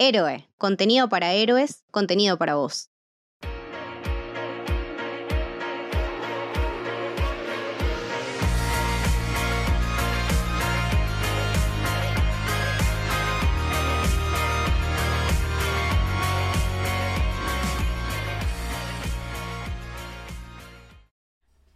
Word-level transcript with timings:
Héroe, 0.00 0.48
contenido 0.58 1.08
para 1.08 1.32
héroes, 1.32 1.82
contenido 1.90 2.38
para 2.38 2.54
vos. 2.54 2.88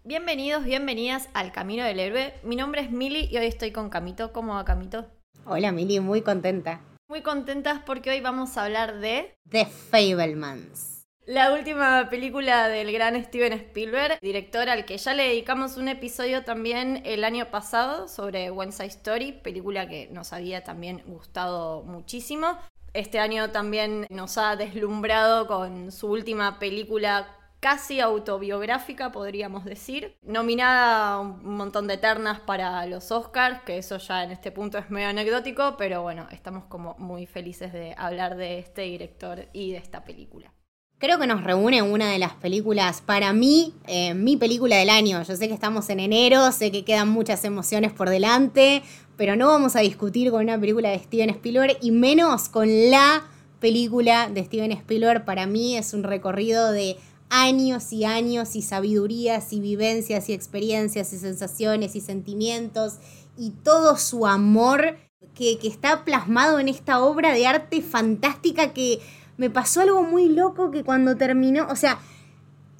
Bienvenidos, 0.04 0.62
bienvenidas 0.62 1.28
al 1.34 1.50
Camino 1.50 1.82
del 1.82 1.98
Héroe. 1.98 2.34
Mi 2.44 2.54
nombre 2.54 2.82
es 2.82 2.92
Mili 2.92 3.26
y 3.32 3.38
hoy 3.38 3.46
estoy 3.46 3.72
con 3.72 3.90
Camito. 3.90 4.32
¿Cómo 4.32 4.54
va 4.54 4.64
Camito? 4.64 5.06
Hola 5.44 5.72
Mili, 5.72 5.98
muy 5.98 6.22
contenta. 6.22 6.80
Muy 7.12 7.20
contentas 7.20 7.82
porque 7.84 8.08
hoy 8.08 8.22
vamos 8.22 8.56
a 8.56 8.64
hablar 8.64 8.98
de... 9.00 9.36
The 9.50 9.66
Fablemans. 9.66 11.04
La 11.26 11.52
última 11.52 12.08
película 12.08 12.68
del 12.68 12.90
gran 12.90 13.22
Steven 13.22 13.52
Spielberg, 13.52 14.18
director 14.22 14.70
al 14.70 14.86
que 14.86 14.96
ya 14.96 15.12
le 15.12 15.24
dedicamos 15.24 15.76
un 15.76 15.88
episodio 15.88 16.42
también 16.42 17.02
el 17.04 17.24
año 17.24 17.50
pasado 17.50 18.08
sobre 18.08 18.50
Wednesday 18.50 18.88
Story, 18.88 19.32
película 19.32 19.86
que 19.90 20.08
nos 20.10 20.32
había 20.32 20.64
también 20.64 21.02
gustado 21.04 21.82
muchísimo. 21.82 22.56
Este 22.94 23.18
año 23.18 23.50
también 23.50 24.06
nos 24.08 24.38
ha 24.38 24.56
deslumbrado 24.56 25.46
con 25.46 25.92
su 25.92 26.06
última 26.06 26.58
película 26.58 27.28
casi 27.62 28.00
autobiográfica, 28.00 29.12
podríamos 29.12 29.64
decir. 29.64 30.16
Nominada 30.22 31.20
un 31.20 31.54
montón 31.56 31.86
de 31.86 31.96
ternas 31.96 32.40
para 32.40 32.84
los 32.86 33.12
Oscars, 33.12 33.62
que 33.62 33.78
eso 33.78 33.98
ya 33.98 34.24
en 34.24 34.32
este 34.32 34.50
punto 34.50 34.78
es 34.78 34.90
medio 34.90 35.06
anecdótico, 35.06 35.76
pero 35.78 36.02
bueno, 36.02 36.26
estamos 36.32 36.64
como 36.64 36.96
muy 36.98 37.24
felices 37.24 37.72
de 37.72 37.94
hablar 37.96 38.36
de 38.36 38.58
este 38.58 38.82
director 38.82 39.46
y 39.52 39.70
de 39.70 39.78
esta 39.78 40.02
película. 40.04 40.52
Creo 40.98 41.20
que 41.20 41.28
nos 41.28 41.44
reúne 41.44 41.82
una 41.82 42.10
de 42.10 42.18
las 42.18 42.34
películas, 42.34 43.00
para 43.00 43.32
mí, 43.32 43.74
eh, 43.86 44.12
mi 44.14 44.36
película 44.36 44.76
del 44.76 44.90
año. 44.90 45.22
Yo 45.22 45.36
sé 45.36 45.46
que 45.46 45.54
estamos 45.54 45.88
en 45.88 46.00
enero, 46.00 46.50
sé 46.50 46.72
que 46.72 46.84
quedan 46.84 47.10
muchas 47.10 47.44
emociones 47.44 47.92
por 47.92 48.10
delante, 48.10 48.82
pero 49.16 49.36
no 49.36 49.46
vamos 49.46 49.76
a 49.76 49.80
discutir 49.80 50.32
con 50.32 50.42
una 50.42 50.58
película 50.58 50.90
de 50.90 50.98
Steven 50.98 51.30
Spielberg 51.30 51.78
y 51.80 51.92
menos 51.92 52.48
con 52.48 52.90
la 52.90 53.22
película 53.60 54.28
de 54.28 54.44
Steven 54.44 54.72
Spielberg. 54.72 55.24
Para 55.24 55.46
mí 55.46 55.76
es 55.76 55.94
un 55.94 56.02
recorrido 56.02 56.72
de 56.72 56.96
años 57.32 57.94
y 57.94 58.04
años 58.04 58.54
y 58.56 58.62
sabidurías 58.62 59.54
y 59.54 59.60
vivencias 59.60 60.28
y 60.28 60.34
experiencias 60.34 61.14
y 61.14 61.18
sensaciones 61.18 61.96
y 61.96 62.02
sentimientos 62.02 62.98
y 63.38 63.50
todo 63.50 63.96
su 63.96 64.26
amor 64.26 64.98
que, 65.34 65.58
está 65.62 66.04
plasmado 66.04 66.60
en 66.60 66.68
esta 66.68 67.00
obra 67.00 67.32
de 67.32 67.46
arte 67.46 67.80
fantástica 67.80 68.74
que 68.74 69.00
me 69.38 69.48
pasó 69.48 69.80
algo 69.80 70.02
muy 70.02 70.28
loco 70.28 70.70
que 70.70 70.84
cuando 70.84 71.16
terminó, 71.16 71.66
o 71.70 71.76
sea, 71.76 72.00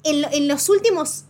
en, 0.03 0.23
en 0.31 0.47
los 0.47 0.69
últimos 0.69 1.25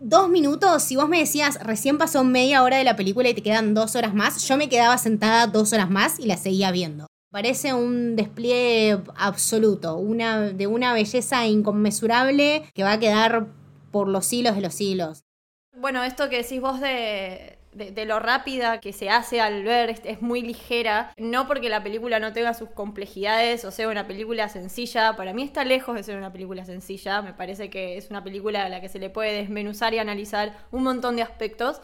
dos 0.00 0.28
minutos, 0.28 0.82
si 0.82 0.96
vos 0.96 1.08
me 1.08 1.20
decías, 1.20 1.62
recién 1.62 1.98
pasó 1.98 2.24
media 2.24 2.64
hora 2.64 2.78
de 2.78 2.84
la 2.84 2.96
película 2.96 3.28
y 3.28 3.34
te 3.34 3.44
quedan 3.44 3.74
dos 3.74 3.94
horas 3.94 4.12
más, 4.12 4.42
yo 4.48 4.56
me 4.56 4.68
quedaba 4.68 4.98
sentada 4.98 5.46
dos 5.46 5.72
horas 5.72 5.88
más 5.88 6.18
y 6.18 6.26
la 6.26 6.36
seguía 6.36 6.72
viendo. 6.72 7.09
Parece 7.30 7.74
un 7.74 8.16
despliegue 8.16 8.98
absoluto, 9.16 9.96
una, 9.96 10.40
de 10.40 10.66
una 10.66 10.92
belleza 10.92 11.46
inconmensurable 11.46 12.64
que 12.74 12.82
va 12.82 12.92
a 12.92 12.98
quedar 12.98 13.46
por 13.92 14.08
los 14.08 14.26
siglos 14.26 14.56
de 14.56 14.62
los 14.62 14.74
siglos. 14.74 15.24
Bueno, 15.76 16.02
esto 16.02 16.28
que 16.28 16.38
decís 16.38 16.60
vos 16.60 16.80
de, 16.80 17.60
de, 17.72 18.04
lo 18.04 18.18
rápida 18.18 18.80
que 18.80 18.92
se 18.92 19.10
hace 19.10 19.40
al 19.40 19.62
ver 19.62 20.00
es, 20.04 20.20
muy 20.22 20.42
ligera, 20.42 21.12
no 21.16 21.46
porque 21.46 21.68
la 21.68 21.82
película 21.82 22.18
no 22.18 22.32
tenga 22.32 22.54
sus 22.54 22.70
complejidades 22.70 23.64
o 23.64 23.70
sea 23.70 23.88
una 23.88 24.06
película 24.06 24.48
sencilla, 24.48 25.16
para 25.16 25.32
mí 25.32 25.42
está 25.42 25.64
lejos 25.64 25.94
de 25.94 26.02
ser 26.02 26.16
una 26.16 26.32
película 26.32 26.64
sencilla, 26.64 27.22
me 27.22 27.32
parece 27.32 27.70
que 27.70 27.96
es 27.96 28.10
una 28.10 28.24
película 28.24 28.64
a 28.64 28.68
la 28.68 28.80
que 28.80 28.88
se 28.88 28.98
le 28.98 29.10
puede 29.10 29.32
desmenuzar 29.32 29.94
y 29.94 29.98
analizar 29.98 30.66
un 30.72 30.82
montón 30.82 31.16
de 31.16 31.22
aspectos, 31.22 31.80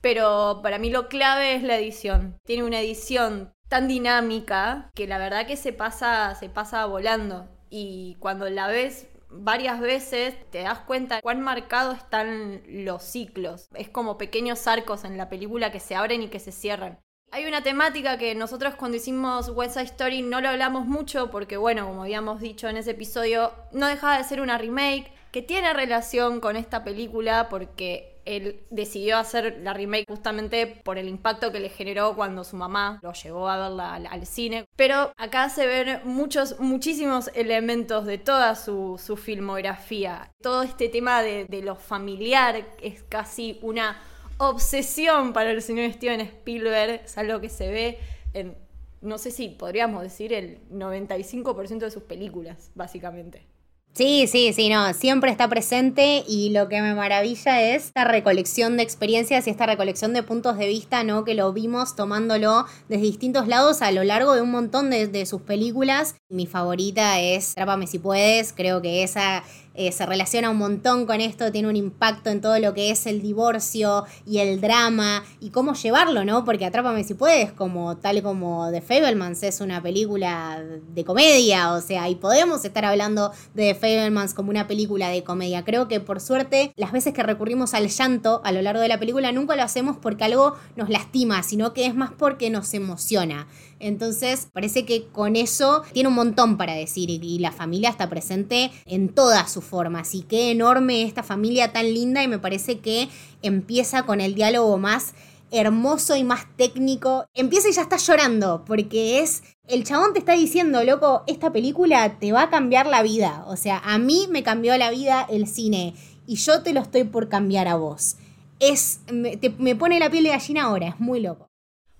pero 0.00 0.60
para 0.62 0.78
mí 0.78 0.90
lo 0.90 1.08
clave 1.08 1.54
es 1.54 1.62
la 1.62 1.76
edición. 1.76 2.38
Tiene 2.44 2.64
una 2.64 2.80
edición 2.80 3.52
tan 3.70 3.86
dinámica 3.86 4.90
que 4.94 5.06
la 5.06 5.16
verdad 5.16 5.46
que 5.46 5.56
se 5.56 5.72
pasa, 5.72 6.34
se 6.34 6.50
pasa 6.50 6.84
volando. 6.86 7.48
Y 7.70 8.16
cuando 8.18 8.50
la 8.50 8.66
ves 8.66 9.06
varias 9.30 9.78
veces 9.80 10.34
te 10.50 10.62
das 10.62 10.80
cuenta 10.80 11.22
cuán 11.22 11.40
marcados 11.40 11.96
están 11.96 12.62
los 12.66 13.04
ciclos. 13.04 13.68
Es 13.74 13.88
como 13.88 14.18
pequeños 14.18 14.66
arcos 14.66 15.04
en 15.04 15.16
la 15.16 15.28
película 15.28 15.70
que 15.70 15.78
se 15.78 15.94
abren 15.94 16.20
y 16.22 16.28
que 16.28 16.40
se 16.40 16.50
cierran. 16.50 16.98
Hay 17.30 17.46
una 17.46 17.62
temática 17.62 18.18
que 18.18 18.34
nosotros 18.34 18.74
cuando 18.74 18.96
hicimos 18.96 19.50
West 19.50 19.74
Side 19.74 19.84
Story 19.84 20.22
no 20.22 20.40
lo 20.40 20.48
hablamos 20.48 20.86
mucho 20.86 21.30
porque, 21.30 21.56
bueno, 21.56 21.86
como 21.86 22.02
habíamos 22.02 22.40
dicho 22.40 22.68
en 22.68 22.76
ese 22.76 22.90
episodio, 22.90 23.52
no 23.70 23.86
dejaba 23.86 24.18
de 24.18 24.24
ser 24.24 24.40
una 24.40 24.58
remake 24.58 25.12
que 25.30 25.42
tiene 25.42 25.72
relación 25.72 26.40
con 26.40 26.56
esta 26.56 26.82
película 26.82 27.48
porque 27.48 28.19
él 28.24 28.60
decidió 28.70 29.18
hacer 29.18 29.60
la 29.62 29.72
remake 29.72 30.04
justamente 30.08 30.66
por 30.66 30.98
el 30.98 31.08
impacto 31.08 31.52
que 31.52 31.60
le 31.60 31.68
generó 31.68 32.14
cuando 32.14 32.44
su 32.44 32.56
mamá 32.56 33.00
lo 33.02 33.12
llevó 33.12 33.48
a 33.48 33.58
verla 33.58 33.94
al, 33.94 34.26
cine. 34.26 34.64
Pero 34.76 35.12
acá 35.16 35.48
se 35.48 35.66
ven 35.66 36.00
muchos, 36.04 36.58
muchísimos 36.60 37.30
elementos 37.34 38.06
de 38.06 38.18
toda 38.18 38.54
su, 38.54 38.98
filmografía. 39.20 40.30
Todo 40.42 40.62
este 40.62 40.88
tema 40.88 41.22
de, 41.22 41.46
de 41.46 41.62
lo 41.62 41.74
familiar 41.74 42.64
es 42.80 43.02
casi 43.08 43.58
una 43.62 44.00
obsesión 44.38 45.32
para 45.32 45.50
el 45.50 45.62
señor 45.62 45.92
Steven 45.92 46.20
Spielberg. 46.20 47.02
Es 47.04 47.18
algo 47.18 47.40
que 47.40 47.48
se 47.48 47.70
ve 47.70 47.98
en, 48.32 48.56
no 49.00 49.18
sé 49.18 49.30
si 49.30 49.48
podríamos 49.48 50.02
decir, 50.02 50.32
el 50.32 50.60
95% 50.70 51.78
de 51.78 51.90
sus 51.90 52.02
películas, 52.02 52.70
básicamente. 52.74 53.46
Sí, 53.92 54.28
sí, 54.28 54.52
sí, 54.52 54.68
no, 54.68 54.94
siempre 54.94 55.30
está 55.32 55.48
presente 55.48 56.22
y 56.26 56.50
lo 56.50 56.68
que 56.68 56.80
me 56.80 56.94
maravilla 56.94 57.60
es 57.60 57.86
esta 57.86 58.04
recolección 58.04 58.76
de 58.76 58.84
experiencias 58.84 59.46
y 59.46 59.50
esta 59.50 59.66
recolección 59.66 60.14
de 60.14 60.22
puntos 60.22 60.56
de 60.56 60.68
vista, 60.68 61.02
¿no? 61.02 61.24
Que 61.24 61.34
lo 61.34 61.52
vimos 61.52 61.96
tomándolo 61.96 62.66
desde 62.88 63.02
distintos 63.02 63.48
lados 63.48 63.82
a 63.82 63.90
lo 63.90 64.04
largo 64.04 64.34
de 64.34 64.42
un 64.42 64.52
montón 64.52 64.90
de, 64.90 65.08
de 65.08 65.26
sus 65.26 65.42
películas. 65.42 66.14
Mi 66.30 66.46
favorita 66.46 67.20
es 67.20 67.54
Trápame 67.56 67.88
si 67.88 67.98
puedes, 67.98 68.52
creo 68.52 68.80
que 68.80 69.02
esa 69.02 69.42
eh, 69.80 69.92
se 69.92 70.04
relaciona 70.04 70.50
un 70.50 70.58
montón 70.58 71.06
con 71.06 71.22
esto, 71.22 71.50
tiene 71.50 71.66
un 71.66 71.74
impacto 71.74 72.28
en 72.28 72.42
todo 72.42 72.58
lo 72.58 72.74
que 72.74 72.90
es 72.90 73.06
el 73.06 73.22
divorcio 73.22 74.04
y 74.26 74.36
el 74.36 74.60
drama 74.60 75.24
y 75.40 75.48
cómo 75.48 75.72
llevarlo, 75.72 76.22
¿no? 76.22 76.44
Porque 76.44 76.66
Atrápame 76.66 77.02
si 77.02 77.14
puedes, 77.14 77.50
como 77.50 77.96
tal 77.96 78.22
como 78.22 78.70
The 78.70 78.82
Fablemans 78.82 79.42
es 79.42 79.62
una 79.62 79.82
película 79.82 80.62
de 80.62 81.04
comedia, 81.06 81.72
o 81.72 81.80
sea, 81.80 82.10
y 82.10 82.16
podemos 82.16 82.62
estar 82.62 82.84
hablando 82.84 83.32
de 83.54 83.72
The 83.72 83.74
Fablemans 83.74 84.34
como 84.34 84.50
una 84.50 84.66
película 84.66 85.08
de 85.08 85.24
comedia. 85.24 85.64
Creo 85.64 85.88
que 85.88 85.98
por 85.98 86.20
suerte 86.20 86.74
las 86.76 86.92
veces 86.92 87.14
que 87.14 87.22
recurrimos 87.22 87.72
al 87.72 87.88
llanto 87.88 88.42
a 88.44 88.52
lo 88.52 88.60
largo 88.60 88.82
de 88.82 88.88
la 88.88 88.98
película 88.98 89.32
nunca 89.32 89.56
lo 89.56 89.62
hacemos 89.62 89.96
porque 89.96 90.24
algo 90.24 90.56
nos 90.76 90.90
lastima, 90.90 91.42
sino 91.42 91.72
que 91.72 91.86
es 91.86 91.94
más 91.94 92.10
porque 92.10 92.50
nos 92.50 92.74
emociona. 92.74 93.46
Entonces, 93.80 94.46
parece 94.52 94.84
que 94.84 95.06
con 95.06 95.36
eso 95.36 95.82
tiene 95.92 96.10
un 96.10 96.14
montón 96.14 96.58
para 96.58 96.74
decir 96.74 97.10
y, 97.10 97.38
la 97.38 97.50
familia 97.50 97.88
está 97.88 98.10
presente 98.10 98.70
en 98.84 99.08
todas 99.08 99.50
sus 99.50 99.64
formas. 99.64 100.14
Y 100.14 100.22
qué 100.22 100.50
enorme 100.50 101.02
esta 101.02 101.22
familia 101.22 101.72
tan 101.72 101.92
linda 101.92 102.22
y 102.22 102.28
me 102.28 102.38
parece 102.38 102.78
que 102.80 103.08
empieza 103.42 104.04
con 104.04 104.20
el 104.20 104.34
diálogo 104.34 104.76
más 104.76 105.14
hermoso 105.50 106.14
y 106.14 106.24
más 106.24 106.46
técnico. 106.56 107.24
Empieza 107.34 107.70
y 107.70 107.72
ya 107.72 107.82
está 107.82 107.96
llorando, 107.96 108.64
porque 108.66 109.20
es. 109.20 109.42
El 109.66 109.84
chabón 109.84 110.12
te 110.12 110.18
está 110.18 110.32
diciendo, 110.34 110.82
loco, 110.84 111.22
esta 111.26 111.52
película 111.52 112.18
te 112.18 112.32
va 112.32 112.42
a 112.42 112.50
cambiar 112.50 112.86
la 112.86 113.02
vida. 113.02 113.44
O 113.46 113.56
sea, 113.56 113.78
a 113.78 113.98
mí 113.98 114.26
me 114.28 114.42
cambió 114.42 114.76
la 114.76 114.90
vida 114.90 115.26
el 115.30 115.46
cine 115.46 115.94
y 116.26 116.36
yo 116.36 116.62
te 116.62 116.72
lo 116.72 116.80
estoy 116.80 117.04
por 117.04 117.28
cambiar 117.28 117.66
a 117.68 117.76
vos. 117.76 118.16
Es. 118.58 119.00
Me, 119.10 119.38
me 119.58 119.74
pone 119.74 119.98
la 119.98 120.10
piel 120.10 120.24
de 120.24 120.30
gallina 120.30 120.64
ahora, 120.64 120.88
es 120.88 121.00
muy 121.00 121.20
loco. 121.20 121.49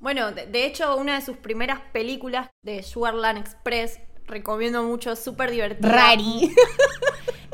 Bueno, 0.01 0.33
de, 0.33 0.65
hecho, 0.65 0.97
una 0.97 1.17
de 1.17 1.25
sus 1.25 1.37
primeras 1.37 1.81
películas 1.93 2.49
de 2.63 2.83
Sugarland 2.83 3.39
Express, 3.39 4.01
recomiendo 4.27 4.83
mucho, 4.83 5.15
súper 5.15 5.51
divertida. 5.51 5.89
Rari. 5.89 6.55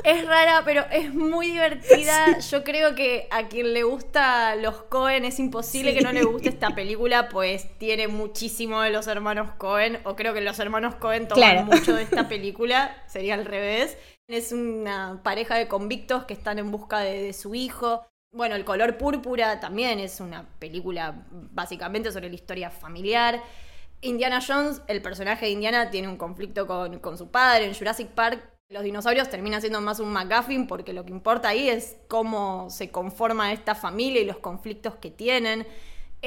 Es 0.06 0.25
rara, 0.25 0.62
pero 0.64 0.84
es 0.93 1.12
muy 1.12 1.48
divertida. 1.48 2.38
Yo 2.50 2.62
creo 2.62 2.94
que 2.94 3.26
a 3.32 3.48
quien 3.48 3.75
le 3.75 3.82
gusta 3.82 4.54
los 4.54 4.84
Cohen 4.84 5.25
es 5.25 5.40
imposible 5.40 5.94
que 5.94 6.00
no 6.00 6.12
le 6.12 6.22
guste 6.22 6.48
esta 6.48 6.76
película, 6.76 7.28
pues 7.28 7.76
tiene 7.78 8.06
muchísimo 8.06 8.82
de 8.82 8.90
los 8.90 9.08
hermanos 9.08 9.50
Cohen, 9.58 9.98
o 10.04 10.14
creo 10.14 10.32
que 10.32 10.43
los 10.43 10.60
hermanos 10.60 10.94
Cohen 10.94 11.26
toman 11.26 11.66
mucho 11.66 11.96
de 11.96 12.04
esta 12.04 12.28
película, 12.28 13.02
sería 13.08 13.34
al 13.34 13.46
revés. 13.46 13.98
Es 14.28 14.52
una 14.52 15.22
pareja 15.25 15.56
de 15.56 15.66
convictos 15.66 16.25
que 16.25 16.34
están 16.34 16.60
en 16.60 16.70
busca 16.70 17.00
de 17.00 17.32
su 17.32 17.56
hijo. 17.56 18.06
Bueno, 18.36 18.54
El 18.54 18.66
color 18.66 18.98
púrpura 18.98 19.60
también 19.60 19.98
es 19.98 20.20
una 20.20 20.46
película 20.58 21.24
básicamente 21.30 22.12
sobre 22.12 22.28
la 22.28 22.34
historia 22.34 22.68
familiar. 22.68 23.42
Indiana 24.02 24.40
Jones, 24.46 24.82
el 24.88 25.00
personaje 25.00 25.46
de 25.46 25.52
Indiana, 25.52 25.88
tiene 25.88 26.06
un 26.06 26.18
conflicto 26.18 26.66
con, 26.66 27.16
su 27.16 27.30
padre. 27.30 27.64
En 27.64 27.74
Jurassic 27.74 28.08
Park, 28.08 28.44
los 28.68 28.82
dinosaurios 28.82 29.30
terminan 29.30 29.62
siendo 29.62 29.80
más 29.80 30.00
un 30.00 30.12
McGuffin 30.12 30.66
porque 30.66 30.92
lo 30.92 31.06
que 31.06 31.12
importa 31.12 31.48
ahí 31.48 31.70
es 31.70 31.96
cómo 32.08 32.68
se 32.68 32.90
conforma 32.90 33.54
esta 33.54 33.74
familia 33.74 34.20
y 34.20 34.26
los 34.26 34.36
conflictos 34.36 34.96
que 34.96 35.10
tienen. 35.10 35.66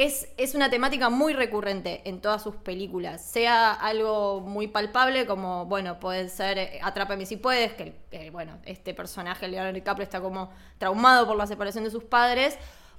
Es, 0.03 0.29
es, 0.37 0.55
una 0.55 0.69
temática 0.69 1.09
muy 1.09 1.33
recurrente 1.33 2.01
en 2.05 2.21
todas 2.21 2.41
sus 2.41 2.55
películas. 2.55 3.21
Sea 3.25 3.73
algo 3.73 4.39
muy 4.39 4.67
palpable, 4.67 5.25
como, 5.25 5.65
bueno, 5.65 5.99
puede 5.99 6.29
ser 6.29 6.57
eh, 6.57 6.79
Atrápame 6.81 7.25
si 7.25 7.35
puedes, 7.35 7.73
que, 7.73 8.29
bueno, 8.31 8.59
este 8.65 8.93
personaje, 8.93 9.49
Leonardo 9.49 9.73
DiCaprio, 9.73 10.03
está 10.03 10.21
como 10.21 10.51
traumado 10.77 11.27
por 11.27 11.35
la 11.35 11.47
separación 11.47 11.83
de 11.83 11.91
sus 11.91 12.05
padres. 12.05 12.57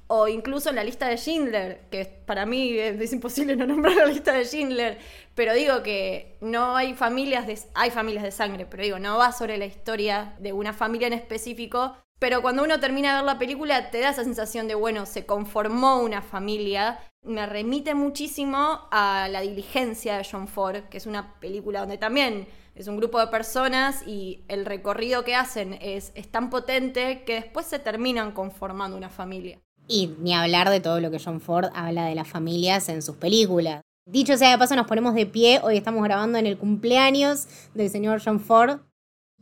O 0.08 0.28
incluso 0.28 0.70
en 0.70 0.76
la 0.76 0.84
lista 0.84 1.08
de 1.08 1.16
Schindler, 1.16 1.82
que 1.90 2.04
para 2.04 2.44
mí 2.44 2.76
es, 2.76 3.12
imposible 3.12 3.56
no 3.56 3.64
nombrar 3.66 3.96
la 3.96 4.06
lista 4.06 4.34
de 4.34 4.44
Schindler. 4.44 4.98
Pero 5.34 5.54
digo 5.54 5.82
que 5.82 6.36
no 6.42 6.76
hay 6.76 6.94
familias 6.94 7.46
de, 7.46 7.58
hay 7.74 7.90
familias 7.90 8.24
de 8.24 8.32
sangre, 8.32 8.66
pero 8.66 8.82
digo, 8.82 8.98
no 8.98 9.16
va 9.16 9.32
sobre 9.32 9.56
la 9.56 9.64
historia 9.64 10.34
de 10.38 10.52
una 10.52 10.74
familia 10.74 11.06
en 11.06 11.14
específico, 11.14 11.96
pero 12.20 12.42
cuando 12.42 12.62
uno 12.62 12.78
termina 12.78 13.08
de 13.08 13.14
ver 13.16 13.24
la 13.24 13.38
película, 13.38 13.90
te 13.90 14.00
da 14.00 14.10
esa 14.10 14.24
sensación 14.24 14.68
de, 14.68 14.74
bueno, 14.74 15.06
se 15.06 15.24
conformó 15.24 16.02
una 16.02 16.20
familia. 16.20 16.98
Me 17.22 17.46
remite 17.46 17.94
muchísimo 17.94 18.80
a 18.90 19.26
La 19.30 19.40
diligencia 19.40 20.18
de 20.18 20.26
John 20.30 20.46
Ford, 20.46 20.84
que 20.90 20.98
es 20.98 21.06
una 21.06 21.40
película 21.40 21.80
donde 21.80 21.96
también 21.96 22.46
es 22.74 22.88
un 22.88 22.98
grupo 22.98 23.18
de 23.18 23.28
personas 23.28 24.06
y 24.06 24.44
el 24.48 24.66
recorrido 24.66 25.24
que 25.24 25.34
hacen 25.34 25.78
es, 25.80 26.12
tan 26.30 26.50
potente 26.50 27.24
que 27.24 27.36
después 27.36 27.64
se 27.64 27.78
terminan 27.78 28.32
conformando 28.32 28.98
una 28.98 29.08
familia. 29.08 29.58
Y 29.88 30.14
ni 30.18 30.34
hablar 30.34 30.68
de 30.68 30.80
todo 30.80 31.00
lo 31.00 31.10
que 31.10 31.18
John 31.18 31.40
Ford 31.40 31.70
habla 31.74 32.04
de 32.04 32.14
las 32.14 32.28
familias 32.28 32.90
en 32.90 33.00
sus 33.00 33.16
películas. 33.16 33.80
Dicho 34.04 34.36
sea 34.36 34.50
de 34.50 34.58
paso, 34.58 34.76
nos 34.76 34.86
ponemos 34.86 35.14
de 35.14 35.24
pie. 35.24 35.60
Hoy 35.62 35.78
estamos 35.78 36.04
grabando 36.04 36.36
en 36.36 36.46
el 36.46 36.58
cumpleaños 36.58 37.48
del 37.72 37.88
señor 37.88 38.20
John 38.22 38.40
Ford 38.40 38.80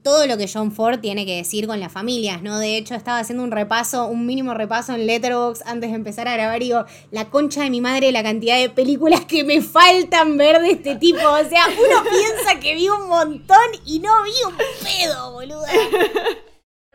todo 0.03 0.27
lo 0.27 0.39
que 0.39 0.49
John 0.53 0.73
Ford 0.73 1.01
tiene 1.01 1.27
que 1.27 1.37
decir 1.37 1.67
con 1.67 1.81
las 1.81 1.93
familias, 1.93 2.43
¿no? 2.43 2.59
De 2.59 2.77
hecho, 2.77 2.95
estaba 2.95 3.19
haciendo 3.19 3.45
un 3.45 3.51
repaso, 3.51 4.07
un 4.07 4.27
mínimo 4.27 4.55
repaso 4.55 4.95
en 4.95 5.07
Letterboxd 5.07 5.63
antes 5.67 5.91
de 5.91 5.97
empezar 5.97 6.29
a 6.29 6.35
grabar 6.35 6.63
y 6.63 6.67
digo, 6.67 6.85
la 7.11 7.31
concha 7.31 7.63
de 7.63 7.71
mi 7.71 7.81
madre, 7.81 8.13
la 8.13 8.23
cantidad 8.23 8.59
de 8.59 8.71
películas 8.71 9.25
que 9.25 9.45
me 9.45 9.61
faltan 9.61 10.37
ver 10.37 10.61
de 10.61 10.71
este 10.73 10.97
tipo. 10.97 11.19
O 11.19 11.49
sea, 11.49 11.67
uno 11.67 12.11
piensa 12.11 12.61
que 12.61 12.75
vi 12.75 12.89
un 12.89 13.09
montón 13.09 13.59
y 13.85 13.99
no 13.99 14.13
vi 14.23 14.33
un 14.47 14.57
pedo, 14.57 15.33
boluda. 15.33 15.69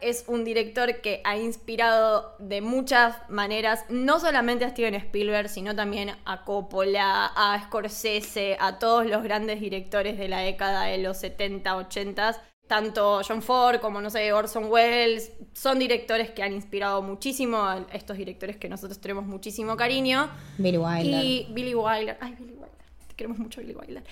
Es 0.02 0.26
un 0.28 0.44
director 0.44 1.00
que 1.00 1.22
ha 1.24 1.38
inspirado 1.38 2.36
de 2.38 2.60
muchas 2.60 3.16
maneras, 3.30 3.86
no 3.88 4.20
solamente 4.20 4.66
a 4.66 4.70
Steven 4.70 4.96
Spielberg, 4.96 5.48
sino 5.48 5.76
también 5.76 6.12
a 6.26 6.44
Coppola, 6.44 7.32
a 7.34 7.64
Scorsese, 7.66 8.58
a 8.60 8.80
todos 8.80 9.06
los 9.06 9.24
grandes 9.24 9.62
directores 9.62 10.18
de 10.18 10.28
la 10.28 10.40
década 10.40 10.86
de 10.86 10.98
los 10.98 11.18
70, 11.20 11.78
80 11.78 12.53
tanto 12.68 13.22
John 13.28 13.42
Ford 13.42 13.80
como, 13.80 14.02
no 14.02 14.10
sé, 14.10 14.32
Orson 14.34 14.66
Welles, 14.66 15.34
son 15.54 15.80
directores 15.80 16.32
que 16.32 16.44
han 16.44 16.54
inspirado 16.54 17.02
muchísimo 17.02 17.58
a 17.58 17.86
estos 17.92 18.18
directores 18.18 18.58
que 18.58 18.70
nosotros 18.70 19.00
tenemos 19.00 19.26
muchísimo 19.26 19.76
cariño. 19.76 20.30
Billy 20.58 20.78
Wilder. 20.78 21.24
Y 21.24 21.48
Billy 21.52 21.76
Wilder. 21.76 22.18
Ay, 22.20 22.36
Billy 22.40 22.54
Wilder. 22.54 22.70
Te 23.08 23.16
queremos 23.16 23.38
mucho, 23.38 23.62
Billy 23.62 23.76
Wilder. 23.76 24.04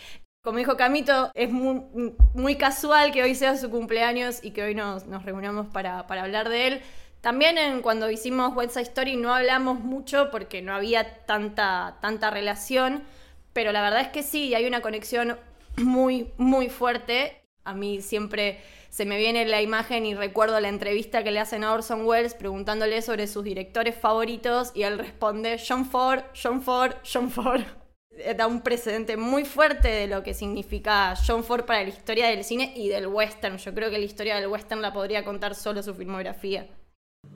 Como 0.44 0.58
dijo 0.58 0.76
Camito, 0.76 1.32
es 1.36 1.52
muy, 1.52 2.56
casual 2.56 3.12
que 3.12 3.22
hoy 3.22 3.36
sea 3.36 3.56
su 3.58 3.70
cumpleaños 3.70 4.44
y 4.44 4.52
que 4.52 4.64
hoy 4.64 4.76
nos, 4.76 5.06
nos 5.06 5.24
reunamos 5.24 5.68
para, 5.68 6.00
hablar 6.00 6.50
de 6.50 6.68
él. 6.68 6.82
También 7.22 7.60
en, 7.60 7.84
cuando 7.84 8.10
hicimos 8.10 8.56
West 8.56 8.74
Side 8.74 8.86
Story 8.86 9.16
no 9.18 9.36
hablamos 9.36 9.80
mucho 9.80 10.32
porque 10.32 10.64
no 10.64 10.74
había 10.74 11.26
tanta, 11.26 12.00
tanta 12.02 12.32
relación, 12.32 13.04
pero 13.54 13.72
la 13.72 13.84
verdad 13.84 14.02
es 14.02 14.08
que 14.08 14.24
sí, 14.24 14.56
hay 14.56 14.66
una 14.66 14.82
conexión 14.82 15.38
muy, 15.78 16.32
muy 16.38 16.70
fuerte 16.70 17.41
a 17.64 17.74
mí 17.74 18.02
siempre 18.02 18.60
se 18.90 19.06
me 19.06 19.18
viene 19.18 19.46
la 19.46 19.62
imagen 19.62 20.06
y 20.06 20.14
recuerdo 20.14 20.60
la 20.60 20.68
entrevista 20.68 21.24
que 21.24 21.32
le 21.32 21.40
hacen 21.40 21.64
a 21.64 21.72
Orson 21.74 22.06
Welles 22.06 22.34
preguntándole 22.34 23.02
sobre 23.02 23.28
sus 23.28 23.44
directores 23.44 23.96
favoritos 23.96 24.72
y 24.76 24.84
él 24.84 24.98
responde 24.98 25.60
John 25.66 25.86
Ford, 25.86 26.24
John 26.42 26.62
Ford, 26.62 26.94
John 27.12 27.30
Ford. 27.30 27.62
Da 28.38 28.46
un 28.46 28.62
precedente 28.62 29.16
muy 29.16 29.46
fuerte 29.46 29.88
de 29.88 30.06
lo 30.06 30.22
que 30.22 30.34
significa 30.34 31.16
John 31.26 31.46
Ford 31.46 31.64
para 31.64 31.82
la 31.82 31.90
historia 31.90 32.28
del 32.28 32.44
cine 32.44 32.74
y 32.76 32.90
del 32.90 33.08
western. 33.08 33.58
Yo 33.58 33.74
creo 33.74 33.90
que 33.90 33.98
la 33.98 34.04
historia 34.04 34.36
del 34.36 34.48
western 34.48 34.82
la 34.82 34.92
podría 34.92 35.24
contar 35.24 35.56
solo 35.56 35.82
su 35.82 35.96
filmografía. 35.96 36.68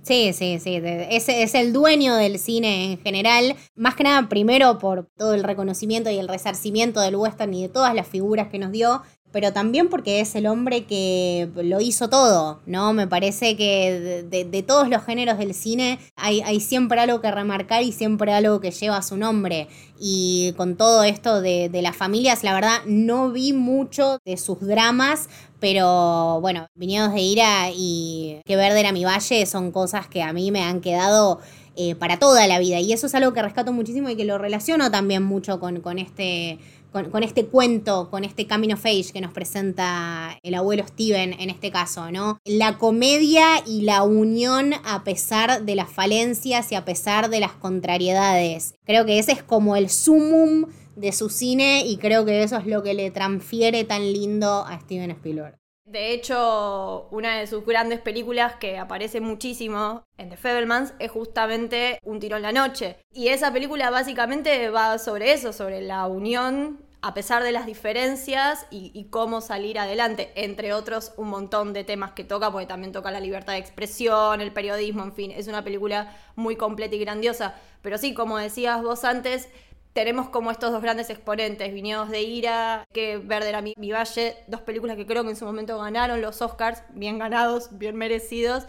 Sí, 0.01 0.33
sí, 0.33 0.60
sí. 0.60 0.81
Es, 0.83 1.30
es 1.30 1.56
el 1.56 1.72
dueño 1.72 2.16
del 2.16 2.38
cine 2.39 2.92
en 2.92 3.00
general. 3.00 3.56
Más 3.74 3.95
que 3.95 4.04
nada, 4.04 4.27
primero 4.27 4.77
por 4.77 5.07
todo 5.16 5.33
el 5.33 5.44
reconocimiento 5.44 6.10
y 6.12 6.18
el 6.18 6.27
resarcimiento 6.27 7.00
del 7.00 7.16
western 7.16 7.54
y 7.54 7.63
de 7.63 7.69
todas 7.69 7.95
las 7.95 8.07
figuras 8.07 8.50
que 8.50 8.60
nos 8.60 8.72
dio 8.72 9.01
pero 9.36 9.52
también 9.52 9.90
porque 9.90 10.22
es 10.22 10.34
el 10.36 10.48
hombre 10.48 10.86
que 10.86 11.50
lo 11.56 11.82
hizo 11.82 12.08
todo, 12.08 12.62
¿no? 12.66 12.94
Me 12.94 13.06
parece 13.06 13.58
que 13.58 14.24
de, 14.30 14.64
todos 14.64 14.88
los 14.88 15.04
géneros 15.04 15.38
del 15.38 15.54
cine 15.54 16.00
hay, 16.16 16.62
siempre 16.62 17.02
algo 17.02 17.20
que 17.20 17.30
remarcar 17.30 17.84
y 17.84 17.92
siempre 17.92 18.32
algo 18.32 18.62
que 18.62 18.72
lleva 18.72 19.02
su 19.02 19.18
nombre. 19.18 19.68
Y 20.00 20.54
con 20.56 20.78
todo 20.78 21.04
esto 21.04 21.42
de, 21.42 21.68
de 21.68 21.82
las 21.82 21.98
familias, 21.98 22.46
la 22.46 22.54
verdad, 22.54 22.78
no 22.86 23.30
vi 23.30 23.52
mucho 23.52 24.20
de 24.24 24.38
sus 24.38 24.62
dramas, 24.62 25.28
pero 25.60 26.40
bueno, 26.40 26.70
Viñedos 26.74 27.12
de 27.12 27.20
Ira 27.20 27.72
y 27.76 28.40
Que 28.46 28.56
Verde 28.56 28.80
era 28.80 28.94
mi 28.94 29.04
valle 29.04 29.46
son 29.46 29.74
cosas 29.74 30.08
que 30.08 30.24
a 30.24 30.32
mí 30.32 30.50
me 30.50 30.64
han 30.64 30.80
quedado 30.80 31.42
eh, 31.78 31.94
para 31.96 32.20
toda 32.20 32.48
la 32.48 32.58
vida. 32.58 32.80
Y 32.80 32.94
eso 32.94 33.08
es 33.08 33.16
algo 33.16 33.34
que 33.34 33.42
rescato 33.42 33.74
muchísimo 33.74 34.10
y 34.10 34.16
que 34.16 34.24
lo 34.24 34.38
relaciono 34.38 34.92
también 34.92 35.24
mucho 35.24 35.60
con, 35.60 35.82
con 35.82 36.00
este 36.00 36.58
con, 37.04 37.24
este 37.24 37.46
cuento, 37.46 38.10
con 38.10 38.24
este 38.24 38.48
camino 38.48 38.76
of 38.76 38.86
age 38.86 39.12
que 39.12 39.20
nos 39.20 39.34
presenta 39.34 40.40
el 40.44 40.56
abuelo 40.56 40.88
Steven 40.88 41.34
en 41.34 41.50
este 41.50 41.70
caso, 41.72 42.10
¿no? 42.12 42.40
La 42.46 42.78
comedia 42.78 43.46
y 43.66 43.82
la 43.82 44.04
unión 44.04 44.74
a 44.86 45.04
pesar 45.04 45.64
de 45.64 45.76
las 45.76 45.92
falencias 45.92 46.72
y 46.72 46.76
a 46.76 46.86
pesar 46.86 47.30
de 47.30 47.42
las 47.42 47.52
contrariedades. 47.52 48.76
Creo 48.86 49.06
que 49.06 49.20
ese 49.20 49.34
es 49.34 49.44
como 49.44 49.76
el 49.76 49.90
sumum 49.90 50.68
de 50.96 51.12
su 51.12 51.30
cine 51.30 51.84
y 51.86 51.98
creo 51.98 52.24
que 52.24 52.44
eso 52.44 52.58
es 52.58 52.66
lo 52.66 52.82
que 52.82 52.94
le 52.94 53.12
transfiere 53.12 53.84
tan 53.84 54.14
lindo 54.14 54.66
a 54.66 54.80
Steven 54.80 55.12
Spielberg. 55.12 55.58
De 55.86 56.14
hecho, 56.14 57.08
una 57.12 57.38
de 57.38 57.46
sus 57.46 57.64
grandes 57.64 58.02
películas 58.02 58.56
que 58.56 58.80
aparece 58.80 59.22
muchísimo 59.22 60.04
en 60.18 60.30
The 60.30 60.38
Fablemans 60.38 60.96
es 60.98 61.12
justamente 61.12 62.00
Un 62.04 62.20
tiro 62.20 62.38
en 62.38 62.42
la 62.42 62.52
noche. 62.52 62.98
Y 63.12 63.28
esa 63.28 63.54
película 63.54 63.92
básicamente 63.92 64.70
va 64.70 64.98
sobre 64.98 65.34
eso, 65.34 65.54
sobre 65.54 65.82
la 65.82 66.08
unión 66.08 66.85
a 67.06 67.13
pesar 67.13 67.44
de 67.44 67.52
las 67.52 67.68
diferencias 67.68 68.66
y, 68.72 69.06
cómo 69.12 69.40
salir 69.40 69.78
adelante, 69.78 70.31
entre 70.34 70.74
otros 70.74 71.13
un 71.18 71.30
montón 71.30 71.72
de 71.72 71.84
temas 71.84 72.13
que 72.13 72.24
toca, 72.24 72.52
porque 72.52 72.66
también 72.66 72.94
toca 72.94 73.12
la 73.12 73.19
libertad 73.19 73.54
de 73.54 73.60
expresión, 73.60 74.42
el 74.42 74.52
periodismo, 74.52 75.04
en 75.04 75.13
fin, 75.13 75.30
es 75.30 75.48
una 75.48 75.63
película 75.63 76.18
muy 76.36 76.56
completa 76.56 76.96
y 76.96 77.00
grandiosa. 77.00 77.54
Pero 77.84 78.00
sí, 78.00 78.16
como 78.16 78.40
decías 78.40 78.81
vos 78.81 79.04
antes, 79.04 79.50
tenemos 79.94 80.30
como 80.30 80.50
estos 80.50 80.72
dos 80.72 80.81
grandes 80.81 81.12
exponentes, 81.12 81.72
Viñedos 81.72 82.10
de 82.10 82.24
Ira, 82.24 82.88
que 82.92 83.19
Verde 83.19 83.50
era 83.50 83.62
mi, 83.62 83.75
mi, 83.78 83.92
Valle, 83.92 84.38
dos 84.48 84.62
películas 84.62 84.98
que 84.98 85.06
creo 85.06 85.24
que 85.24 85.30
en 85.30 85.36
su 85.36 85.46
momento 85.46 85.78
ganaron 85.78 86.24
los 86.24 86.41
Oscars, 86.41 86.82
bien 86.89 87.20
ganados, 87.20 87.77
bien 87.77 87.96
merecidos, 87.96 88.63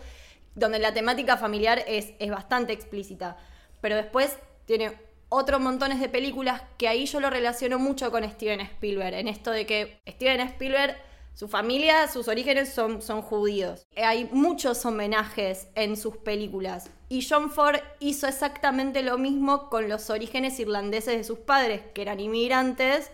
donde 0.55 0.79
la 0.79 0.93
temática 0.93 1.39
familiar 1.39 1.83
es, 1.87 2.13
es 2.19 2.31
bastante 2.31 2.75
explícita. 2.75 3.39
Pero 3.81 3.97
después 3.97 4.37
tiene 4.67 5.06
otros 5.29 5.61
montones 5.61 6.01
de 6.01 6.09
películas 6.09 6.63
que 6.79 6.89
ahí 6.89 7.07
yo 7.07 7.21
lo 7.21 7.31
relaciono 7.31 7.79
mucho 7.79 8.11
con 8.11 8.25
Steven 8.25 8.61
Spielberg, 8.61 9.15
en 9.15 9.29
esto 9.29 9.51
de 9.51 9.67
que 9.67 10.01
Steven 10.09 10.41
Spielberg, 10.41 10.97
su 11.35 11.49
familia, 11.49 12.09
sus 12.09 12.29
orígenes 12.29 12.73
son, 12.73 13.03
son 13.03 13.23
judíos. 13.23 13.87
Hay 13.97 14.29
muchos 14.33 14.85
homenajes 14.87 15.69
en 15.75 15.97
sus 15.97 16.17
películas. 16.17 16.91
Y 17.09 17.27
John 17.27 17.51
Ford 17.51 17.81
hizo 18.01 18.27
exactamente 18.27 19.03
lo 19.03 19.19
mismo 19.19 19.69
con 19.69 19.89
los 19.89 20.11
orígenes 20.11 20.59
irlandeses 20.59 21.17
de 21.17 21.25
sus 21.25 21.39
padres, 21.39 21.83
que 21.95 22.03
eran 22.03 22.21
inmigrantes, 22.21 23.11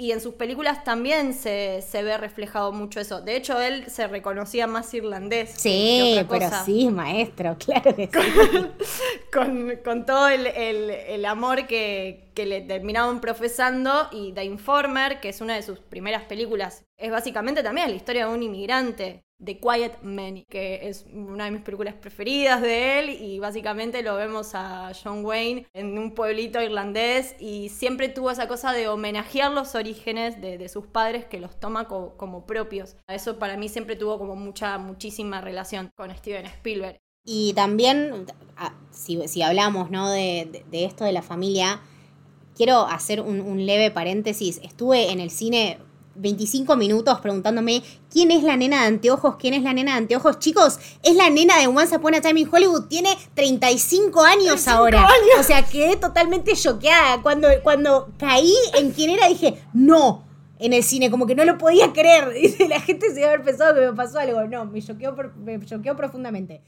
y 0.00 0.12
en 0.12 0.20
sus 0.20 0.34
películas 0.34 0.84
también 0.84 1.34
se, 1.34 1.82
ve 1.92 2.16
reflejado 2.16 2.70
mucho 2.70 3.00
eso. 3.00 3.20
De 3.20 3.34
hecho, 3.34 3.60
él 3.60 3.90
se 3.90 4.06
reconocía 4.06 4.68
más 4.68 4.94
irlandés. 4.94 5.50
Sí, 5.56 6.24
pero 6.30 6.48
sí, 6.64 6.88
maestro, 6.88 7.56
claro 7.64 7.96
que 7.96 8.06
sí. 8.06 9.28
con, 9.82 10.06
todo 10.06 10.28
el, 10.28 11.24
amor 11.24 11.66
que, 11.66 12.30
que, 12.32 12.46
le 12.46 12.60
terminaban 12.60 13.20
profesando 13.20 14.08
y 14.12 14.32
The 14.32 14.44
Informer, 14.44 15.18
que 15.18 15.30
es 15.30 15.40
una 15.40 15.56
de 15.56 15.62
sus 15.62 15.80
primeras 15.80 16.24
películas, 16.24 16.84
es 16.96 17.10
básicamente 17.10 17.64
también 17.64 17.90
la 17.90 17.96
historia 17.96 18.28
de 18.28 18.32
un 18.32 18.42
inmigrante 18.44 19.24
The 19.44 19.60
Quiet 19.60 20.02
Man, 20.02 20.44
que 20.48 20.88
es 20.88 21.06
una 21.12 21.44
de 21.44 21.52
mis 21.52 21.62
películas 21.62 21.94
preferidas 21.94 22.60
de 22.60 22.98
él 22.98 23.10
y 23.10 23.38
básicamente 23.38 24.02
lo 24.02 24.16
vemos 24.16 24.50
a 24.54 24.92
John 25.00 25.24
Wayne 25.24 25.66
en 25.74 25.96
un 25.96 26.14
pueblito 26.14 26.60
irlandés 26.60 27.36
y 27.38 27.68
siempre 27.68 28.08
tuvo 28.08 28.32
esa 28.32 28.48
cosa 28.48 28.72
de 28.72 28.88
homenajear 28.88 29.52
los 29.52 29.76
orígenes 29.76 30.40
de, 30.40 30.68
sus 30.68 30.86
padres 30.86 31.24
que 31.24 31.38
los 31.38 31.60
toma 31.60 31.86
como 31.86 32.46
propios. 32.46 32.96
Eso 33.06 33.38
para 33.38 33.56
mí 33.56 33.68
siempre 33.68 33.94
tuvo 33.94 34.18
como 34.18 34.34
mucha, 34.34 34.76
muchísima 34.78 35.40
relación 35.40 35.90
con 35.94 36.14
Steven 36.16 36.46
Spielberg. 36.46 36.98
Y 37.24 37.52
también, 37.52 38.26
si, 38.90 39.42
hablamos 39.42 39.90
¿no? 39.90 40.10
de, 40.10 40.64
esto 40.72 41.04
de 41.04 41.12
la 41.12 41.22
familia, 41.22 41.80
quiero 42.56 42.86
hacer 42.86 43.20
un 43.20 43.66
leve 43.66 43.92
paréntesis. 43.92 44.60
Estuve 44.64 45.12
en 45.12 45.20
el 45.20 45.30
cine 45.30 45.78
25 46.18 46.76
minutos 46.76 47.20
preguntándome 47.20 47.82
quién 48.10 48.30
es 48.30 48.42
la 48.42 48.56
nena 48.56 48.82
de 48.82 48.88
anteojos, 48.88 49.36
quién 49.36 49.54
es 49.54 49.62
la 49.62 49.72
nena 49.72 49.92
de 49.92 49.98
anteojos. 49.98 50.38
Chicos, 50.38 50.78
es 51.02 51.16
la 51.16 51.30
nena 51.30 51.58
de 51.58 51.66
Once 51.66 51.96
Upon 51.96 52.14
a 52.14 52.20
Time 52.20 52.40
in 52.40 52.48
Hollywood, 52.52 52.86
tiene 52.88 53.16
35 53.34 54.22
años 54.22 54.68
ahora. 54.68 55.06
O 55.38 55.42
sea, 55.42 55.64
quedé 55.64 55.96
totalmente 55.96 56.54
choqueada. 56.54 57.22
Cuando, 57.22 57.48
cuando 57.62 58.10
caí 58.18 58.54
en 58.74 58.90
quién 58.92 59.10
era, 59.10 59.28
dije, 59.28 59.62
no, 59.72 60.24
en 60.58 60.72
el 60.72 60.82
cine, 60.82 61.10
como 61.10 61.26
que 61.26 61.34
no 61.34 61.44
lo 61.44 61.58
podía 61.58 61.92
creer. 61.92 62.32
Y 62.36 62.68
la 62.68 62.80
gente 62.80 63.12
se 63.12 63.20
iba 63.20 63.28
a 63.28 63.32
haber 63.32 63.44
pensado 63.44 63.74
que 63.74 63.80
me 63.80 63.92
pasó 63.92 64.18
algo. 64.18 64.44
No, 64.44 64.64
me 64.64 64.82
choqueó, 64.82 65.14
me 65.36 65.64
choqueó 65.64 65.96
profundamente. 65.96 66.62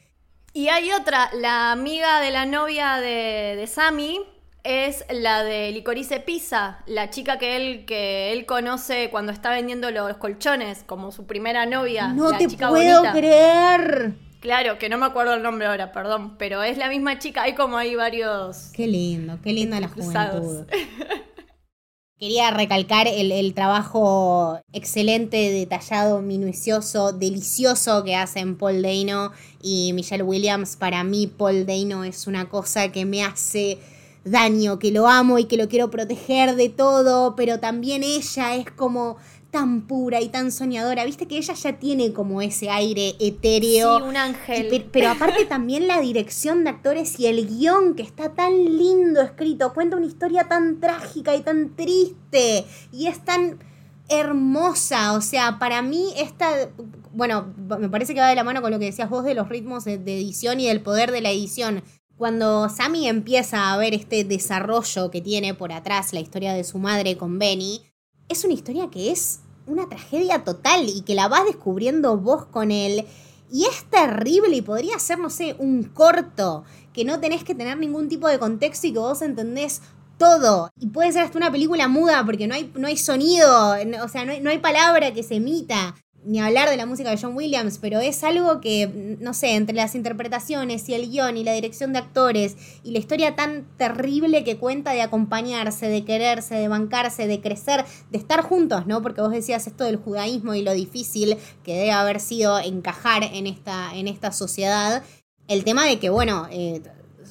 Y 0.53 0.69
hay 0.69 0.91
otra, 0.93 1.31
la 1.35 1.73
amiga 1.73 2.21
de 2.21 2.31
la 2.31 2.45
novia 2.45 2.97
de, 2.97 3.55
de 3.57 3.67
Sammy, 3.67 4.21
es 4.65 5.05
la 5.11 5.43
de 5.43 5.73
Licorice 5.73 6.21
Pisa, 6.21 6.83
la 6.87 7.11
chica 7.11 7.39
que 7.39 7.57
él, 7.57 7.85
que 7.87 8.33
él 8.33 8.47
conoce 8.47 9.09
cuando 9.11 9.33
está 9.33 9.51
vendiendo 9.51 9.91
los 9.91 10.17
colchones, 10.19 10.83
como 10.85 11.13
su 11.13 11.27
primera 11.27 11.67
novia. 11.67 12.09
No 12.09 12.31
la 12.31 12.39
te 12.39 12.47
chica 12.47 12.69
puedo 12.69 12.99
bonita. 13.01 13.13
creer. 13.13 14.13
Claro, 14.41 14.79
que 14.79 14.89
no 14.89 14.97
me 14.97 15.07
acuerdo 15.07 15.35
el 15.35 15.43
nombre 15.43 15.67
ahora, 15.67 15.93
perdón, 15.93 16.37
pero 16.39 16.63
es 16.63 16.79
la 16.79 16.89
misma 16.89 17.19
chica, 17.19 17.43
hay 17.43 17.55
como 17.55 17.77
hay 17.77 17.95
varios... 17.95 18.71
Qué 18.73 18.87
lindo, 18.87 19.39
qué 19.43 19.53
linda 19.53 19.79
la 19.81 19.89
juventud. 19.89 20.65
Quería 22.19 22.51
recalcar 22.51 23.07
el, 23.09 23.33
el 23.33 23.55
trabajo 23.55 24.61
excelente, 24.73 25.51
detallado, 25.51 26.21
minucioso, 26.21 27.13
delicioso 27.13 28.05
que 28.05 28.15
hacen 28.15 28.59
Paul 28.59 28.83
Dano 28.83 29.33
y 29.63 29.93
Michelle 29.95 30.23
Williams. 30.23 30.77
Para 30.77 31.03
mí, 31.03 31.27
Paul 31.27 31.65
Dano 31.65 32.05
es 32.05 32.27
una 32.27 32.51
cosa 32.51 32.93
que 32.93 33.07
me 33.07 33.23
hace 33.25 33.79
daño, 34.25 34.79
que 34.79 34.91
lo 34.91 35.09
amo 35.09 35.39
y 35.39 35.45
que 35.45 35.57
lo 35.57 35.69
quiero 35.69 35.91
proteger 35.91 36.57
de 36.57 36.69
todo, 36.69 37.35
pero 37.37 37.61
también 37.61 38.03
ella 38.03 38.55
es 38.55 38.71
como 38.71 39.17
tan 39.51 39.87
pura 39.87 40.21
y 40.21 40.29
tan 40.29 40.53
soñadora. 40.53 41.05
Viste 41.05 41.27
que 41.27 41.39
ella 41.39 41.55
ya 41.55 41.79
tiene 41.79 42.13
como 42.13 42.41
ese 42.41 42.71
aire 42.71 43.17
etéreo. 43.19 43.99
Sí, 43.99 44.05
un 44.05 44.17
ángel. 44.17 44.73
Y 44.73 44.81
pero 44.81 45.11
aparte 45.11 45.45
también 45.47 45.89
la 45.89 46.01
dirección 46.01 46.65
de 46.65 46.71
actores 46.71 47.19
y 47.19 47.27
el 47.27 47.47
guion 47.47 47.95
que 47.95 48.03
está 48.03 48.35
tan 48.35 48.53
lindo 48.77 49.21
escrito, 49.21 49.73
cuenta 49.73 49.97
una 49.97 50.07
historia 50.07 50.45
tan 50.45 50.81
trágica 50.81 51.35
y 51.35 51.43
tan 51.43 51.75
triste 51.75 52.65
y 52.93 53.07
es 53.07 53.25
tan 53.25 53.59
hermosa, 54.09 55.13
o 55.13 55.21
sea, 55.21 55.61
para 55.61 55.83
mí 55.83 56.13
esta, 56.17 56.69
bueno, 57.13 57.55
me 57.79 57.89
parece 57.89 58.13
que 58.13 58.21
va 58.21 58.29
de 58.29 58.35
la 58.35 58.43
mano 58.43 58.61
con 58.61 58.73
lo 58.73 58.81
que 58.81 58.87
decías 58.87 59.09
vos 59.09 59.25
de 59.25 59.35
los 59.35 59.49
ritmos 59.49 59.85
de, 59.85 59.99
de 59.99 60.17
edición 60.17 60.59
y 60.59 60.67
del 60.67 60.83
poder 60.83 61.13
de 61.13 61.21
la 61.21 61.31
edición. 61.31 61.85
Cuando 62.21 62.69
Sammy 62.69 63.09
empieza 63.09 63.73
a 63.73 63.79
ver 63.79 63.95
este 63.95 64.25
desarrollo 64.25 65.11
que 65.11 65.23
tiene 65.23 65.55
por 65.55 65.73
atrás 65.73 66.13
la 66.13 66.21
historia 66.21 66.53
de 66.53 66.65
su 66.65 66.77
madre 66.77 67.17
con 67.17 67.39
Benny, 67.39 67.81
es 68.29 68.45
una 68.45 68.53
historia 68.53 68.91
que 68.91 69.11
es 69.11 69.41
una 69.67 69.89
tragedia 69.89 70.45
total 70.45 70.87
y 70.87 71.01
que 71.01 71.15
la 71.15 71.29
vas 71.29 71.47
descubriendo 71.47 72.19
vos 72.19 72.45
con 72.45 72.73
él. 72.73 73.07
Y 73.51 73.65
es 73.65 73.89
terrible 73.89 74.55
y 74.55 74.61
podría 74.61 74.99
ser, 74.99 75.19
no 75.19 75.31
sé, 75.31 75.57
un 75.59 75.83
corto, 75.83 76.65
que 76.93 77.07
no 77.07 77.21
tenés 77.21 77.43
que 77.43 77.55
tener 77.55 77.79
ningún 77.79 78.11
tipo 78.11 78.29
de 78.29 78.39
contexto 78.39 78.87
y 78.87 78.93
que 78.93 78.99
vos 78.99 79.23
entendés 79.23 79.81
todo. 80.19 80.69
Y 80.79 80.89
puede 80.89 81.13
ser 81.13 81.23
hasta 81.23 81.39
una 81.39 81.51
película 81.51 81.89
muda 81.89 82.23
porque 82.27 82.47
no 82.47 82.55
hay, 82.55 82.71
no 82.77 82.87
hay 82.87 82.99
sonido, 82.99 83.77
o 84.05 84.09
sea, 84.09 84.27
no 84.27 84.33
hay, 84.33 84.41
no 84.41 84.51
hay 84.51 84.59
palabra 84.59 85.15
que 85.15 85.23
se 85.23 85.37
emita. 85.37 85.95
Ni 86.23 86.39
hablar 86.39 86.69
de 86.69 86.77
la 86.77 86.85
música 86.85 87.09
de 87.11 87.17
John 87.17 87.35
Williams, 87.35 87.79
pero 87.79 87.99
es 88.01 88.23
algo 88.25 88.61
que, 88.61 89.17
no 89.21 89.33
sé, 89.33 89.55
entre 89.55 89.75
las 89.75 89.95
interpretaciones 89.95 90.87
y 90.91 90.95
el 90.95 91.09
guion 91.11 91.39
y 91.39 91.45
la 91.45 91.55
dirección 91.55 91.95
de 91.95 91.99
actores 92.01 92.57
y 92.85 92.91
la 92.91 92.99
historia 92.99 93.37
tan 93.37 93.65
terrible 93.79 94.45
que 94.45 94.59
cuenta 94.59 94.93
de 94.93 95.01
acompañarse, 95.01 95.89
de 95.89 96.05
quererse, 96.05 96.57
de 96.57 96.69
bancarse, 96.69 97.27
de 97.27 97.41
crecer, 97.41 97.87
de 98.11 98.19
estar 98.19 98.43
juntos, 98.43 98.87
¿no? 98.87 99.01
Porque 99.01 99.23
vos 99.23 99.31
decías 99.33 99.67
esto 99.67 99.85
del 99.85 99.97
judaísmo 99.97 100.55
y 100.55 100.63
lo 100.63 100.73
difícil 100.75 101.39
que 101.65 101.75
debe 101.75 101.93
haber 101.93 102.21
sido 102.21 102.59
encajar 102.61 103.23
en 103.25 103.47
esta, 103.47 103.95
en 103.97 104.07
esta 104.07 104.31
sociedad. 104.31 105.03
El 105.49 105.65
tema 105.65 105.87
de 105.87 105.99
que, 105.99 106.11
bueno, 106.11 106.47
eh, 106.51 106.83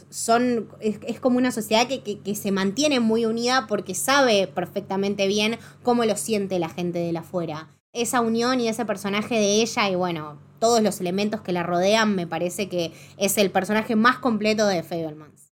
son, 0.10 0.67
es, 0.79 1.19
como 1.19 1.38
una 1.38 1.51
sociedad 1.51 1.88
que, 1.88 2.01
que- 2.01 2.22
que 2.22 2.34
se 2.34 2.51
mantiene 2.51 3.00
muy 3.00 3.25
unida 3.25 3.67
porque 3.67 3.93
sabe 3.93 4.48
perfectamente 4.48 5.27
bien 5.27 5.60
cómo 5.84 6.05
lo 6.05 6.17
siente 6.17 6.58
la 6.58 6.69
gente 6.69 6.98
de 6.98 7.13
la 7.13 7.19
afuera. 7.19 7.69
Esa 7.93 8.22
unión 8.22 8.60
y 8.60 8.67
ese 8.67 8.86
personaje 8.86 9.36
de 9.36 9.62
ella 9.62 9.89
y 9.89 9.96
bueno, 9.96 10.39
todos 10.60 10.81
los 10.81 11.00
elementos 11.00 11.41
que 11.41 11.53
la 11.53 11.63
rodean 11.63 12.15
me 12.15 12.27
parece 12.27 12.69
que 12.69 12.93
es 13.17 13.38
el 13.38 13.50
personaje 13.50 13.96
más 13.96 14.19
completo 14.19 14.67
de 14.67 14.84
Fablemans. 14.84 15.51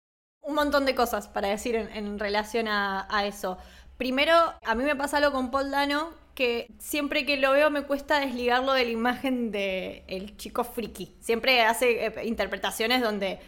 Un 0.42 0.56
montón 0.56 0.86
de 0.86 0.96
cosas 0.96 1.28
para 1.28 1.48
decir 1.48 1.76
en, 1.76 2.20
relación 2.20 2.68
a, 2.68 3.08
eso. 3.26 3.58
Primero, 3.98 4.34
a 4.64 4.76
mí 4.76 4.84
me 4.84 4.96
pasa 4.96 5.18
algo 5.18 5.32
con 5.32 5.52
Paul 5.52 5.72
Dano 5.72 6.10
que 6.36 6.68
siempre 6.80 7.26
que 7.26 7.36
lo 7.36 7.52
veo 7.52 7.70
me 7.70 7.84
cuesta 7.84 8.20
desligarlo 8.20 8.72
de 8.72 8.86
la 8.86 8.92
imagen 8.92 9.52
de 9.52 10.06
el 10.08 10.38
chico 10.38 10.64
friki. 10.64 11.18
Siempre 11.20 11.64
hace 11.64 12.06
eh, 12.06 12.26
interpretaciones 12.26 13.02
donde 13.02 13.40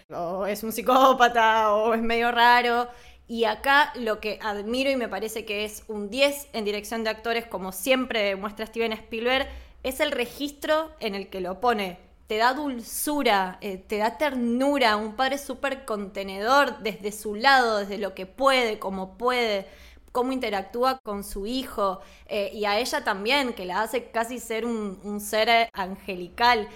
es 0.47 0.63
un 0.63 0.73
psicópata 0.73 1.73
o 1.73 1.93
es 1.93 2.01
medio 2.01 2.31
raro. 2.31 2.89
Y 3.31 3.45
acá 3.45 3.93
lo 3.95 4.19
que 4.19 4.39
admiro 4.41 4.91
y 4.91 4.97
me 4.97 5.07
parece 5.07 5.45
que 5.45 5.63
es 5.63 5.85
un 5.88 6.09
10 6.09 6.50
en 6.51 6.65
dirección 6.65 7.05
de 7.05 7.11
actores, 7.11 7.45
como 7.45 7.71
siempre 7.71 8.35
muestra 8.35 8.65
Steven 8.65 8.91
Spielberg, 8.91 9.47
es 9.83 10.01
el 10.01 10.11
registro 10.11 10.91
en 11.00 11.15
el 11.15 11.29
que 11.29 11.39
lo 11.39 11.61
pone 11.61 11.97
te 12.27 12.35
da 12.35 12.53
dulzura, 12.53 13.57
eh, 13.61 13.77
te 13.77 14.00
da 14.00 14.17
ternura, 14.17 14.97
un 14.97 15.15
padre 15.15 15.38
súper 15.38 15.85
contenedor 15.85 16.79
desde 16.79 17.13
su 17.13 17.35
lado, 17.35 17.77
desde 17.79 17.97
lo 17.97 18.13
que 18.13 18.25
puede, 18.25 18.79
como 18.79 19.17
puede, 19.17 19.65
cómo 20.11 20.33
interactúa 20.33 21.00
con 21.01 21.23
su 21.23 21.45
hijo 21.45 22.01
eh, 22.27 22.51
y 22.53 22.65
a 22.65 22.79
ella 22.79 23.05
también, 23.05 23.53
que 23.53 23.63
la 23.63 23.81
hace 23.81 24.11
casi 24.11 24.39
ser 24.39 24.65
un, 24.65 25.00
un 25.03 25.21
ser 25.21 25.69
angelical. 25.71 26.67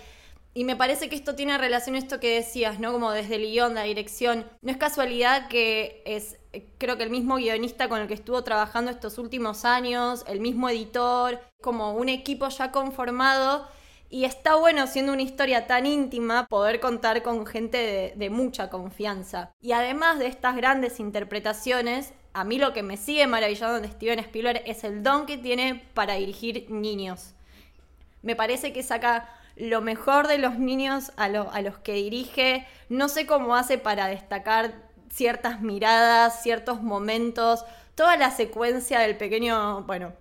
Y 0.58 0.64
me 0.64 0.78
parece 0.78 1.10
que 1.10 1.18
esto 1.18 1.36
tiene 1.36 1.58
relación 1.58 1.96
a 1.96 2.00
esto 2.00 2.22
que 2.22 2.34
decías, 2.34 2.80
¿no? 2.80 2.94
Como 2.94 3.12
desde 3.12 3.36
el 3.36 3.42
guion, 3.42 3.76
la 3.76 3.84
dirección. 3.84 4.50
No 4.62 4.72
es 4.72 4.78
casualidad 4.78 5.50
que 5.50 6.02
es, 6.06 6.38
creo 6.78 6.98
que 6.98 7.04
el 7.04 7.10
mismo 7.10 7.36
guionista 7.36 7.90
con 7.90 8.02
el 8.02 8.08
que 8.08 8.14
estuvo 8.14 8.44
trabajando 8.44 8.92
estos 8.92 9.18
últimos 9.18 9.66
años, 9.66 10.24
el 10.28 10.40
mismo 10.40 10.70
editor, 10.70 11.40
como 11.62 11.94
un 11.94 12.10
equipo 12.10 12.48
ya 12.50 12.72
conformado. 12.72 13.68
Y 14.10 14.26
está 14.26 14.56
bueno, 14.56 14.88
siendo 14.88 15.14
una 15.14 15.24
historia 15.24 15.68
tan 15.68 15.86
íntima, 15.86 16.46
poder 16.48 16.80
contar 16.80 17.24
con 17.24 17.46
gente 17.46 18.14
de, 18.16 18.30
mucha 18.30 18.70
confianza. 18.70 19.52
Y 19.60 19.72
además 19.72 20.20
de 20.20 20.28
estas 20.28 20.56
grandes 20.56 21.00
interpretaciones, 21.00 22.14
a 22.34 22.44
mí 22.44 22.58
lo 22.58 22.72
que 22.72 22.84
me 22.84 22.98
sigue 22.98 23.28
maravillando 23.28 23.82
de 23.82 23.88
Steven 23.88 24.20
Spielberg 24.20 24.62
es 24.66 24.84
el 24.84 25.04
don 25.04 25.26
que 25.26 25.38
tiene 25.38 25.84
para 25.94 26.14
dirigir 26.16 26.70
niños. 26.70 27.34
Me 28.22 28.36
parece 28.36 28.74
que 28.74 28.84
saca 28.84 29.28
lo 29.56 29.82
mejor 29.82 30.28
de 30.28 30.38
los 30.38 30.60
niños 30.60 31.12
a, 31.18 31.26
a 31.26 31.62
los 31.62 31.78
que 31.80 31.94
dirige. 31.94 32.68
No 32.90 33.10
sé 33.10 33.26
cómo 33.26 33.56
hace 33.56 33.78
para 33.78 34.08
destacar 34.08 34.85
ciertas 35.12 35.62
miradas, 35.62 36.42
ciertos 36.42 36.82
momentos, 36.82 37.66
toda 37.96 38.18
la 38.18 38.32
secuencia 38.32 39.00
del 39.00 39.18
pequeño, 39.18 39.84
bueno, 39.84 40.14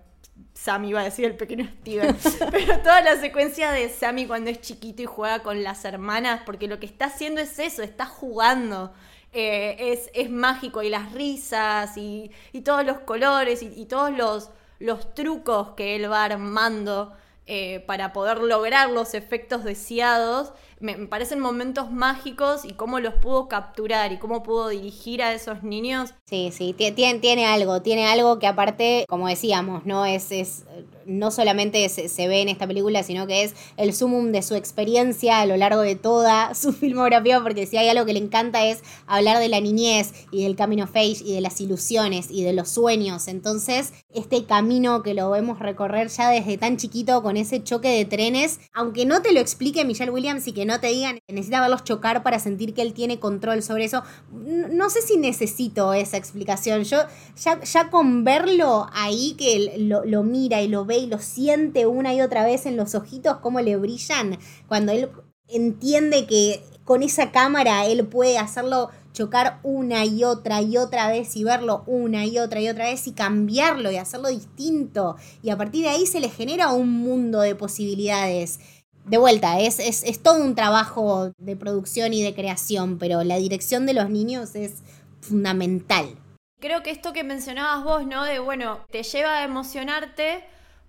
Sammy 0.53 0.89
iba 0.89 1.01
a 1.01 1.03
decir 1.03 1.25
el 1.25 1.35
pequeño 1.35 1.65
Steven, 1.81 2.17
pero 2.51 2.79
toda 2.79 3.01
la 3.01 3.17
secuencia 3.17 3.71
de 3.71 3.89
Sammy 3.89 4.25
cuando 4.25 4.49
es 4.49 4.61
chiquito 4.61 5.01
y 5.01 5.05
juega 5.05 5.39
con 5.39 5.63
las 5.63 5.85
hermanas, 5.85 6.41
porque 6.45 6.67
lo 6.67 6.79
que 6.79 6.85
está 6.85 7.05
haciendo 7.05 7.41
es 7.41 7.59
eso, 7.59 7.83
está 7.83 8.05
jugando. 8.05 8.93
Eh, 9.37 9.91
es, 9.91 10.09
es 10.13 10.29
mágico 10.29 10.81
y 10.81 10.89
las 10.89 11.11
risas 11.11 11.97
y, 11.97 12.31
y 12.53 12.61
todos 12.61 12.85
los 12.85 12.99
colores 12.99 13.61
y, 13.63 13.73
y 13.75 13.85
todos 13.85 14.11
los, 14.11 14.49
los 14.79 15.13
trucos 15.13 15.71
que 15.71 15.97
él 15.97 16.09
va 16.09 16.23
armando 16.23 17.13
eh, 17.47 17.81
para 17.85 18.11
poder 18.11 18.39
lograr 18.39 18.89
los 18.89 19.13
efectos 19.13 19.63
deseados, 19.63 20.51
me, 20.79 20.95
parecen 21.07 21.39
momentos 21.39 21.91
mágicos 21.91 22.65
y 22.65 22.73
cómo 22.73 22.99
los 22.99 23.13
pudo 23.15 23.47
capturar 23.47 24.11
y 24.11 24.17
cómo 24.17 24.43
pudo 24.43 24.69
dirigir 24.69 25.21
a 25.23 25.33
esos 25.33 25.63
niños. 25.63 26.13
Sí, 26.25 26.51
sí, 26.51 26.73
ti- 26.73 26.91
tiene, 26.91 27.19
tiene 27.19 27.45
algo, 27.45 27.81
tiene 27.81 28.07
algo 28.07 28.39
que 28.39 28.47
aparte, 28.47 29.05
como 29.07 29.27
decíamos, 29.27 29.85
no 29.85 30.05
es, 30.05 30.31
es 30.31 30.65
no 31.05 31.29
solamente 31.31 31.87
se, 31.89 32.09
se 32.09 32.27
ve 32.27 32.41
en 32.41 32.49
esta 32.49 32.67
película, 32.67 33.03
sino 33.03 33.27
que 33.27 33.43
es 33.43 33.53
el 33.77 33.93
sumum 33.93 34.31
de 34.31 34.41
su 34.41 34.55
experiencia 34.55 35.39
a 35.39 35.45
lo 35.45 35.55
largo 35.55 35.81
de 35.81 35.95
toda 35.95 36.53
su 36.55 36.73
filmografía, 36.73 37.41
porque 37.41 37.65
si 37.67 37.77
hay 37.77 37.87
algo 37.89 38.05
que 38.05 38.13
le 38.13 38.19
encanta 38.19 38.65
es 38.65 38.81
hablar 39.05 39.39
de 39.39 39.49
la 39.49 39.61
niñez 39.61 40.13
y 40.31 40.43
del 40.43 40.55
camino 40.55 40.87
face 40.87 41.23
y 41.23 41.33
de 41.33 41.41
las 41.41 41.61
ilusiones 41.61 42.29
y 42.31 42.43
de 42.43 42.53
los 42.53 42.69
sueños. 42.69 43.27
Entonces, 43.27 43.93
este 44.13 44.45
camino 44.45 45.03
que 45.03 45.13
lo 45.13 45.29
vemos 45.29 45.59
recorrer 45.59 46.09
ya 46.09 46.29
desde 46.29 46.57
tan 46.57 46.77
chiquito 46.77 47.21
con 47.21 47.37
ese 47.37 47.63
choque 47.63 47.89
de 47.89 48.05
trenes, 48.05 48.59
aunque 48.73 49.05
no 49.05 49.21
te 49.21 49.31
lo 49.31 49.39
explique 49.39 49.85
Michelle 49.85 50.11
Williams 50.11 50.47
y 50.47 50.53
que 50.53 50.64
no 50.65 50.79
te 50.79 50.87
digan, 50.87 51.19
necesita 51.27 51.61
verlos 51.61 51.83
chocar 51.83 52.23
para 52.23 52.39
sentir 52.39 52.73
que 52.73 52.81
él 52.81 52.93
tiene 52.93 53.19
control 53.19 53.61
sobre 53.63 53.85
eso, 53.85 54.03
n- 54.33 54.67
no 54.71 54.89
sé 54.89 55.01
si 55.01 55.17
necesito 55.17 55.93
esa 55.93 56.17
explicación. 56.17 56.83
Yo 56.83 56.97
ya, 57.41 57.61
ya 57.63 57.89
con 57.89 58.23
verlo 58.23 58.87
ahí 58.93 59.35
que 59.37 59.75
lo, 59.79 60.03
lo 60.05 60.23
mira 60.23 60.61
y 60.61 60.67
lo 60.67 60.85
ve 60.85 60.97
y 60.97 61.07
lo 61.07 61.19
siente 61.19 61.85
una 61.85 62.13
y 62.13 62.21
otra 62.21 62.45
vez 62.45 62.65
en 62.65 62.77
los 62.77 62.95
ojitos, 62.95 63.37
cómo 63.37 63.61
le 63.61 63.77
brillan, 63.77 64.37
cuando 64.67 64.91
él 64.91 65.09
entiende 65.47 66.25
que 66.25 66.63
con 66.83 67.03
esa 67.03 67.31
cámara 67.31 67.85
él 67.85 68.05
puede 68.07 68.37
hacerlo 68.37 68.89
chocar 69.13 69.59
una 69.63 70.03
y 70.05 70.23
otra 70.23 70.61
y 70.61 70.77
otra 70.77 71.07
vez 71.07 71.35
y 71.37 71.43
verlo 71.43 71.83
una 71.87 72.25
y 72.25 72.37
otra 72.37 72.59
y 72.61 72.67
otra 72.67 72.85
vez 72.85 73.07
y 73.07 73.13
cambiarlo 73.13 73.89
y 73.91 73.95
hacerlo 73.97 74.27
distinto. 74.29 75.15
Y 75.41 75.49
a 75.51 75.57
partir 75.57 75.83
de 75.83 75.89
ahí 75.89 76.05
se 76.05 76.19
le 76.19 76.29
genera 76.29 76.71
un 76.73 76.89
mundo 76.91 77.39
de 77.41 77.55
posibilidades. 77.55 78.59
De 79.05 79.17
vuelta, 79.17 79.59
es, 79.59 79.79
es, 79.79 80.03
es 80.03 80.21
todo 80.21 80.43
un 80.43 80.55
trabajo 80.55 81.31
de 81.37 81.55
producción 81.55 82.13
y 82.13 82.23
de 82.23 82.33
creación, 82.33 82.97
pero 82.97 83.23
la 83.23 83.37
dirección 83.37 83.85
de 83.85 83.93
los 83.93 84.09
niños 84.09 84.55
es 84.55 84.81
fundamental. 85.21 86.17
Creo 86.59 86.81
que 86.81 86.89
esto 86.89 87.13
que 87.13 87.23
mencionabas 87.23 87.83
vos, 87.83 88.07
¿no? 88.07 88.23
De, 88.23 88.39
bueno, 88.39 88.79
te 88.89 89.03
lleva 89.03 89.37
a 89.37 89.43
emocionarte 89.43 90.43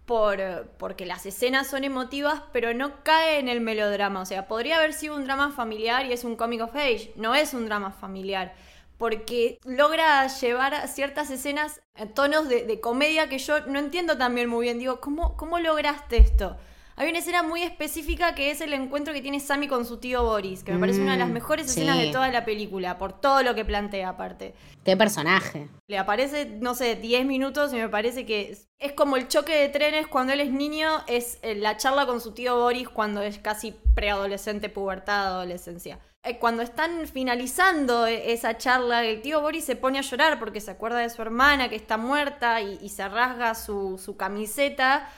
por, 0.07 0.39
porque 0.79 1.05
las 1.05 1.27
escenas 1.27 1.67
son 1.67 1.85
emotivas, 1.85 2.41
pero 2.53 2.73
no 2.73 3.03
cae 3.03 3.39
en 3.39 3.49
el 3.49 3.61
melodrama. 3.61 4.23
O 4.23 4.27
sea, 4.27 4.47
podría 4.47 4.77
haber 4.77 4.95
sido 4.95 5.17
un 5.17 5.25
drama 5.25 5.51
familiar 5.51 6.07
y 6.07 6.13
es 6.13 6.25
un 6.25 6.37
comic 6.37 6.63
of 6.63 6.75
age. 6.75 7.13
No 7.17 7.35
es 7.35 7.53
un 7.53 7.67
drama 7.67 7.91
familiar. 7.91 8.55
Porque 8.97 9.59
logra 9.65 10.27
llevar 10.29 10.89
ciertas 10.89 11.31
escenas 11.31 11.83
a 11.97 12.07
tonos 12.07 12.49
de, 12.49 12.81
comedia 12.81 13.29
que 13.29 13.39
yo 13.39 13.61
no 13.67 13.79
entiendo 13.79 14.17
también 14.17 14.49
muy 14.49 14.65
bien. 14.65 14.79
Digo, 14.79 15.01
¿cómo, 15.01 15.37
cómo 15.37 15.59
lograste 15.59 16.17
esto? 16.17 16.57
Hay 16.99 17.11
una 17.11 17.19
escena 17.19 17.43
muy 17.43 17.63
específica 17.63 18.35
que 18.35 18.51
es 18.51 18.63
el 18.63 18.73
encuentro 18.73 19.13
que 19.13 19.21
tiene 19.21 19.39
Sammy 19.39 19.69
con 19.69 19.85
su 19.85 19.99
tío 19.99 20.23
Boris, 20.23 20.65
que 20.65 20.73
me 20.73 20.79
parece 20.79 21.03
una 21.03 21.13
de 21.13 21.19
las 21.19 21.29
mm, 21.29 21.33
mejores 21.33 21.67
escenas 21.67 21.99
de 21.99 22.11
toda 22.11 22.31
la 22.31 22.47
película, 22.47 22.97
por 22.97 23.21
todo 23.21 23.43
lo 23.43 23.55
que 23.55 23.67
plantea 23.67 24.09
aparte. 24.09 24.55
Qué 24.83 24.97
personaje. 24.97 25.69
Le 25.89 25.99
aparece, 25.99 26.47
no 26.47 26.75
sé, 26.75 26.97
10 26.97 27.27
minutos 27.27 27.75
y 27.75 27.77
me 27.77 27.91
parece 27.91 28.25
que 28.25 28.57
es, 28.79 28.93
como 28.95 29.19
el 29.19 29.29
choque 29.29 29.55
de 29.55 29.69
trenes 29.69 30.07
cuando 30.07 30.33
él 30.33 30.41
es 30.41 30.51
niño, 30.51 30.89
es 31.07 31.39
eh, 31.43 31.55
la 31.55 31.77
charla 31.77 32.07
con 32.07 32.23
su 32.23 32.33
tío 32.33 32.57
Boris 32.57 32.89
cuando 32.89 33.21
es 33.21 33.39
casi 33.41 33.75
preadolescente, 33.95 34.71
pubertad, 34.71 35.27
adolescencia 35.27 35.99
eh, 36.23 36.39
cuando 36.39 36.63
están 36.63 37.07
finalizando 37.07 38.07
e, 38.07 38.33
esa 38.33 38.57
charla, 38.57 39.05
el 39.05 39.21
tío 39.21 39.43
Boris 39.43 39.65
se 39.65 39.77
pone 39.77 39.99
a 39.99 40.03
llorar 40.03 40.39
porque 40.39 40.63
se 40.63 40.71
acuerda 40.71 40.99
de 40.99 41.11
su 41.11 41.21
hermana 41.21 41.69
que 41.69 41.77
está 41.77 41.99
muerta 41.99 42.63
y, 42.63 42.89
se 42.89 43.07
rasga 43.07 43.55
su, 43.55 44.01
su, 44.03 44.17
camiseta 44.17 45.09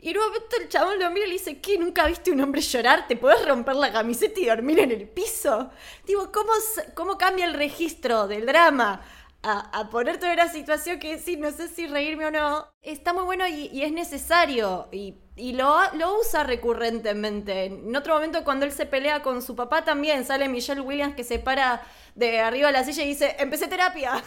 y 0.00 0.10
en 0.10 0.18
un 0.18 0.24
momento 0.24 0.56
el 0.60 0.68
chabón 0.68 0.98
lo 0.98 1.10
mira 1.10 1.26
y 1.26 1.28
le 1.28 1.34
dice, 1.34 1.60
¿qué? 1.60 1.78
¿Nunca 1.78 2.06
viste 2.06 2.30
un 2.30 2.40
hombre 2.40 2.60
llorar? 2.60 3.06
¿Te 3.08 3.16
puedes 3.16 3.46
romper 3.46 3.76
la 3.76 3.92
camiseta 3.92 4.40
y 4.40 4.46
dormir 4.46 4.78
en 4.80 4.92
el 4.92 5.08
piso? 5.08 5.70
Digo, 6.06 6.30
¿cómo, 6.32 6.52
cómo 6.94 7.18
cambia 7.18 7.44
el 7.46 7.54
registro 7.54 8.28
del 8.28 8.46
drama? 8.46 9.02
A, 9.42 9.78
a 9.78 9.88
ponerte 9.88 10.26
en 10.26 10.32
una 10.32 10.48
situación 10.48 10.98
que 10.98 11.18
sí, 11.18 11.36
no 11.36 11.52
sé 11.52 11.68
si 11.68 11.86
reírme 11.86 12.26
o 12.26 12.30
no. 12.30 12.66
Está 12.82 13.12
muy 13.12 13.22
bueno 13.24 13.46
y, 13.46 13.82
es 13.82 13.92
necesario. 13.92 14.88
Y, 14.92 15.14
lo, 15.52 15.78
lo, 15.94 16.18
usa 16.18 16.42
recurrentemente. 16.42 17.66
En 17.66 17.94
otro 17.94 18.14
momento, 18.14 18.42
cuando 18.44 18.66
él 18.66 18.72
se 18.72 18.86
pelea 18.86 19.22
con 19.22 19.40
su 19.42 19.54
papá, 19.54 19.84
también 19.84 20.24
sale 20.24 20.48
Michelle 20.48 20.80
Williams 20.80 21.14
que 21.14 21.22
se 21.22 21.38
para 21.38 21.82
de 22.16 22.40
arriba 22.40 22.68
de 22.68 22.72
la 22.72 22.84
silla 22.84 23.04
y 23.04 23.08
dice: 23.08 23.36
Empecé 23.38 23.68
terapia. 23.68 24.22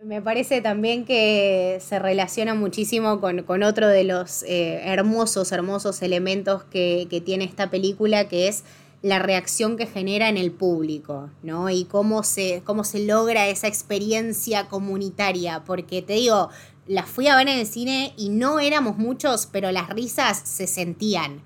Me 0.00 0.22
parece 0.22 0.60
también 0.60 1.04
que 1.04 1.78
se 1.80 1.98
relaciona 1.98 2.54
muchísimo 2.54 3.20
con, 3.20 3.62
otro 3.64 3.88
de 3.88 4.04
los 4.04 4.44
eh, 4.44 4.80
hermosos, 4.84 5.50
hermosos 5.50 6.02
elementos 6.02 6.62
que, 6.62 7.22
tiene 7.26 7.44
esta 7.44 7.68
película, 7.68 8.28
que 8.28 8.46
es 8.46 8.62
la 9.02 9.18
reacción 9.18 9.76
que 9.76 9.86
genera 9.86 10.28
en 10.28 10.36
el 10.36 10.52
público, 10.52 11.30
¿no? 11.42 11.68
Y 11.68 11.84
cómo 11.84 12.22
se, 12.22 12.62
cómo 12.64 12.84
se 12.84 13.00
logra 13.00 13.48
esa 13.48 13.66
experiencia 13.66 14.68
comunitaria. 14.68 15.64
Porque 15.66 16.00
te 16.00 16.12
digo, 16.12 16.48
la 16.86 17.02
fui 17.02 17.26
a 17.26 17.36
ver 17.36 17.48
en 17.48 17.58
el 17.58 17.66
cine 17.66 18.12
y 18.16 18.28
no 18.28 18.60
éramos 18.60 18.98
muchos, 18.98 19.48
pero 19.50 19.72
las 19.72 19.88
risas 19.88 20.40
se 20.44 20.68
sentían. 20.68 21.42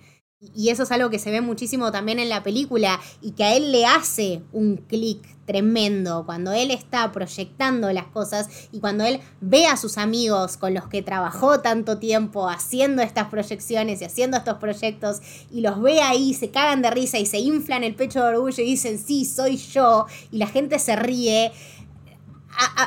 Y 0.55 0.71
eso 0.71 0.83
es 0.83 0.91
algo 0.91 1.09
que 1.09 1.21
se 1.21 1.31
ve 1.31 1.41
muchísimo 1.41 1.93
también 1.93 2.19
en 2.19 2.29
la 2.29 2.43
película 2.43 3.01
y 3.21 3.33
que 3.33 3.45
a 3.45 3.55
él 3.55 3.71
le 3.71 3.87
hace 3.87 4.43
un 4.53 4.77
clic 4.77 5.33
tremendo 5.47 6.25
cuando 6.27 6.53
él 6.53 6.71
está 6.71 7.13
proyectando 7.13 7.93
las 7.93 8.07
cosas 8.07 8.49
y 8.73 8.81
cuando 8.81 9.05
él 9.05 9.21
ve 9.41 9.67
a 9.67 9.77
sus 9.77 9.99
amigos 9.99 10.57
con 10.57 10.75
los 10.75 10.89
que 10.89 11.03
trabajó 11.03 11.61
tanto 11.61 11.99
tiempo 11.99 12.49
haciendo 12.49 13.03
estas 13.03 13.29
proyecciones 13.29 14.01
y 14.01 14.05
haciendo 14.05 14.37
estos 14.37 14.59
proyectos 14.59 15.21
y 15.53 15.61
los 15.61 15.81
ve 15.81 16.01
ahí, 16.01 16.35
se 16.35 16.51
cagan 16.51 16.83
de 16.83 16.91
risa 16.91 17.19
y 17.19 17.27
se 17.27 17.39
inflan 17.39 17.85
el 17.85 17.95
pecho 17.95 18.21
de 18.21 18.35
orgullo 18.35 18.63
y 18.63 18.67
dicen, 18.67 18.99
sí, 18.99 19.25
soy 19.25 19.57
yo, 19.57 20.07
y 20.31 20.39
la 20.39 20.47
gente 20.49 20.79
se 20.79 20.97
ríe. 20.97 21.53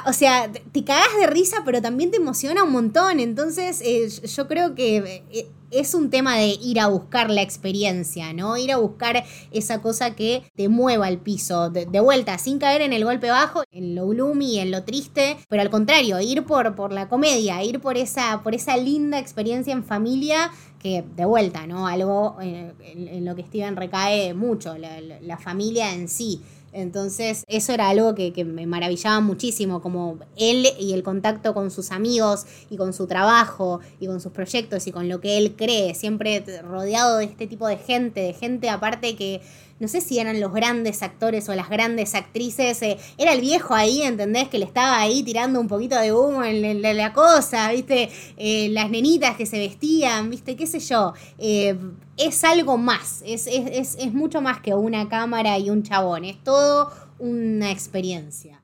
o 0.06 0.14
sea, 0.14 0.52
te 0.52 0.84
cagas 0.84 1.18
de 1.20 1.28
risa, 1.28 1.64
pero 1.66 1.82
también 1.82 2.12
te 2.12 2.18
emociona 2.18 2.64
un 2.64 2.72
montón. 2.72 3.20
Entonces, 3.20 3.82
eh, 3.82 4.10
yo 4.10 4.48
creo 4.48 4.76
que 4.76 5.24
eh, 5.32 5.48
es 5.80 5.94
un 5.94 6.10
tema 6.10 6.38
de 6.38 6.58
ir 6.62 6.80
a 6.80 6.88
buscar 6.88 7.30
la 7.30 7.42
experiencia, 7.42 8.34
¿no? 8.34 8.58
Ir 8.58 8.72
a 8.72 8.78
buscar 8.78 9.24
esa 9.52 9.82
cosa 9.82 10.16
que 10.16 10.44
te 10.56 10.70
mueva 10.70 11.10
el 11.10 11.18
piso, 11.18 11.70
de, 11.70 11.86
vuelta, 12.00 12.38
sin 12.38 12.60
caer 12.60 12.82
en 12.82 12.94
el 12.94 13.04
golpe 13.04 13.30
bajo, 13.30 13.64
en 13.72 13.96
lo 13.96 14.08
gloomy, 14.08 14.60
en 14.60 14.72
lo 14.72 14.84
triste, 14.84 15.38
pero 15.50 15.62
al 15.62 15.70
contrario, 15.70 16.20
ir 16.20 16.46
por, 16.46 16.76
por 16.76 16.92
la 16.92 17.10
comedia, 17.10 17.64
ir 17.64 17.80
por 17.80 17.98
esa, 17.98 18.42
por 18.44 18.56
esa 18.56 18.78
linda 18.78 19.20
experiencia 19.20 19.74
en 19.74 19.84
familia 19.84 20.52
que, 20.80 21.04
de 21.16 21.26
vuelta, 21.26 21.68
¿no? 21.68 21.88
Algo 21.88 22.38
eh, 22.42 22.74
en, 22.82 23.26
lo 23.26 23.36
que 23.36 23.44
Steven 23.44 23.76
recae 23.76 24.34
mucho, 24.34 24.76
la 24.78 25.38
familia 25.38 25.94
en 25.94 26.08
sí. 26.08 26.42
Entonces, 26.76 27.46
eso 27.48 27.72
era 27.72 27.88
algo 27.88 28.14
que, 28.16 28.34
me 28.44 28.68
maravillaba 28.68 29.22
muchísimo, 29.22 29.82
como 29.82 30.20
él 30.36 30.68
y 30.78 30.92
el 30.92 31.04
contacto 31.04 31.54
con 31.54 31.72
sus 31.72 31.92
amigos 31.92 32.46
y 32.70 32.76
con 32.76 32.92
su 32.92 33.08
trabajo 33.08 33.80
y 34.02 34.08
con 34.08 34.20
sus 34.20 34.34
proyectos 34.34 34.86
y 34.86 34.92
con 34.92 35.08
lo 35.08 35.22
que 35.22 35.38
él 35.38 35.56
cree, 35.56 35.96
siempre 35.96 36.44
rodeado 36.62 37.18
de 37.18 37.26
este 37.26 37.48
tipo 37.48 37.66
de 37.66 37.78
gente, 37.78 38.20
de 38.20 38.34
gente 38.34 38.70
aparte 38.70 39.16
que 39.16 39.42
no 39.80 39.88
sé 39.88 40.02
si 40.02 40.20
eran 40.20 40.40
los 40.40 40.54
grandes 40.54 41.04
actores 41.04 41.50
o 41.50 41.56
las 41.56 41.70
grandes 41.70 42.16
actrices, 42.16 42.82
eh, 42.82 42.98
era 43.18 43.34
el 43.34 43.42
viejo 43.42 43.74
ahí, 43.74 44.04
¿entendés? 44.04 44.48
Que 44.48 44.58
le 44.58 44.66
estaba 44.66 45.00
ahí 45.00 45.24
tirando 45.24 45.60
un 45.60 45.68
poquito 45.68 46.00
de 46.00 46.14
humo 46.14 46.44
en, 46.44 46.82
la, 46.82 47.14
cosa, 47.14 47.72
¿viste? 47.72 48.10
Eh, 48.38 48.70
las 48.70 48.90
nenitas 48.90 49.36
que 49.36 49.46
se 49.46 49.60
vestían, 49.60 50.30
¿viste? 50.30 50.56
¿Qué 50.56 50.66
sé 50.66 50.80
yo? 50.80 51.14
Eh, 51.38 51.78
es 52.18 52.44
algo 52.44 52.78
más, 52.78 53.22
es, 53.26 53.48
es, 53.48 53.96
es 54.00 54.14
mucho 54.14 54.42
más 54.42 54.62
que 54.62 54.74
una 54.74 55.10
cámara 55.10 55.60
y 55.60 55.70
un 55.70 55.84
chabón, 55.84 56.24
es 56.24 56.42
todo 56.44 56.92
una 57.20 57.72
experiencia. 57.72 58.64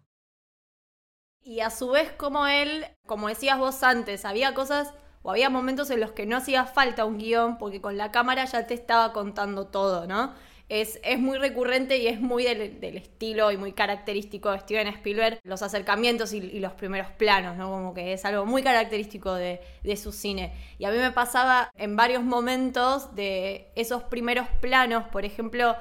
Y 1.44 1.60
a 1.60 1.70
su 1.70 1.90
vez 1.90 2.12
como 2.14 2.48
él, 2.48 2.86
como 3.06 3.28
decías 3.28 3.58
vos 3.58 3.84
antes, 3.84 4.24
había 4.26 4.54
cosas 4.54 4.94
o 5.24 5.32
había 5.32 5.50
momentos 5.50 5.90
en 5.90 6.00
los 6.00 6.12
que 6.12 6.26
no 6.26 6.38
hacía 6.38 6.66
falta 6.66 7.06
un 7.06 7.18
guion 7.18 7.58
porque 7.58 7.82
con 7.82 7.98
la 7.98 8.12
cámara 8.12 8.46
ya 8.46 8.68
te 8.68 8.74
estaba 8.74 9.12
contando 9.12 9.68
todo, 9.68 10.08
¿no? 10.08 10.34
Es, 10.72 11.20
muy 11.20 11.38
recurrente 11.38 11.98
y 11.98 12.08
es 12.08 12.22
muy 12.22 12.46
del, 12.46 12.96
estilo 12.96 13.52
y 13.52 13.58
muy 13.58 13.74
característico 13.74 14.52
de 14.52 14.60
Steven 14.60 14.88
Spielberg, 14.88 15.42
los 15.44 15.62
acercamientos 15.62 16.32
y, 16.32 16.60
los 16.60 16.72
primeros 16.74 17.12
planos, 17.12 17.58
¿no? 17.58 17.70
Como 17.70 17.94
que 17.94 18.14
es 18.14 18.24
algo 18.24 18.46
muy 18.46 18.64
característico 18.64 19.34
de, 19.34 19.60
su 20.02 20.14
cine. 20.14 20.54
Y 20.78 20.86
a 20.86 20.92
mí 20.92 20.98
me 20.98 21.12
pasaba 21.12 21.70
en 21.76 21.98
varios 21.98 22.24
momentos 22.24 23.14
de 23.16 23.70
esos 23.76 24.04
primeros 24.04 24.48
planos, 24.62 25.04
por 25.10 25.26
ejemplo, 25.26 25.76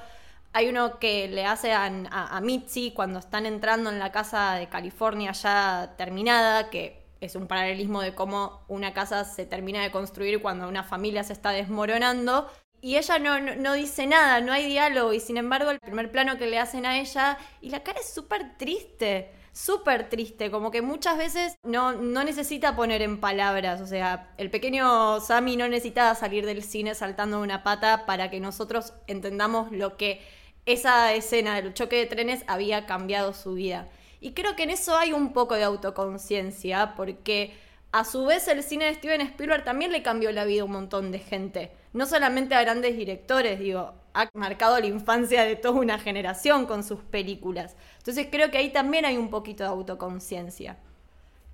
hay 0.53 0.69
uno 0.69 0.99
que 0.99 1.29
le 1.29 1.45
hace 1.45 1.73
a, 1.73 1.85
a, 2.11 2.41
Mitzi 2.41 2.91
cuando 2.91 3.21
están 3.21 3.47
entrando 3.47 3.91
en 3.91 4.01
la 4.01 4.11
casa 4.11 4.57
de 4.57 4.69
California 4.69 5.31
ya 5.31 5.95
terminada, 5.97 6.71
que 6.71 7.07
es 7.21 7.37
un 7.37 7.47
paralelismo 7.47 8.01
de 8.01 8.17
cómo 8.17 8.65
una 8.67 8.93
casa 8.93 9.25
se 9.25 9.47
termina 9.47 9.83
de 9.83 9.93
construir 9.93 10.43
cuando 10.43 10.69
una 10.69 10.83
familia 10.83 11.23
se 11.23 11.35
está 11.35 11.51
desmoronando 11.51 12.51
y 12.83 12.97
ella 12.97 13.19
no, 13.19 13.75
dice 13.75 14.07
nada, 14.07 14.41
no 14.41 14.53
hay 14.53 14.67
diálogo, 14.67 15.13
y 15.13 15.21
sin 15.21 15.37
embargo 15.37 15.71
el 15.71 15.81
primer 15.81 16.11
plano 16.11 16.39
que 16.39 16.47
le 16.47 16.59
hacen 16.59 16.87
a 16.87 16.99
ella, 16.99 17.39
y 17.61 17.71
la 17.71 17.83
cara 17.83 18.01
es 18.01 18.13
súper 18.13 18.57
triste, 18.57 19.31
súper 19.53 20.09
triste, 20.09 20.51
como 20.51 20.71
que 20.71 20.81
muchas 20.81 21.19
veces 21.19 21.59
no, 21.63 21.93
no 21.93 22.25
necesita 22.25 22.77
poner 22.77 23.03
en 23.03 23.21
palabras, 23.21 23.81
o 23.81 23.87
sea, 23.87 24.33
el 24.39 24.51
pequeño 24.51 25.21
Sammy 25.21 25.57
no 25.57 25.69
necesitaba 25.69 26.15
salir 26.15 26.47
del 26.47 26.63
cine 26.63 26.95
saltando 26.95 27.41
una 27.41 27.63
pata 27.63 28.07
para 28.07 28.31
que 28.31 28.41
nosotros 28.41 28.95
entendamos 29.07 29.71
lo 29.73 29.97
que 29.97 30.23
esa 30.67 31.13
escena 31.15 31.57
del 31.57 31.75
choque 31.75 31.97
de 31.97 32.07
trenes 32.07 32.45
había 32.47 32.87
cambiado 32.87 33.35
su 33.35 33.55
vida. 33.55 33.89
Y 34.21 34.33
creo 34.33 34.55
que 34.57 34.65
en 34.65 34.71
eso 34.71 34.97
hay 34.97 35.13
un 35.13 35.33
poco 35.33 35.55
de 35.55 35.65
autoconciencia, 35.65 36.95
porque 36.97 37.55
a 37.93 38.05
su 38.05 38.25
vez 38.27 38.47
el 38.49 38.63
cine 38.63 38.87
de 38.87 38.95
Steven 38.95 39.21
Spielberg 39.23 39.65
también 39.65 39.93
le 39.93 40.03
cambió 40.03 40.31
la 40.33 40.45
vida 40.45 40.63
a 40.63 40.65
un 40.67 40.73
montón 40.73 41.11
de 41.13 41.19
gente 41.19 41.73
no 41.93 42.07
solamente 42.07 42.55
a 42.55 42.63
grandes 42.63 42.97
directores, 42.97 43.59
digo, 43.59 43.95
ha 44.15 44.29
marcado 44.35 44.79
la 44.79 44.87
infancia 44.87 45.45
de 45.45 45.57
toda 45.57 45.81
una 45.81 45.99
generación 45.99 46.67
con 46.67 46.85
sus 46.85 47.01
películas. 47.01 47.77
Entonces 47.99 48.29
creo 48.31 48.51
que 48.51 48.59
ahí 48.59 48.71
también 48.71 49.05
hay 49.05 49.17
un 49.17 49.31
poquito 49.31 49.65
de 49.65 49.71
autoconciencia. 49.71 50.79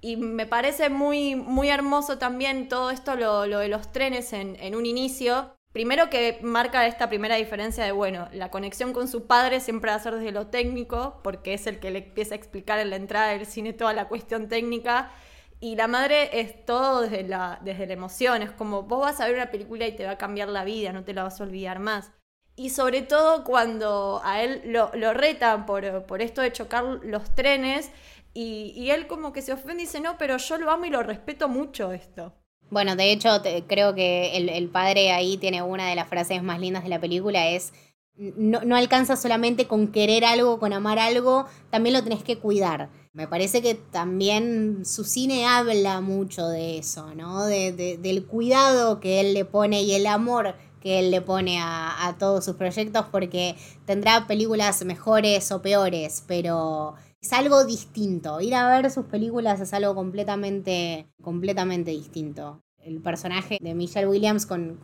Y 0.01 0.17
me 0.17 0.47
parece 0.47 0.91
muy, 0.91 1.35
muy 1.35 1.69
hermoso 1.69 2.19
también 2.19 2.69
todo 2.69 2.91
esto, 2.91 3.17
lo, 3.17 3.43
de 3.43 3.69
los 3.69 3.93
trenes 3.93 4.33
en, 4.33 4.57
en, 4.61 4.75
un 4.75 4.87
inicio. 4.87 5.55
Primero 5.73 6.11
que 6.11 6.39
marca 6.43 6.87
esta 6.87 7.09
primera 7.09 7.37
diferencia 7.37 7.85
de, 7.85 7.93
bueno, 7.93 8.29
la 8.33 8.51
conexión 8.51 8.93
con 8.93 9.09
su 9.09 9.27
padre 9.27 9.61
siempre 9.61 9.91
va 9.91 9.97
a 9.97 10.01
ser 10.01 10.15
desde 10.15 10.33
lo 10.33 10.47
técnico, 10.47 11.21
porque 11.23 11.55
es 11.55 11.67
el 11.67 11.81
que 11.81 11.91
le 11.91 11.99
empieza 11.99 12.35
a 12.35 12.39
explicar 12.39 12.79
en 12.79 12.91
la 12.91 12.97
entrada 12.97 13.29
del 13.29 13.47
cine 13.47 13.73
toda 13.73 13.93
la 13.95 14.09
cuestión 14.09 14.49
técnica 14.49 15.11
y 15.61 15.77
la 15.77 15.89
madre 15.89 16.41
es 16.41 16.65
todo 16.65 17.03
desde 17.03 17.23
la, 17.23 17.61
desde 17.63 17.87
la 17.87 17.95
emoción, 17.95 18.43
es 18.43 18.51
como 18.51 18.83
vos 18.83 19.01
vas 19.01 19.21
a 19.21 19.27
ver 19.27 19.37
una 19.37 19.51
película 19.51 19.87
y 19.87 19.97
te 19.97 20.05
va 20.05 20.13
a 20.13 20.19
cambiar 20.19 20.49
la 20.49 20.65
vida, 20.65 20.93
no 20.93 21.05
te 21.05 21.15
la 21.15 21.23
vas 21.23 21.41
a 21.41 21.45
olvidar 21.45 21.79
más. 21.79 22.13
Y 22.57 22.71
sobre 22.71 23.03
todo 23.03 23.45
cuando 23.45 24.21
a 24.25 24.43
él 24.43 24.63
lo, 24.65 24.91
retan 25.13 25.67
por, 25.67 26.05
por, 26.07 26.23
esto 26.23 26.41
de 26.41 26.53
chocar 26.53 26.85
los 27.03 27.35
trenes 27.35 27.91
y, 28.33 28.91
él 28.91 29.07
como 29.07 29.33
que 29.33 29.43
se 29.43 29.53
ofende 29.53 29.83
y 29.83 29.87
dice, 29.87 30.01
no, 30.01 30.19
pero 30.19 30.37
yo 30.37 30.59
lo 30.59 30.71
amo 30.71 30.85
y 30.85 30.91
lo 30.91 31.03
respeto 31.03 31.49
mucho 31.49 31.93
esto. 31.93 32.35
Bueno, 32.71 32.97
de 32.97 33.13
hecho 33.13 33.29
creo 33.67 33.95
que 33.95 34.37
el, 34.37 34.49
el, 34.49 34.69
padre 34.69 35.13
ahí 35.13 35.37
tiene 35.37 35.63
una 35.63 35.89
de 35.89 35.97
las 35.97 36.09
frases 36.09 36.43
más 36.43 36.61
lindas 36.61 36.83
de 36.83 36.91
la 36.91 37.01
película, 37.01 37.49
es, 37.49 37.73
no, 38.17 38.63
no 38.63 38.77
alcanza 38.77 39.17
solamente 39.17 39.67
con 39.67 39.93
querer 39.93 40.25
algo, 40.25 40.59
con 40.59 40.73
amar 40.73 40.99
algo, 40.99 41.47
también 41.71 41.95
lo 41.95 42.03
tenés 42.03 42.25
que 42.25 42.39
cuidar. 42.39 42.89
Me 43.17 43.27
parece 43.27 43.63
que 43.63 43.75
también 43.75 44.85
su 44.85 45.03
cine 45.03 45.47
habla 45.47 46.03
mucho 46.03 46.49
de 46.49 46.77
eso, 46.77 47.15
¿no? 47.15 47.47
De, 47.47 47.73
del 47.97 48.27
cuidado 48.27 49.01
que 49.01 49.21
él 49.21 49.33
le 49.33 49.47
pone 49.47 49.81
y 49.83 49.95
el 49.95 50.07
amor 50.07 50.55
que 50.83 50.99
él 50.99 51.11
le 51.11 51.23
pone 51.23 51.59
a, 51.59 52.07
a, 52.07 52.19
todos 52.19 52.45
sus 52.45 52.57
proyectos, 52.57 53.07
porque 53.11 53.57
tendrá 53.87 54.27
películas 54.27 54.85
mejores 54.85 55.51
o 55.51 55.63
peores, 55.63 56.25
pero 56.27 56.95
es 57.19 57.33
algo 57.33 57.65
distinto. 57.65 58.43
Ir 58.43 58.55
a 58.55 58.69
ver 58.69 58.91
sus 58.91 59.07
películas 59.07 59.61
es 59.61 59.73
algo 59.73 59.95
completamente, 59.95 61.09
completamente 61.23 61.93
distinto 61.93 62.66
el 62.87 63.01
personaje 63.01 63.59
de 63.61 63.75
Michelle 63.75 64.07
Williams 64.07 64.47
con, 64.47 64.79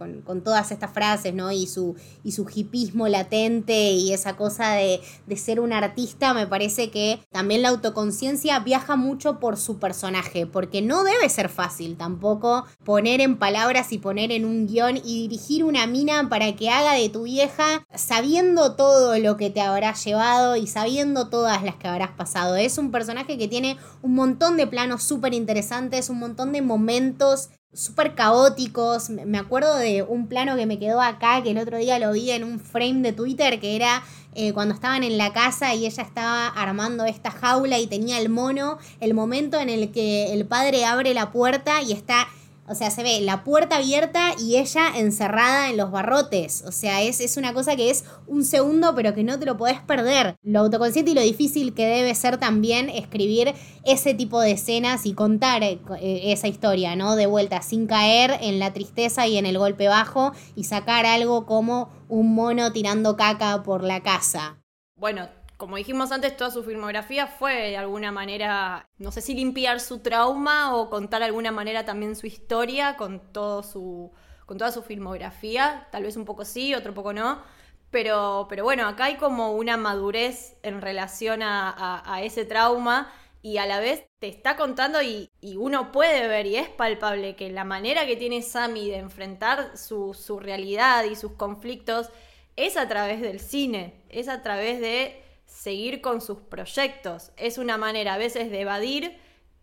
todas 0.45 0.73
estas 0.73 0.93
frases, 0.93 1.33
¿no? 1.33 1.53
Y 1.53 1.67
su, 1.67 1.95
y 2.25 2.33
su 2.33 2.47
hipismo 2.53 3.07
latente 3.07 3.93
y 3.93 4.13
esa 4.13 4.37
cosa 4.37 4.73
de, 4.73 5.01
ser 5.37 5.61
un 5.61 5.73
artista, 5.73 6.35
me 6.35 6.47
parece 6.47 6.91
que 6.91 7.21
también 7.31 7.63
la 7.63 7.71
autoconciencia 7.71 8.59
viaja 8.61 8.97
mucho 8.97 9.41
por 9.41 9.57
su 9.57 9.79
personaje, 9.79 10.47
porque 10.47 10.83
no 10.83 11.05
debe 11.05 11.29
ser 11.29 11.49
fácil 11.49 11.97
tampoco 11.97 12.65
poner 12.85 13.21
en 13.21 13.39
palabras 13.39 13.93
y 13.93 13.99
poner 13.99 14.31
en 14.31 14.45
un 14.45 14.67
guion 14.67 14.99
y 14.99 15.23
dirigir 15.29 15.65
una 15.65 15.87
mina 15.87 16.29
para 16.29 16.55
que 16.55 16.71
haga 16.71 16.95
de 16.95 17.09
tu 17.09 17.23
vieja 17.23 17.87
sabiendo 17.95 18.77
todo 18.77 19.19
lo 19.19 19.37
que 19.37 19.51
te 19.51 19.61
habrá 19.61 19.95
llevado 19.95 20.57
y 20.57 20.67
sabiendo 20.67 21.29
todas 21.29 21.63
las 21.63 21.77
que 21.77 21.89
habrás 21.89 22.11
pasado. 22.13 22.57
Es 22.57 22.79
un 22.79 22.91
personaje 22.91 23.39
que 23.39 23.49
tiene 23.49 23.79
un 24.03 24.15
montón 24.15 24.57
de 24.57 24.67
planos 24.67 25.03
súper 25.03 25.35
interesantes, 25.35 26.11
un 26.11 26.19
montón 26.19 26.53
de 26.53 26.63
momentos 26.63 27.51
súper 27.75 28.15
caóticos. 28.15 29.11
Me 29.11 29.39
acuerdo 29.39 29.77
de 29.77 30.03
un 30.03 30.27
plano 30.27 30.57
que 30.57 30.67
me 30.67 30.79
quedó 30.79 31.01
acá, 31.01 31.43
que 31.43 31.53
el 31.53 31.59
otro 31.59 31.79
día 31.79 31.99
lo 31.99 32.13
vi 32.13 32.31
en 32.31 32.45
un 32.45 32.61
frame 32.61 33.01
de 33.01 33.13
Twitter, 33.13 33.61
que 33.61 33.77
era 33.77 34.03
eh, 34.35 34.53
cuando 34.53 34.75
estaban 34.75 35.05
en 35.05 35.19
la 35.19 35.33
casa 35.33 35.75
y 35.75 35.87
ella 35.87 36.03
estaba 36.03 36.49
armando 36.49 37.05
esta 37.05 37.31
jaula 37.31 37.79
y 37.79 37.87
tenía 37.87 38.19
el 38.19 38.29
mono, 38.29 38.79
el 39.01 39.15
momento 39.15 39.59
en 39.59 39.69
el 39.69 39.91
que 39.93 40.33
el 40.33 40.47
padre 40.47 40.85
abre 40.85 41.15
la 41.15 41.33
puerta 41.33 41.83
y 41.83 41.93
está 41.93 42.29
o 42.69 42.75
sea, 42.75 42.91
se 42.91 43.03
ve 43.03 43.21
la 43.21 43.43
puerta 43.43 43.77
abierta 43.77 44.35
y 44.39 44.57
ella 44.57 44.97
encerrada 44.97 45.69
en 45.69 45.77
los 45.77 45.91
barrotes. 45.91 46.63
O 46.67 46.73
sea, 46.73 47.03
es, 47.03 47.21
es, 47.21 47.37
una 47.37 47.53
cosa 47.53 47.75
que 47.75 47.91
es 47.91 48.05
un 48.27 48.45
segundo, 48.45 48.95
pero 48.95 49.15
que 49.15 49.25
no 49.25 49.39
te 49.39 49.47
lo 49.47 49.57
podés 49.57 49.81
perder. 49.81 50.37
Lo 50.43 50.61
autoconsciente 50.61 51.11
y 51.11 51.15
lo 51.15 51.23
difícil 51.23 51.75
que 51.75 51.87
debe 51.87 52.15
ser 52.15 52.39
también 52.39 52.89
escribir 52.89 53.55
ese 53.85 54.15
tipo 54.15 54.41
de 54.41 54.53
escenas 54.53 55.07
y 55.07 55.15
contar 55.15 55.63
eh, 55.65 55.81
eh, 56.01 56.33
esa 56.33 56.47
historia, 56.47 56.95
¿no? 56.95 57.17
De 57.17 57.27
vuelta, 57.27 57.63
sin 57.63 57.87
caer 57.87 58.39
en 58.41 58.59
la 58.59 58.73
tristeza 58.73 59.27
y 59.27 59.39
en 59.39 59.47
el 59.47 59.59
golpe 59.59 59.89
bajo 59.89 60.33
y 60.55 60.65
sacar 60.65 61.05
algo 61.05 61.47
como 61.47 61.91
un 62.09 62.35
mono 62.35 62.73
tirando 62.73 63.17
caca 63.17 63.63
por 63.65 63.83
la 63.83 64.03
casa. 64.03 64.63
Bueno, 64.97 65.29
como 65.63 65.77
dijimos 65.77 66.11
antes, 66.11 66.37
toda 66.37 66.51
su 66.51 66.65
filmografía 66.65 67.29
fue 67.29 67.71
de 67.71 67.77
alguna 67.77 68.11
manera, 68.11 68.89
no 68.99 69.13
sé 69.13 69.21
si 69.21 69.33
limpiar 69.33 69.79
su 69.79 70.01
trauma 70.01 70.75
o 70.75 70.91
contar 70.91 71.21
de 71.21 71.27
alguna 71.27 71.53
manera 71.53 71.85
también 71.85 72.17
su 72.17 72.27
historia 72.27 72.97
con, 72.97 73.21
todo 73.33 73.63
su, 73.63 74.11
con 74.45 74.59
toda 74.59 74.73
su 74.73 74.83
filmografía. 74.83 75.87
Tal 75.93 76.03
vez 76.03 76.17
un 76.17 76.25
poco 76.25 76.45
sí, 76.45 76.75
otro 76.75 76.93
poco 76.95 77.13
no. 77.13 77.45
Pero, 77.93 78.49
pero 78.51 78.65
bueno, 78.65 78.89
acá 78.89 79.05
hay 79.05 79.15
como 79.19 79.53
una 79.53 79.77
madurez 79.77 80.57
en 80.65 80.81
relación 80.81 81.43
a, 81.45 82.21
ese 82.25 82.45
trauma 82.45 83.13
y 83.41 83.59
a 83.59 83.67
la 83.67 83.79
vez 83.79 84.05
te 84.19 84.27
está 84.27 84.57
contando 84.57 85.01
y, 85.01 85.31
uno 85.57 85.93
puede 85.93 86.27
ver 86.27 86.47
y 86.47 86.57
es 86.57 86.71
palpable 86.71 87.37
que 87.37 87.53
la 87.53 87.63
manera 87.63 88.05
que 88.05 88.17
tiene 88.17 88.43
Sammy 88.43 88.91
de 88.91 88.97
enfrentar 88.97 89.79
su, 89.79 90.13
su 90.13 90.41
realidad 90.41 91.05
y 91.05 91.15
sus 91.15 91.35
conflictos 91.35 92.09
es 92.57 92.77
a 92.77 92.89
través 92.89 93.21
del 93.21 93.39
cine, 93.39 94.03
es 94.09 94.29
a 94.29 94.43
través 94.43 94.81
de 94.81 95.23
seguir 95.53 96.01
con 96.01 96.21
sus 96.21 96.39
proyectos. 96.39 97.31
Es 97.37 97.59
una 97.59 97.77
manera 97.79 98.15
a 98.15 98.19
veces 98.19 98.51
de 98.51 98.63
evadir 98.63 99.19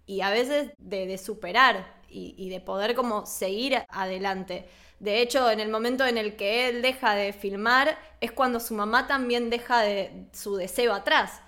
y 0.05 0.21
a 0.21 0.29
veces 0.29 0.71
de, 0.77 1.17
superar 1.17 2.01
y, 2.09 2.49
de 2.49 2.59
poder 2.61 2.95
como 2.95 3.25
seguir 3.25 3.83
adelante. 3.89 4.67
De 4.99 5.21
hecho, 5.21 5.49
en 5.49 5.59
el 5.59 5.69
momento 5.69 6.05
en 6.05 6.17
el 6.17 6.35
que 6.35 6.67
él 6.69 6.81
deja 6.81 7.15
de 7.15 7.33
filmar 7.33 7.97
es 8.21 8.31
cuando 8.31 8.59
su 8.59 8.73
mamá 8.73 9.07
también 9.07 9.49
deja 9.49 9.81
de, 9.81 10.27
su 10.33 10.55
deseo 10.55 10.93
atrás. 10.93 11.41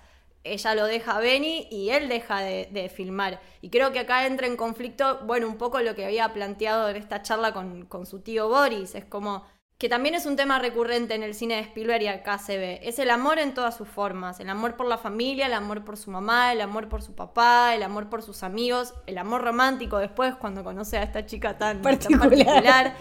Ella 0.44 0.74
lo 0.74 0.86
deja 0.86 1.16
a 1.16 1.20
Benny 1.20 1.68
y 1.70 1.90
él 1.90 2.08
deja 2.08 2.40
de, 2.40 2.68
de, 2.72 2.88
filmar. 2.88 3.40
Y 3.60 3.70
creo 3.70 3.92
que 3.92 4.00
acá 4.00 4.26
entra 4.26 4.46
en 4.46 4.56
conflicto, 4.56 5.20
bueno, 5.24 5.46
un 5.46 5.56
poco 5.56 5.80
lo 5.80 5.94
que 5.94 6.04
había 6.04 6.32
planteado 6.32 6.88
en 6.88 6.96
esta 6.96 7.22
charla 7.22 7.52
con, 7.52 7.86
con 7.86 8.06
su 8.06 8.20
tío 8.20 8.48
Boris. 8.48 8.94
Es 8.96 9.04
como 9.04 9.46
que 9.82 9.88
también 9.88 10.14
es 10.14 10.26
un 10.26 10.36
tema 10.36 10.60
recurrente 10.60 11.16
en 11.16 11.24
el 11.24 11.34
cine 11.34 11.56
de 11.56 11.62
Spielberg 11.62 12.02
y 12.02 12.06
acá 12.06 12.38
se 12.38 12.56
ve. 12.56 12.78
Es 12.84 13.00
el 13.00 13.10
amor 13.10 13.40
en 13.40 13.52
todas 13.52 13.76
sus 13.76 13.88
formas. 13.88 14.38
El 14.38 14.48
amor 14.48 14.76
por 14.76 14.86
la 14.86 14.96
familia, 14.96 15.46
el 15.46 15.54
amor 15.54 15.84
por 15.84 15.96
su 15.96 16.12
mamá, 16.12 16.52
el 16.52 16.60
amor 16.60 16.88
por 16.88 17.02
su 17.02 17.16
papá, 17.16 17.74
el 17.74 17.82
amor 17.82 18.08
por 18.08 18.22
sus 18.22 18.44
amigos, 18.44 18.94
el 19.08 19.18
amor 19.18 19.42
romántico 19.42 19.98
después 19.98 20.36
cuando 20.36 20.62
conoce 20.62 20.98
a 20.98 21.02
esta 21.02 21.26
chica 21.26 21.58
tan 21.58 21.82
particular 21.82 22.94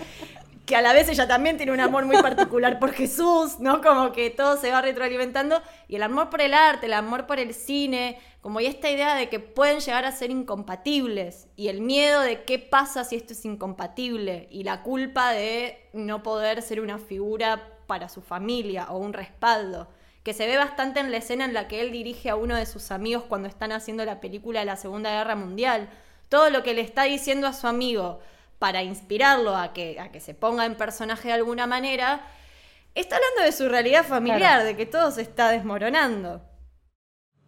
que 0.65 0.75
a 0.75 0.81
la 0.81 0.93
vez 0.93 1.07
ella 1.09 1.27
también 1.27 1.57
tiene 1.57 1.71
un 1.71 1.81
amor 1.81 2.05
muy 2.05 2.19
particular 2.19 2.79
por 2.79 2.93
Jesús, 2.93 3.59
¿no? 3.59 3.81
Como 3.81 4.11
que 4.11 4.31
todo 4.31 4.57
se 4.57 4.71
va 4.71 4.81
retroalimentando. 4.81 5.61
Y 5.87 5.97
el 5.97 6.03
amor 6.03 6.31
por 6.31 6.41
el 6.41 6.55
arte, 6.55 6.87
el 6.87 6.93
amor 6.93 7.27
por 7.27 7.39
el 7.39 7.53
cine, 7.53 8.17
como 8.41 8.59
y 8.59 8.65
esta 8.65 8.89
idea 8.89 9.15
de 9.15 9.29
que 9.29 9.39
pueden 9.39 9.79
llegar 9.79 10.03
a 10.03 10.11
ser 10.11 10.31
incompatibles. 10.31 11.47
Y 11.55 11.67
el 11.67 11.81
miedo 11.81 12.21
de 12.21 12.43
qué 12.43 12.57
pasa 12.57 13.03
si 13.03 13.15
esto 13.15 13.33
es 13.33 13.45
incompatible. 13.45 14.47
Y 14.49 14.63
la 14.63 14.81
culpa 14.81 15.31
de 15.31 15.89
no 15.93 16.23
poder 16.23 16.63
ser 16.63 16.81
una 16.81 16.97
figura 16.97 17.77
para 17.85 18.09
su 18.09 18.21
familia 18.21 18.87
o 18.89 18.97
un 18.97 19.13
respaldo. 19.13 19.87
Que 20.23 20.33
se 20.33 20.47
ve 20.47 20.57
bastante 20.57 20.99
en 20.99 21.11
la 21.11 21.17
escena 21.17 21.45
en 21.45 21.53
la 21.53 21.67
que 21.67 21.81
él 21.81 21.91
dirige 21.91 22.31
a 22.31 22.35
uno 22.35 22.55
de 22.55 22.65
sus 22.65 22.91
amigos 22.91 23.23
cuando 23.29 23.47
están 23.47 23.71
haciendo 23.71 24.05
la 24.05 24.19
película 24.19 24.61
de 24.61 24.65
la 24.65 24.75
Segunda 24.75 25.11
Guerra 25.11 25.35
Mundial. 25.35 25.89
Todo 26.27 26.49
lo 26.49 26.63
que 26.63 26.73
le 26.73 26.81
está 26.81 27.03
diciendo 27.03 27.45
a 27.45 27.53
su 27.53 27.67
amigo 27.67 28.21
para 28.57 28.81
inspirarlo 28.81 29.55
a 29.55 29.73
que, 29.73 29.99
a 29.99 30.11
que 30.11 30.19
se 30.19 30.33
ponga 30.33 30.65
en 30.65 30.75
personaje 30.75 31.27
de 31.27 31.33
alguna 31.33 31.67
manera, 31.67 32.21
está 32.95 33.15
hablando 33.17 33.41
de 33.43 33.51
su 33.51 33.67
realidad 33.69 34.03
familiar, 34.03 34.63
de 34.63 34.75
que 34.75 34.85
todo 34.85 35.11
se 35.11 35.21
está 35.21 35.49
desmoronando. 35.49 36.41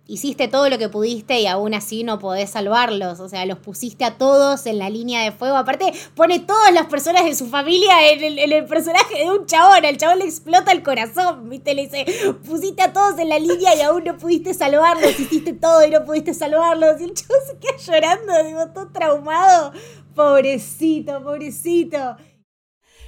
Hiciste 0.05 0.49
todo 0.49 0.69
lo 0.69 0.77
que 0.77 0.89
pudiste 0.89 1.39
y 1.39 1.47
aún 1.47 1.73
así 1.73 2.03
no 2.03 2.19
podés 2.19 2.49
salvarlos. 2.49 3.21
O 3.21 3.29
sea, 3.29 3.45
los 3.45 3.59
pusiste 3.59 4.03
a 4.03 4.17
todos 4.17 4.65
en 4.65 4.77
la 4.77 4.89
línea 4.89 5.23
de 5.23 5.31
fuego. 5.31 5.55
Aparte, 5.55 5.93
pone 6.13 6.39
todas 6.39 6.73
las 6.73 6.87
personas 6.87 7.23
de 7.23 7.33
su 7.35 7.47
familia 7.47 8.11
en 8.11 8.37
el, 8.37 8.65
personaje 8.65 9.19
de 9.19 9.31
un 9.31 9.45
chabón. 9.45 9.85
Al 9.85 9.97
chabón 9.97 10.19
le 10.19 10.25
explota 10.25 10.73
el 10.73 10.83
corazón, 10.83 11.49
¿viste? 11.49 11.73
Le 11.73 11.83
dice, 11.83 12.05
pusiste 12.45 12.83
a 12.83 12.91
todos 12.91 13.17
en 13.17 13.29
la 13.29 13.39
línea 13.39 13.75
y 13.75 13.81
aún 13.81 14.03
no 14.03 14.17
pudiste 14.17 14.53
salvarlos. 14.53 15.17
Hiciste 15.19 15.53
todo 15.53 15.85
y 15.85 15.91
no 15.91 16.03
pudiste 16.03 16.33
salvarlos. 16.33 16.99
Y 16.99 17.05
el 17.05 17.13
chabón 17.13 17.41
se 17.47 17.57
queda 17.57 17.77
llorando, 17.77 18.43
digo, 18.43 18.67
todo 18.73 18.91
traumado 18.91 19.71
Pobrecito, 20.15 21.23
pobrecito. 21.23 22.17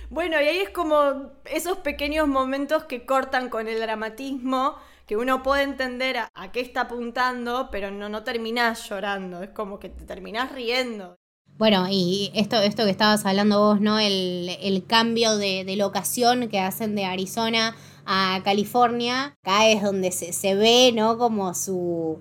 Bueno, 0.09 0.41
y 0.41 0.45
ahí 0.45 0.57
es 0.57 0.69
como 0.69 1.31
esos 1.45 1.77
pequeños 1.79 2.27
momentos 2.27 2.85
que 2.85 3.05
cortan 3.05 3.49
con 3.49 3.67
el 3.67 3.79
dramatismo, 3.79 4.75
que 5.05 5.17
uno 5.17 5.43
puede 5.43 5.63
entender 5.63 6.17
a, 6.17 6.51
qué 6.51 6.61
está 6.61 6.81
apuntando, 6.81 7.69
pero 7.71 7.91
no, 7.91 8.09
no 8.09 8.23
terminás 8.23 8.89
llorando, 8.89 9.43
es 9.43 9.49
como 9.49 9.79
que 9.79 9.89
te 9.89 10.05
terminás 10.05 10.51
riendo. 10.51 11.15
Bueno, 11.57 11.87
y 11.89 12.31
esto, 12.33 12.57
esto 12.57 12.83
que 12.83 12.89
estabas 12.89 13.25
hablando 13.25 13.59
vos, 13.59 13.79
¿no? 13.79 13.97
El, 13.97 14.83
cambio 14.87 15.37
de, 15.37 15.63
de, 15.63 15.75
locación 15.77 16.49
que 16.49 16.59
hacen 16.59 16.95
de 16.95 17.05
Arizona 17.05 17.75
a 18.05 18.41
California, 18.43 19.37
acá 19.41 19.67
es 19.67 19.81
donde 19.81 20.11
se, 20.11 20.33
se 20.33 20.53
ve, 20.55 20.91
¿no? 20.93 21.17
Como 21.17 21.53
su, 21.53 22.19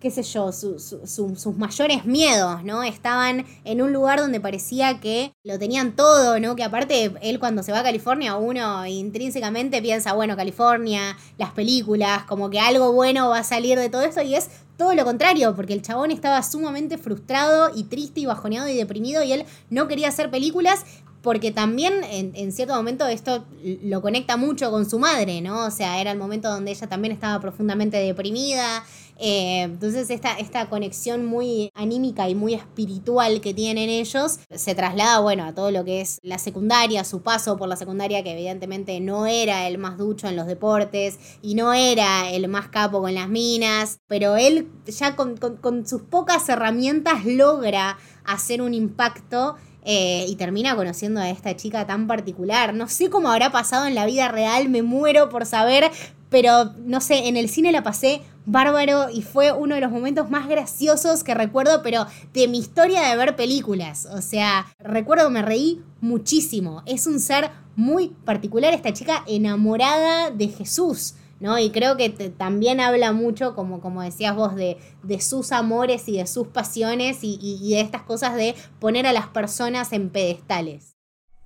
qué 0.00 0.10
sé 0.10 0.22
yo, 0.22 0.50
sus 0.50 1.56
mayores 1.58 2.06
miedos, 2.06 2.64
¿no? 2.64 2.82
Estaban 2.82 3.44
en 3.64 3.82
un 3.82 3.92
lugar 3.92 4.18
donde 4.18 4.40
parecía 4.40 4.98
que 4.98 5.32
lo 5.44 5.58
tenían 5.58 5.94
todo, 5.94 6.40
¿no? 6.40 6.56
Que 6.56 6.64
aparte 6.64 7.12
él 7.20 7.38
cuando 7.38 7.62
se 7.62 7.70
va 7.70 7.80
a 7.80 7.82
California, 7.82 8.36
uno 8.36 8.86
intrínsecamente 8.86 9.82
piensa, 9.82 10.14
bueno, 10.14 10.36
California, 10.36 11.18
las 11.36 11.52
películas, 11.52 12.24
como 12.24 12.48
que 12.48 12.58
algo 12.58 12.92
bueno 12.92 13.28
va 13.28 13.40
a 13.40 13.44
salir 13.44 13.78
de 13.78 13.90
todo 13.90 14.00
esto 14.00 14.22
y 14.22 14.34
es 14.34 14.48
todo 14.78 14.94
lo 14.94 15.04
contrario, 15.04 15.54
porque 15.54 15.74
el 15.74 15.82
chabón 15.82 16.10
estaba 16.10 16.42
sumamente 16.42 16.96
frustrado 16.96 17.70
y 17.76 17.84
triste 17.84 18.20
y 18.20 18.26
bajoneado 18.26 18.68
y 18.68 18.76
deprimido 18.76 19.22
y 19.22 19.32
él 19.32 19.44
no 19.68 19.86
quería 19.86 20.08
hacer 20.08 20.30
películas 20.30 20.86
porque 21.22 21.50
también 21.50 22.02
en, 22.02 22.52
cierto 22.52 22.74
momento 22.74 23.06
esto 23.06 23.44
lo 23.62 24.00
conecta 24.00 24.36
mucho 24.38 24.70
con 24.70 24.88
su 24.88 24.98
madre, 24.98 25.42
¿no? 25.42 25.66
O 25.66 25.70
sea, 25.70 26.00
era 26.00 26.12
el 26.12 26.18
momento 26.18 26.48
donde 26.48 26.70
ella 26.70 26.86
también 26.86 27.12
estaba 27.12 27.40
profundamente 27.40 27.98
deprimida. 27.98 28.82
Eh, 29.22 29.60
entonces 29.62 30.08
esta, 30.08 30.32
esta 30.38 30.70
conexión 30.70 31.26
muy 31.26 31.70
anímica 31.74 32.26
y 32.30 32.34
muy 32.34 32.54
espiritual 32.54 33.42
que 33.42 33.52
tienen 33.52 33.90
ellos 33.90 34.40
se 34.50 34.74
traslada, 34.74 35.20
bueno, 35.20 35.44
a 35.44 35.54
todo 35.54 35.70
lo 35.70 35.84
que 35.84 36.00
es 36.00 36.18
la 36.22 36.38
secundaria, 36.38 37.04
su 37.04 37.20
paso 37.20 37.58
por 37.58 37.68
la 37.68 37.76
secundaria, 37.76 38.24
que 38.24 38.32
evidentemente 38.32 38.98
no 39.00 39.26
era 39.26 39.68
el 39.68 39.76
más 39.76 39.98
ducho 39.98 40.26
en 40.26 40.36
los 40.36 40.46
deportes 40.46 41.18
y 41.42 41.54
no 41.54 41.74
era 41.74 42.30
el 42.30 42.48
más 42.48 42.68
capo 42.68 43.02
con 43.02 43.14
las 43.14 43.28
minas, 43.28 43.98
pero 44.06 44.36
él 44.36 44.68
ya 44.86 45.16
con, 45.16 45.36
con 45.36 45.86
sus 45.86 46.00
pocas 46.00 46.48
herramientas 46.48 47.26
logra 47.26 47.98
hacer 48.24 48.62
un 48.62 48.72
impacto 48.72 49.56
eh, 49.82 50.26
y 50.28 50.36
termina 50.36 50.76
conociendo 50.76 51.20
a 51.20 51.30
esta 51.30 51.56
chica 51.56 51.86
tan 51.86 52.06
particular. 52.06 52.74
No 52.74 52.88
sé 52.88 53.08
cómo 53.08 53.30
habrá 53.30 53.50
pasado 53.50 53.86
en 53.86 53.94
la 53.94 54.06
vida 54.06 54.28
real, 54.28 54.68
me 54.68 54.82
muero 54.82 55.28
por 55.30 55.46
saber, 55.46 55.90
pero 56.30 56.72
no 56.78 57.00
sé, 57.00 57.28
en 57.28 57.36
el 57.36 57.48
cine 57.48 57.72
la 57.72 57.82
pasé 57.82 58.22
bárbaro 58.46 59.10
y 59.10 59.22
fue 59.22 59.52
uno 59.52 59.74
de 59.74 59.80
los 59.80 59.90
momentos 59.90 60.30
más 60.30 60.48
graciosos 60.48 61.22
que 61.22 61.34
recuerdo, 61.34 61.82
pero 61.82 62.06
de 62.32 62.48
mi 62.48 62.58
historia 62.58 63.02
de 63.02 63.16
ver 63.16 63.36
películas. 63.36 64.06
O 64.06 64.22
sea, 64.22 64.66
recuerdo 64.78 65.30
me 65.30 65.42
reí 65.42 65.82
muchísimo. 66.00 66.82
Es 66.86 67.06
un 67.06 67.20
ser 67.20 67.50
muy 67.76 68.08
particular 68.24 68.72
esta 68.72 68.92
chica 68.92 69.24
enamorada 69.26 70.30
de 70.30 70.48
Jesús. 70.48 71.14
¿no? 71.40 71.58
Y 71.58 71.70
creo 71.70 71.96
que 71.96 72.10
también 72.10 72.80
habla 72.80 73.12
mucho, 73.12 73.54
como, 73.54 73.80
como 73.80 74.02
decías 74.02 74.36
vos, 74.36 74.54
de, 74.54 74.76
de 75.02 75.20
sus 75.20 75.52
amores 75.52 76.06
y 76.06 76.18
de 76.18 76.26
sus 76.26 76.48
pasiones 76.48 77.20
y, 77.22 77.70
de 77.70 77.80
estas 77.80 78.02
cosas 78.02 78.36
de 78.36 78.54
poner 78.78 79.06
a 79.06 79.12
las 79.14 79.28
personas 79.28 79.92
en 79.94 80.10
pedestales. 80.10 80.96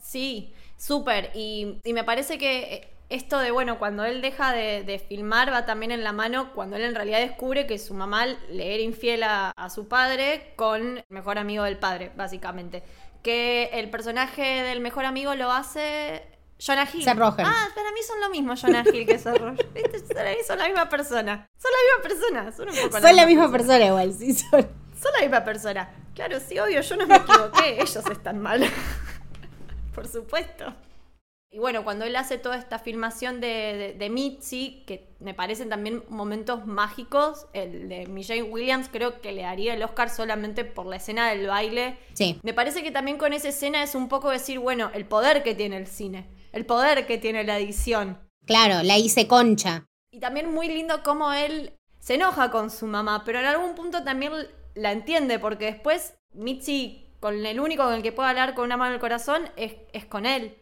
Sí, 0.02 0.52
súper. 0.76 1.30
Y, 1.34 1.78
me 1.84 2.02
parece 2.02 2.38
que 2.38 2.93
esto 3.08 3.38
de, 3.38 3.50
bueno, 3.50 3.78
cuando 3.78 4.04
él 4.04 4.22
deja 4.22 4.52
de, 4.52 5.04
filmar 5.08 5.52
va 5.52 5.66
también 5.66 5.92
en 5.92 6.04
la 6.04 6.12
mano 6.12 6.52
cuando 6.54 6.76
él 6.76 6.82
en 6.82 6.94
realidad 6.94 7.20
descubre 7.20 7.66
que 7.66 7.78
su 7.78 7.94
mamá 7.94 8.26
le 8.26 8.74
era 8.74 8.82
infiel 8.82 9.22
a, 9.22 9.50
a 9.50 9.70
su 9.70 9.88
padre 9.88 10.52
con 10.56 10.98
el 10.98 11.04
mejor 11.08 11.38
amigo 11.38 11.64
del 11.64 11.78
padre, 11.78 12.12
básicamente. 12.16 12.82
Que 13.22 13.70
el 13.72 13.90
personaje 13.90 14.42
del 14.62 14.80
mejor 14.80 15.04
amigo 15.04 15.34
lo 15.34 15.50
hace 15.50 16.22
Jonah 16.58 16.88
Hill. 16.92 17.04
Seth 17.04 17.18
Rogen. 17.18 17.46
Ah, 17.46 17.68
para 17.74 17.92
mí 17.92 18.00
son 18.06 18.20
lo 18.20 18.30
mismo 18.30 18.54
Jonah 18.54 18.84
Hill 18.84 19.06
que 19.06 19.18
Seth 19.18 19.38
Rogen. 19.38 19.56
Para 20.14 20.30
mí 20.30 20.38
son 20.46 20.58
la 20.58 20.66
misma 20.66 20.88
persona. 20.88 21.48
Son 21.58 21.70
la 21.70 21.78
misma 21.84 22.02
persona. 22.08 22.52
Son, 22.52 22.68
un 22.68 22.74
poco 22.74 23.00
son 23.00 23.16
la, 23.16 23.26
misma 23.26 23.50
persona. 23.50 23.84
igual, 23.86 24.12
sí. 24.12 24.34
Son. 24.34 24.60
son 24.60 25.12
la 25.14 25.20
misma 25.20 25.44
persona. 25.44 25.90
Claro, 26.14 26.38
sí, 26.40 26.58
obvio, 26.58 26.80
yo 26.80 26.96
no 26.96 27.06
me 27.06 27.16
equivoqué. 27.16 27.74
Ellos 27.80 27.96
están 28.10 28.40
mal. 28.40 28.64
Por 29.94 30.06
supuesto. 30.08 30.72
Y 31.54 31.58
bueno, 31.58 31.84
cuando 31.84 32.04
él 32.04 32.16
hace 32.16 32.36
toda 32.36 32.56
esta 32.56 32.80
filmación 32.80 33.40
de, 33.40 33.94
de, 33.96 34.10
Mitzi, 34.10 34.82
que 34.86 35.06
me 35.20 35.34
parecen 35.34 35.68
también 35.68 36.02
momentos 36.08 36.66
mágicos, 36.66 37.46
el 37.52 37.88
de 37.88 38.06
Michelle 38.08 38.42
Williams 38.42 38.88
creo 38.90 39.20
que 39.20 39.30
le 39.30 39.42
daría 39.42 39.74
el 39.74 39.82
Oscar 39.84 40.10
solamente 40.10 40.64
por 40.64 40.86
la 40.86 40.96
escena 40.96 41.30
del 41.30 41.46
baile. 41.46 41.96
Sí. 42.14 42.40
Me 42.42 42.54
parece 42.54 42.82
que 42.82 42.90
también 42.90 43.18
con 43.18 43.32
esa 43.32 43.50
escena 43.50 43.84
es 43.84 43.94
un 43.94 44.08
poco 44.08 44.30
decir, 44.30 44.58
bueno, 44.58 44.90
el 44.94 45.04
poder 45.04 45.44
que 45.44 45.54
tiene 45.54 45.76
el 45.76 45.86
cine 45.86 46.26
el 46.54 46.64
poder 46.64 47.06
que 47.06 47.18
tiene 47.18 47.44
la 47.44 47.58
edición. 47.58 48.18
Claro, 48.46 48.82
la 48.84 48.96
hice 48.96 49.26
concha. 49.26 49.86
Y 50.10 50.20
también 50.20 50.52
muy 50.52 50.68
lindo 50.68 51.02
cómo 51.02 51.32
él 51.32 51.74
se 51.98 52.14
enoja 52.14 52.50
con 52.50 52.70
su 52.70 52.86
mamá, 52.86 53.24
pero 53.24 53.40
en 53.40 53.46
algún 53.46 53.74
punto 53.74 54.04
también 54.04 54.32
la 54.74 54.92
entiende, 54.92 55.40
porque 55.40 55.66
después 55.66 56.14
Mitzi, 56.32 57.08
con 57.18 57.44
el 57.44 57.58
único 57.58 57.82
con 57.82 57.94
el 57.94 58.02
que 58.02 58.12
puede 58.12 58.28
hablar 58.28 58.54
con 58.54 58.66
una 58.66 58.76
mano 58.76 58.90
en 58.90 58.94
el 58.94 59.00
corazón, 59.00 59.50
es, 59.56 59.74
es 59.92 60.04
con 60.04 60.26
él. 60.26 60.56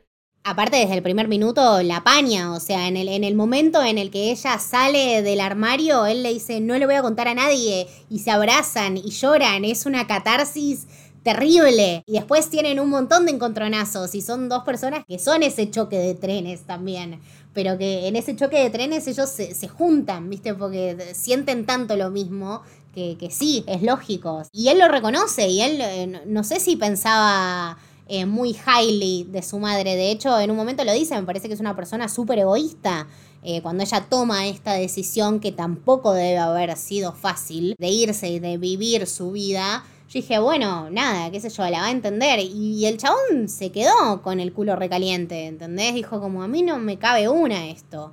Aparte, 0.44 0.76
desde 0.76 0.94
el 0.94 1.02
primer 1.04 1.28
minuto 1.28 1.82
la 1.82 2.02
paña, 2.02 2.52
o 2.52 2.58
sea, 2.58 2.88
en 2.88 2.96
el, 2.96 3.08
en 3.08 3.22
el 3.22 3.36
momento 3.36 3.80
en 3.82 3.96
el 3.96 4.10
que 4.10 4.32
ella 4.32 4.58
sale 4.58 5.22
del 5.22 5.40
armario, 5.40 6.04
él 6.04 6.24
le 6.24 6.32
dice, 6.32 6.60
no 6.60 6.76
le 6.76 6.86
voy 6.86 6.96
a 6.96 7.02
contar 7.02 7.28
a 7.28 7.34
nadie, 7.34 7.86
y 8.10 8.18
se 8.18 8.32
abrazan 8.32 8.96
y 8.96 9.10
lloran, 9.10 9.64
es 9.64 9.86
una 9.86 10.08
catarsis 10.08 10.88
terrible. 11.22 12.02
Y 12.06 12.14
después 12.14 12.50
tienen 12.50 12.80
un 12.80 12.88
montón 12.88 13.26
de 13.26 13.32
encontronazos 13.32 14.16
y 14.16 14.20
son 14.20 14.48
dos 14.48 14.64
personas 14.64 15.04
que 15.06 15.20
son 15.20 15.44
ese 15.44 15.70
choque 15.70 15.98
de 15.98 16.14
trenes 16.14 16.62
también. 16.62 17.20
Pero 17.54 17.78
que 17.78 18.08
en 18.08 18.16
ese 18.16 18.34
choque 18.34 18.58
de 18.58 18.70
trenes 18.70 19.06
ellos 19.06 19.28
se, 19.28 19.68
juntan, 19.68 20.28
¿viste? 20.28 20.54
Porque 20.54 21.14
sienten 21.14 21.66
tanto 21.66 21.96
lo 21.96 22.10
mismo 22.10 22.62
que, 22.94 23.16
que, 23.18 23.30
sí, 23.30 23.62
es 23.68 23.82
lógico. 23.82 24.42
Y 24.52 24.68
él 24.68 24.78
lo 24.80 24.88
reconoce 24.88 25.46
y 25.48 25.60
él 25.60 25.78
eh, 25.80 26.22
no 26.26 26.44
sé 26.44 26.60
si 26.60 26.76
pensaba 26.76 27.78
eh, 28.14 28.26
muy 28.26 28.50
highly 28.50 29.24
de 29.24 29.40
su 29.40 29.58
madre. 29.58 29.96
De 29.96 30.10
hecho, 30.10 30.38
en 30.38 30.50
un 30.50 30.56
momento 30.58 30.84
lo 30.84 30.92
dice, 30.92 31.14
me 31.14 31.22
parece 31.22 31.48
que 31.48 31.54
es 31.54 31.60
una 31.60 31.74
persona 31.74 32.10
súper 32.10 32.40
egoísta. 32.40 33.06
Eh, 33.42 33.62
cuando 33.62 33.84
ella 33.84 34.04
toma 34.06 34.46
esta 34.48 34.74
decisión 34.74 35.40
que 35.40 35.50
tampoco 35.50 36.12
debe 36.12 36.36
haber 36.36 36.76
sido 36.76 37.14
fácil 37.14 37.74
de 37.78 37.88
irse 37.88 38.28
y 38.28 38.38
de 38.38 38.58
vivir 38.58 39.06
su 39.06 39.32
vida, 39.32 39.82
yo 40.10 40.20
dije, 40.20 40.38
bueno, 40.38 40.90
nada, 40.90 41.30
qué 41.30 41.40
sé 41.40 41.48
yo, 41.48 41.62
la 41.70 41.80
va 41.80 41.86
a 41.86 41.90
entender. 41.90 42.38
Y, 42.40 42.84
el 42.84 42.98
chabón 42.98 43.48
se 43.48 43.72
quedó 43.72 44.20
con 44.20 44.40
el 44.40 44.52
culo 44.52 44.76
recaliente, 44.76 45.46
¿entendés? 45.46 45.94
Dijo 45.94 46.20
como, 46.20 46.42
a 46.42 46.48
mí 46.48 46.60
no 46.60 46.78
me 46.78 46.98
cabe 46.98 47.30
una 47.30 47.70
esto. 47.70 48.12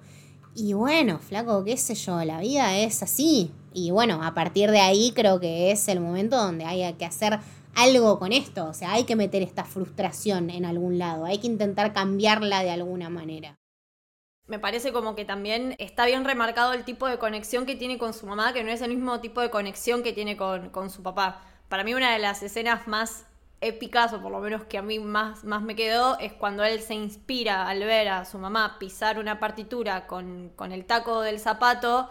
Y 0.56 0.72
bueno, 0.72 1.20
flaco, 1.20 1.66
qué 1.66 1.76
sé 1.76 1.96
yo, 1.96 2.24
la 2.24 2.40
vida 2.40 2.78
es 2.78 3.04
así. 3.04 3.52
Y 3.74 3.92
bueno, 3.92 4.24
a 4.24 4.34
partir 4.34 4.72
de 4.72 4.80
ahí 4.80 5.12
creo 5.14 5.42
que 5.42 5.72
es 5.72 5.90
el 5.90 6.00
momento 6.00 6.38
donde 6.38 6.64
hay 6.64 6.94
que 6.94 7.06
hacer 7.06 7.40
algo 7.76 8.20
con 8.20 8.32
esto. 8.32 8.66
O 8.66 8.74
sea, 8.74 8.94
hay 8.94 9.06
que 9.06 9.16
meter 9.16 9.42
esta 9.42 9.64
frustración 9.64 10.50
en 10.50 10.66
algún 10.66 10.98
lado. 10.98 11.26
Hay 11.26 11.40
que 11.40 11.48
intentar 11.48 11.94
cambiarla 11.94 12.64
de 12.64 12.72
alguna 12.72 13.10
manera. 13.10 13.58
Me 14.48 14.60
parece 14.60 14.92
como 14.92 15.16
que 15.16 15.26
también 15.26 15.76
está 15.78 16.06
bien 16.06 16.26
remarcado 16.26 16.74
el 16.74 16.84
tipo 16.84 17.08
de 17.08 17.20
conexión 17.20 17.66
que 17.66 17.76
tiene 17.76 17.98
con 17.98 18.14
su 18.14 18.26
mamá, 18.26 18.52
que 18.52 18.64
no 18.64 18.72
es 18.72 18.82
el 18.82 18.90
mismo 18.90 19.20
tipo 19.20 19.42
de 19.42 19.52
conexión 19.52 20.02
que 20.02 20.12
tiene 20.12 20.38
con, 20.38 20.70
con 20.70 20.90
su 20.90 21.04
papá 21.04 21.44
para 21.70 21.84
mí 21.84 21.94
una 21.94 22.12
de 22.12 22.20
las 22.20 22.44
escenas 22.44 22.88
más 22.88 23.26
épicas, 23.62 24.12
o 24.14 24.22
por 24.22 24.32
lo 24.32 24.40
menos 24.40 24.64
que 24.64 24.78
a 24.78 24.82
mí 24.82 25.00
más, 25.00 25.44
más 25.44 25.62
me 25.62 25.76
quedó, 25.76 26.18
es 26.20 26.34
cuando 26.34 26.64
él 26.64 26.82
se 26.82 26.96
inspira 26.96 27.68
al 27.68 27.80
ver 27.80 28.10
a 28.10 28.26
su 28.26 28.40
mamá 28.40 28.78
pisar 28.80 29.20
una 29.20 29.40
partitura 29.40 30.08
con, 30.08 30.52
el 30.72 30.86
taco 30.86 31.22
del 31.22 31.40
zapato 31.40 32.10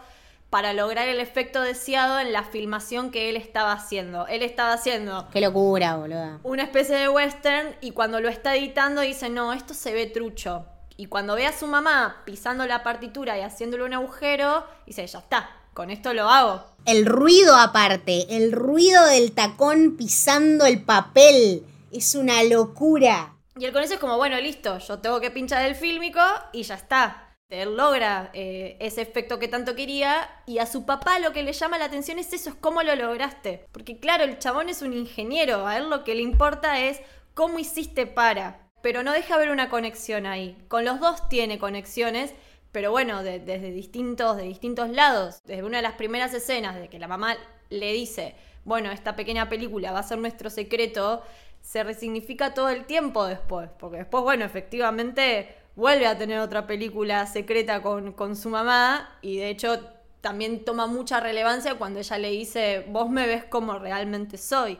para 0.49 0.73
lograr 0.73 1.07
el 1.07 1.19
efecto 1.19 1.61
deseado 1.61 2.19
en 2.19 2.33
la 2.33 2.43
filmación 2.43 3.11
que 3.11 3.29
él 3.29 3.37
estaba 3.37 3.71
haciendo. 3.71 4.25
Él 4.27 4.41
estaba 4.41 4.73
haciendo... 4.73 5.27
Qué 5.31 5.41
locura, 5.41 5.95
boludo. 5.95 6.39
Una 6.43 6.63
especie 6.63 6.95
de 6.95 7.07
western 7.09 7.75
y 7.81 7.91
cuando 7.91 8.19
lo 8.19 8.29
está 8.29 8.55
editando 8.55 9.01
dice, 9.01 9.29
no, 9.29 9.53
esto 9.53 9.73
se 9.73 9.93
ve 9.93 10.07
trucho. 10.07 10.65
Y 10.97 11.05
cuando 11.05 11.35
ve 11.35 11.45
a 11.45 11.57
su 11.57 11.67
mamá 11.67 12.23
pisando 12.25 12.65
la 12.65 12.83
partitura 12.83 13.37
y 13.37 13.41
haciéndole 13.41 13.83
un 13.83 13.93
agujero, 13.93 14.65
dice, 14.85 15.05
ya 15.05 15.19
está, 15.19 15.49
con 15.73 15.91
esto 15.91 16.13
lo 16.13 16.27
hago. 16.29 16.65
El 16.85 17.05
ruido 17.05 17.55
aparte, 17.55 18.35
el 18.35 18.51
ruido 18.51 19.05
del 19.05 19.31
tacón 19.33 19.95
pisando 19.97 20.65
el 20.65 20.83
papel, 20.83 21.65
es 21.91 22.15
una 22.15 22.43
locura. 22.43 23.35
Y 23.57 23.65
el 23.65 23.71
con 23.71 23.83
eso 23.83 23.93
es 23.93 23.99
como, 23.99 24.17
bueno, 24.17 24.39
listo, 24.39 24.77
yo 24.79 24.99
tengo 24.99 25.19
que 25.19 25.31
pinchar 25.31 25.65
el 25.65 25.75
fílmico 25.75 26.21
y 26.53 26.63
ya 26.63 26.75
está. 26.75 27.28
Él 27.49 27.75
logra 27.75 28.29
eh, 28.33 28.77
ese 28.79 29.01
efecto 29.01 29.39
que 29.39 29.47
tanto 29.47 29.75
quería 29.75 30.29
y 30.45 30.59
a 30.59 30.67
su 30.67 30.85
papá 30.85 31.17
lo 31.19 31.33
que 31.33 31.43
le 31.43 31.53
llama 31.53 31.79
la 31.79 31.85
atención 31.85 32.19
es 32.19 32.31
eso, 32.31 32.51
es 32.51 32.55
cómo 32.55 32.83
lo 32.83 32.95
lograste. 32.95 33.65
Porque 33.71 33.99
claro, 33.99 34.23
el 34.23 34.37
chabón 34.37 34.69
es 34.69 34.81
un 34.81 34.93
ingeniero, 34.93 35.65
a 35.65 35.77
él 35.77 35.89
lo 35.89 36.03
que 36.03 36.15
le 36.15 36.21
importa 36.21 36.79
es 36.79 37.01
cómo 37.33 37.57
hiciste 37.57 38.05
para. 38.05 38.69
Pero 38.81 39.03
no 39.03 39.11
deja 39.11 39.37
ver 39.37 39.49
una 39.49 39.69
conexión 39.69 40.25
ahí. 40.25 40.57
Con 40.67 40.85
los 40.85 40.99
dos 40.99 41.27
tiene 41.27 41.59
conexiones 41.59 42.33
pero 42.71 42.91
bueno, 42.91 43.23
desde 43.23 43.71
distintos, 43.71 44.37
de 44.37 44.43
distintos 44.43 44.89
lados. 44.89 45.41
Desde 45.45 45.63
una 45.63 45.77
de 45.77 45.83
las 45.83 45.93
primeras 45.93 46.33
escenas 46.33 46.75
de 46.75 46.87
que 46.87 46.99
la 46.99 47.07
mamá 47.07 47.35
le 47.69 47.93
dice, 47.93 48.35
bueno, 48.63 48.91
esta 48.91 49.15
pequeña 49.15 49.49
película 49.49 49.91
va 49.91 49.99
a 49.99 50.03
ser 50.03 50.19
nuestro 50.19 50.49
secreto, 50.49 51.23
se 51.61 51.83
resignifica 51.83 52.53
todo 52.53 52.69
el 52.69 52.85
tiempo 52.85 53.25
después. 53.25 53.69
Porque 53.79 53.97
después, 53.97 54.23
bueno, 54.23 54.45
efectivamente 54.45 55.55
vuelve 55.79 56.05
a 56.07 56.17
tener 56.17 56.39
otra 56.39 56.67
película 56.67 57.25
secreta 57.25 57.81
con, 57.81 58.11
con 58.11 58.35
su 58.35 58.49
mamá 58.49 59.17
y 59.21 59.37
de 59.37 59.49
hecho 59.49 59.79
también 60.19 60.65
toma 60.65 60.87
mucha 60.87 61.21
relevancia 61.21 61.75
cuando 61.75 61.99
ella 61.99 62.17
le 62.17 62.31
dice, 62.31 62.85
vos 62.89 63.09
me 63.09 63.25
ves 63.25 63.45
como 63.45 63.79
realmente 63.79 64.37
soy. 64.37 64.77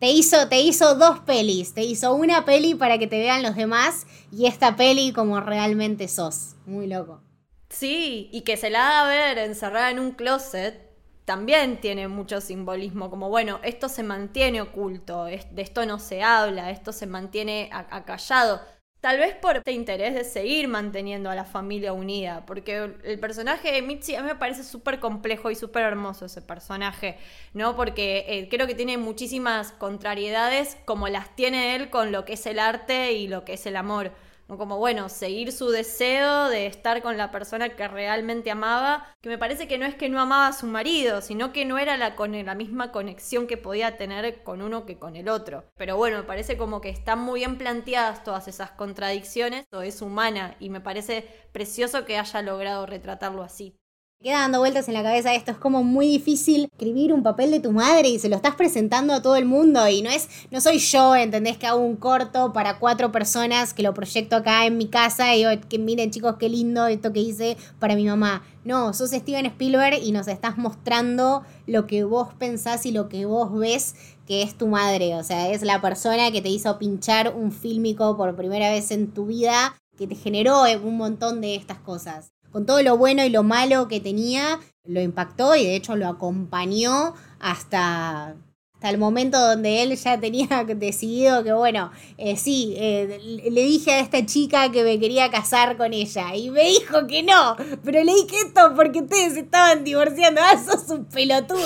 Te 0.00 0.10
hizo, 0.10 0.48
te 0.48 0.60
hizo 0.60 0.94
dos 0.94 1.20
pelis, 1.20 1.74
te 1.74 1.82
hizo 1.82 2.14
una 2.14 2.46
peli 2.46 2.74
para 2.74 2.98
que 2.98 3.06
te 3.06 3.18
vean 3.18 3.42
los 3.42 3.56
demás 3.56 4.06
y 4.32 4.46
esta 4.46 4.74
peli 4.74 5.12
como 5.12 5.40
realmente 5.40 6.08
sos. 6.08 6.54
Muy 6.64 6.86
loco. 6.86 7.20
Sí, 7.68 8.30
y 8.32 8.40
que 8.40 8.56
se 8.56 8.70
la 8.70 9.02
haga 9.02 9.08
ver 9.10 9.38
encerrada 9.38 9.90
en 9.90 9.98
un 9.98 10.12
closet 10.12 10.88
también 11.26 11.78
tiene 11.82 12.08
mucho 12.08 12.40
simbolismo, 12.40 13.10
como 13.10 13.28
bueno, 13.28 13.60
esto 13.62 13.90
se 13.90 14.02
mantiene 14.02 14.62
oculto, 14.62 15.24
de 15.24 15.44
esto 15.56 15.84
no 15.84 15.98
se 15.98 16.22
habla, 16.22 16.70
esto 16.70 16.90
se 16.90 17.06
mantiene 17.06 17.68
acallado. 17.70 18.62
Tal 19.00 19.18
vez 19.18 19.34
por 19.36 19.58
este 19.58 19.70
interés 19.70 20.14
de 20.14 20.24
seguir 20.24 20.66
manteniendo 20.66 21.30
a 21.30 21.36
la 21.36 21.44
familia 21.44 21.92
unida, 21.92 22.44
porque 22.46 22.94
el 23.04 23.20
personaje 23.20 23.70
de 23.70 23.80
Mitzi 23.80 24.16
a 24.16 24.22
mí 24.22 24.26
me 24.26 24.34
parece 24.34 24.64
súper 24.64 24.98
complejo 24.98 25.52
y 25.52 25.54
súper 25.54 25.84
hermoso 25.84 26.24
ese 26.26 26.42
personaje, 26.42 27.16
¿no? 27.54 27.76
Porque 27.76 28.24
eh, 28.26 28.48
creo 28.50 28.66
que 28.66 28.74
tiene 28.74 28.98
muchísimas 28.98 29.70
contrariedades 29.70 30.76
como 30.84 31.06
las 31.06 31.34
tiene 31.36 31.76
él 31.76 31.90
con 31.90 32.10
lo 32.10 32.24
que 32.24 32.32
es 32.32 32.44
el 32.46 32.58
arte 32.58 33.12
y 33.12 33.28
lo 33.28 33.44
que 33.44 33.52
es 33.52 33.66
el 33.66 33.76
amor 33.76 34.10
como 34.56 34.78
bueno, 34.78 35.08
seguir 35.08 35.52
su 35.52 35.68
deseo 35.68 36.48
de 36.48 36.66
estar 36.66 37.02
con 37.02 37.16
la 37.18 37.30
persona 37.30 37.70
que 37.76 37.86
realmente 37.88 38.50
amaba, 38.50 39.06
que 39.20 39.28
me 39.28 39.38
parece 39.38 39.68
que 39.68 39.76
no 39.78 39.84
es 39.84 39.94
que 39.94 40.08
no 40.08 40.20
amaba 40.20 40.48
a 40.48 40.52
su 40.52 40.66
marido, 40.66 41.20
sino 41.20 41.52
que 41.52 41.64
no 41.64 41.78
era 41.78 41.96
la, 41.96 42.16
con 42.16 42.32
la 42.44 42.54
misma 42.54 42.92
conexión 42.92 43.46
que 43.46 43.56
podía 43.56 43.96
tener 43.96 44.42
con 44.42 44.62
uno 44.62 44.86
que 44.86 44.98
con 44.98 45.16
el 45.16 45.28
otro. 45.28 45.64
Pero 45.76 45.96
bueno, 45.96 46.16
me 46.18 46.22
parece 46.22 46.56
como 46.56 46.80
que 46.80 46.88
están 46.88 47.20
muy 47.20 47.40
bien 47.40 47.58
planteadas 47.58 48.24
todas 48.24 48.48
esas 48.48 48.70
contradicciones, 48.70 49.66
o 49.72 49.82
es 49.82 50.00
humana, 50.00 50.56
y 50.60 50.70
me 50.70 50.80
parece 50.80 51.26
precioso 51.52 52.04
que 52.04 52.18
haya 52.18 52.42
logrado 52.42 52.86
retratarlo 52.86 53.42
así 53.42 53.78
queda 54.20 54.40
dando 54.40 54.58
vueltas 54.58 54.88
en 54.88 54.94
la 54.94 55.04
cabeza 55.04 55.32
esto. 55.32 55.52
Es 55.52 55.58
como 55.58 55.84
muy 55.84 56.08
difícil 56.08 56.68
escribir 56.72 57.12
un 57.12 57.22
papel 57.22 57.52
de 57.52 57.60
tu 57.60 57.70
madre 57.70 58.08
y 58.08 58.18
se 58.18 58.28
lo 58.28 58.34
estás 58.34 58.56
presentando 58.56 59.14
a 59.14 59.22
todo 59.22 59.36
el 59.36 59.44
mundo. 59.44 59.86
Y 59.88 60.02
no 60.02 60.10
es, 60.10 60.28
no 60.50 60.60
soy 60.60 60.78
yo, 60.78 61.14
¿entendés? 61.14 61.56
Que 61.56 61.68
hago 61.68 61.78
un 61.78 61.94
corto 61.94 62.52
para 62.52 62.80
cuatro 62.80 63.12
personas 63.12 63.72
que 63.72 63.84
lo 63.84 63.94
proyecto 63.94 64.34
acá 64.34 64.66
en 64.66 64.76
mi 64.76 64.88
casa 64.88 65.34
y 65.34 65.44
digo, 65.44 65.50
que 65.68 65.78
miren 65.78 66.10
chicos, 66.10 66.34
qué 66.38 66.48
lindo 66.48 66.88
esto 66.88 67.12
que 67.12 67.20
hice 67.20 67.56
para 67.78 67.94
mi 67.94 68.06
mamá. 68.06 68.42
No, 68.64 68.92
sos 68.92 69.10
Steven 69.10 69.46
Spielberg 69.46 70.00
y 70.02 70.10
nos 70.10 70.26
estás 70.26 70.58
mostrando 70.58 71.44
lo 71.66 71.86
que 71.86 72.02
vos 72.02 72.34
pensás 72.34 72.86
y 72.86 72.90
lo 72.90 73.08
que 73.08 73.24
vos 73.24 73.56
ves 73.56 73.94
que 74.26 74.42
es 74.42 74.58
tu 74.58 74.66
madre. 74.66 75.14
O 75.14 75.22
sea, 75.22 75.48
es 75.50 75.62
la 75.62 75.80
persona 75.80 76.32
que 76.32 76.42
te 76.42 76.48
hizo 76.48 76.76
pinchar 76.76 77.34
un 77.36 77.52
fílmico 77.52 78.16
por 78.16 78.34
primera 78.34 78.68
vez 78.68 78.90
en 78.90 79.12
tu 79.12 79.26
vida, 79.26 79.76
que 79.96 80.08
te 80.08 80.16
generó 80.16 80.64
un 80.82 80.96
montón 80.96 81.40
de 81.40 81.54
estas 81.54 81.78
cosas 81.78 82.32
con 82.52 82.66
todo 82.66 82.82
lo 82.82 82.96
bueno 82.96 83.24
y 83.24 83.30
lo 83.30 83.42
malo 83.42 83.88
que 83.88 84.00
tenía, 84.00 84.60
lo 84.84 85.00
impactó 85.00 85.54
y 85.54 85.64
de 85.64 85.76
hecho 85.76 85.96
lo 85.96 86.08
acompañó 86.08 87.14
hasta, 87.38 88.34
hasta 88.74 88.90
el 88.90 88.98
momento 88.98 89.38
donde 89.38 89.82
él 89.82 89.94
ya 89.96 90.18
tenía 90.18 90.64
decidido 90.76 91.44
que, 91.44 91.52
bueno, 91.52 91.90
eh, 92.16 92.36
sí, 92.36 92.74
eh, 92.76 93.20
le 93.50 93.62
dije 93.62 93.92
a 93.92 94.00
esta 94.00 94.24
chica 94.24 94.72
que 94.72 94.82
me 94.82 94.98
quería 94.98 95.30
casar 95.30 95.76
con 95.76 95.92
ella 95.92 96.34
y 96.34 96.50
me 96.50 96.64
dijo 96.64 97.06
que 97.06 97.22
no, 97.22 97.56
pero 97.84 98.02
le 98.02 98.14
dije 98.14 98.36
esto 98.46 98.72
porque 98.74 99.00
ustedes 99.00 99.36
estaban 99.36 99.84
divorciando, 99.84 100.40
ah, 100.42 100.56
sos 100.58 100.88
un 100.90 101.04
pelotudo. 101.04 101.58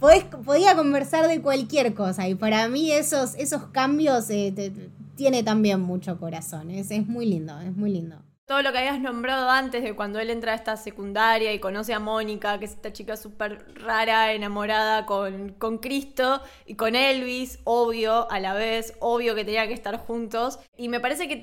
podía 0.44 0.76
conversar 0.76 1.28
de 1.28 1.40
cualquier 1.40 1.94
cosa 1.94 2.28
y 2.28 2.34
para 2.34 2.68
mí 2.68 2.92
esos, 2.92 3.34
esos 3.36 3.66
cambios 3.68 4.28
eh, 4.28 4.72
tiene 5.16 5.42
también 5.42 5.80
mucho 5.80 6.18
corazón, 6.18 6.70
es, 6.70 6.90
es 6.90 7.06
muy 7.06 7.24
lindo, 7.24 7.58
es 7.60 7.74
muy 7.74 7.90
lindo 7.90 8.16
todo 8.46 8.60
lo 8.60 8.72
que 8.72 8.78
habías 8.78 9.00
nombrado 9.00 9.48
antes 9.48 9.82
de 9.82 9.94
cuando 9.96 10.18
él 10.20 10.28
entra 10.28 10.52
a 10.52 10.54
esta 10.54 10.76
secundaria 10.76 11.52
y 11.52 11.60
conoce 11.60 11.94
a 11.94 11.98
Mónica, 11.98 12.58
que 12.58 12.66
es 12.66 12.72
esta 12.72 12.92
chica 12.92 13.16
súper 13.16 13.64
rara, 13.74 14.32
enamorada 14.32 15.06
con, 15.06 15.54
con, 15.54 15.78
Cristo 15.78 16.42
y 16.66 16.74
con 16.74 16.94
Elvis, 16.94 17.60
obvio, 17.64 18.30
a 18.30 18.40
la 18.40 18.52
vez, 18.52 18.94
obvio 19.00 19.34
que 19.34 19.44
tenían 19.44 19.68
que 19.68 19.74
estar 19.74 19.96
juntos. 19.96 20.58
Y 20.76 20.88
me 20.88 21.00
parece 21.00 21.26
que, 21.26 21.40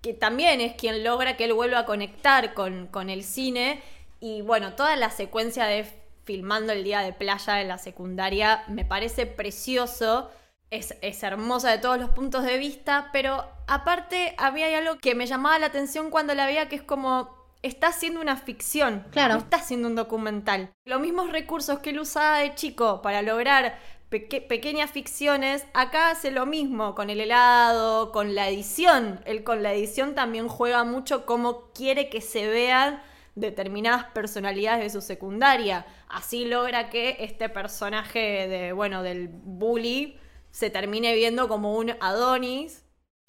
que 0.00 0.14
también 0.14 0.60
es 0.60 0.74
quien 0.74 1.02
logra 1.02 1.36
que 1.36 1.44
él 1.44 1.54
vuelva 1.54 1.80
a 1.80 1.86
conectar 1.86 2.54
con, 2.54 2.86
con 2.86 3.10
el 3.10 3.24
cine. 3.24 3.82
Y 4.20 4.42
bueno, 4.42 4.74
toda 4.74 4.94
la 4.94 5.10
secuencia 5.10 5.64
de 5.64 5.86
filmando 6.22 6.72
el 6.72 6.84
día 6.84 7.00
de 7.00 7.12
playa 7.12 7.60
en 7.62 7.68
la 7.68 7.78
secundaria 7.78 8.62
me 8.68 8.84
parece 8.84 9.26
precioso 9.26 10.30
es, 10.70 11.22
hermosa 11.22 11.70
de 11.70 11.78
todos 11.78 11.98
los 11.98 12.10
puntos 12.10 12.44
de 12.44 12.58
vista, 12.58 13.10
pero 13.12 13.44
aparte 13.66 14.34
había 14.36 14.76
algo 14.76 14.98
que 14.98 15.14
me 15.14 15.26
llamaba 15.26 15.58
la 15.58 15.66
atención 15.66 16.10
cuando 16.10 16.34
la 16.34 16.46
veía, 16.46 16.68
que 16.68 16.76
es 16.76 16.82
como 16.82 17.36
está 17.62 17.88
haciendo 17.88 18.20
una 18.20 18.36
ficción, 18.36 19.06
claro. 19.10 19.34
no 19.34 19.40
está 19.40 19.56
haciendo 19.56 19.88
un 19.88 19.96
documental. 19.96 20.70
Los 20.84 21.00
mismos 21.00 21.32
recursos 21.32 21.80
que 21.80 21.90
él 21.90 22.00
usaba 22.00 22.38
de 22.38 22.54
chico 22.54 23.02
para 23.02 23.22
lograr 23.22 23.78
pequeñas 24.08 24.90
ficciones, 24.90 25.66
acá 25.74 26.10
hace 26.10 26.30
lo 26.30 26.46
mismo 26.46 26.94
con 26.94 27.10
el 27.10 27.20
helado, 27.20 28.10
con 28.12 28.34
la 28.34 28.48
edición. 28.48 29.20
Él 29.26 29.44
con 29.44 29.62
la 29.62 29.74
edición 29.74 30.14
también 30.14 30.48
juega 30.48 30.84
mucho 30.84 31.26
cómo 31.26 31.72
quiere 31.72 32.08
que 32.08 32.20
se 32.20 32.46
vean 32.48 33.02
determinadas 33.34 34.04
personalidades 34.06 34.84
de 34.84 34.90
su 34.90 35.06
secundaria. 35.06 35.86
Así 36.08 36.46
logra 36.46 36.88
que 36.88 37.16
este 37.20 37.48
personaje 37.48 38.48
de, 38.48 38.72
bueno, 38.72 39.02
del 39.02 39.28
bully 39.28 40.18
se 40.50 40.70
termine 40.70 41.14
viendo 41.14 41.48
como 41.48 41.76
un 41.76 41.92
Adonis. 42.00 42.84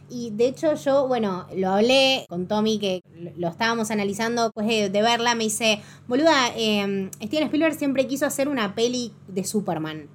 Y 0.09 0.31
de 0.31 0.47
hecho 0.47 0.73
yo, 0.73 1.07
bueno, 1.07 1.45
lo 1.55 1.69
hablé 1.69 2.25
con 2.29 2.47
Tommy, 2.47 2.79
que 2.79 3.03
lo 3.37 3.47
estábamos 3.47 3.91
analizando 3.91 4.51
pues 4.53 4.67
de, 4.67 5.01
verla, 5.01 5.35
me 5.35 5.43
dice, 5.43 5.81
boluda, 6.07 6.51
eh, 6.55 7.11
Steven 7.21 7.43
Spielberg 7.43 7.75
siempre 7.75 8.07
quiso 8.07 8.25
hacer 8.25 8.47
una 8.47 8.73
peli 8.73 9.13
de 9.27 9.43
Superman. 9.43 10.09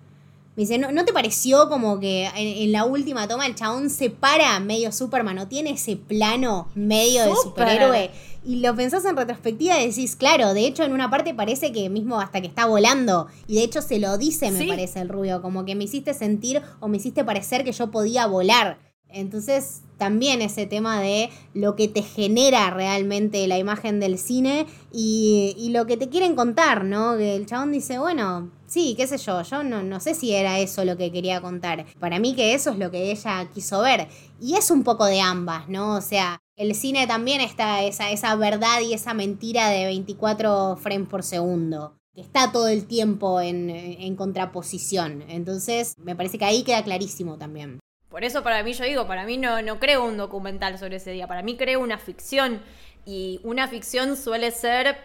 Me 0.56 0.60
dice, 0.62 0.78
¿no, 0.78 1.04
te 1.04 1.12
pareció 1.12 1.68
como 1.68 1.98
que 1.98 2.28
en, 2.36 2.70
la 2.70 2.84
última 2.84 3.26
toma 3.26 3.46
el 3.46 3.56
chabón 3.56 3.90
se 3.90 4.08
para 4.08 4.60
medio 4.60 4.92
Superman 4.92 5.38
o 5.38 5.48
tiene 5.48 5.70
ese 5.70 5.96
plano 5.96 6.68
medio 6.76 7.24
de 7.24 7.34
superhéroe? 7.34 8.10
Y 8.46 8.56
lo 8.56 8.74
pensás 8.76 9.04
en 9.06 9.16
retrospectiva 9.16 9.80
y 9.80 9.88
decís, 9.88 10.16
claro, 10.16 10.52
de 10.52 10.66
hecho 10.66 10.82
en 10.82 10.92
una 10.92 11.08
parte 11.08 11.32
parece 11.32 11.72
que 11.72 11.88
mismo 11.88 12.20
hasta 12.20 12.42
que 12.42 12.46
está 12.46 12.66
volando. 12.66 13.26
Y 13.46 13.54
de 13.54 13.64
hecho 13.64 13.80
se 13.80 13.98
lo 13.98 14.18
dice, 14.18 14.50
me 14.50 14.66
parece 14.66 15.00
el 15.00 15.08
rubio, 15.08 15.40
como 15.40 15.64
que 15.64 15.74
me 15.74 15.84
hiciste 15.84 16.12
sentir 16.12 16.60
o 16.80 16.88
me 16.88 16.98
hiciste 16.98 17.24
parecer 17.24 17.64
que 17.64 17.72
yo 17.72 17.90
podía 17.90 18.26
volar. 18.26 18.78
Entonces, 19.08 19.82
también 19.96 20.42
ese 20.42 20.66
tema 20.66 21.00
de 21.00 21.30
lo 21.54 21.76
que 21.76 21.86
te 21.86 22.02
genera 22.02 22.68
realmente 22.70 23.46
la 23.46 23.58
imagen 23.58 24.00
del 24.00 24.18
cine 24.18 24.66
y, 24.92 25.54
y, 25.56 25.70
lo 25.70 25.86
que 25.86 25.96
te 25.96 26.08
quieren 26.08 26.34
contar, 26.34 26.84
¿no? 26.84 27.16
Que 27.16 27.36
el 27.36 27.46
chabón 27.46 27.70
dice, 27.70 28.00
bueno, 28.00 28.50
sí, 28.66 28.94
qué 28.96 29.06
sé 29.06 29.18
yo, 29.18 29.40
yo 29.42 29.62
no, 29.62 29.84
no 29.84 30.00
sé 30.00 30.14
si 30.14 30.34
era 30.34 30.58
eso 30.58 30.84
lo 30.84 30.96
que 30.96 31.12
quería 31.12 31.40
contar. 31.40 31.86
Para 32.00 32.18
mí 32.18 32.34
que 32.34 32.54
eso 32.54 32.70
es 32.70 32.78
lo 32.78 32.90
que 32.90 33.12
ella 33.12 33.48
quiso 33.54 33.80
ver. 33.82 34.08
Y 34.40 34.54
es 34.56 34.72
un 34.72 34.82
poco 34.82 35.04
de 35.06 35.20
ambas, 35.20 35.68
¿no? 35.68 35.94
O 35.94 36.00
sea, 36.00 36.40
el 36.56 36.74
cine 36.74 37.06
también 37.06 37.40
está 37.40 37.82
esa, 37.82 38.10
esa 38.10 38.34
verdad 38.36 38.80
y 38.80 38.94
esa 38.94 39.14
mentira 39.14 39.68
de 39.68 39.86
24 39.86 40.76
frames 40.76 41.08
por 41.08 41.22
segundo 41.22 41.96
que 42.14 42.20
está 42.20 42.52
todo 42.52 42.68
el 42.68 42.86
tiempo 42.86 43.40
en, 43.40 43.70
en, 43.70 44.14
contraposición. 44.14 45.24
Entonces, 45.28 45.98
me 45.98 46.14
parece 46.14 46.38
que 46.38 46.44
ahí 46.44 46.62
queda 46.62 46.84
clarísimo 46.84 47.38
también. 47.38 47.80
Por 48.08 48.22
eso 48.22 48.44
para 48.44 48.62
mí 48.62 48.72
yo 48.72 48.84
digo, 48.84 49.08
para 49.08 49.24
mí 49.24 49.36
no, 49.36 49.60
no 49.62 49.80
creo 49.80 50.04
un 50.04 50.16
documental 50.16 50.78
sobre 50.78 50.96
ese 50.96 51.10
día, 51.10 51.26
para 51.26 51.42
mí 51.42 51.56
creo 51.56 51.80
una 51.80 51.98
ficción 51.98 52.62
y 53.04 53.40
una 53.42 53.66
ficción 53.66 54.16
suele 54.16 54.52
ser 54.52 54.96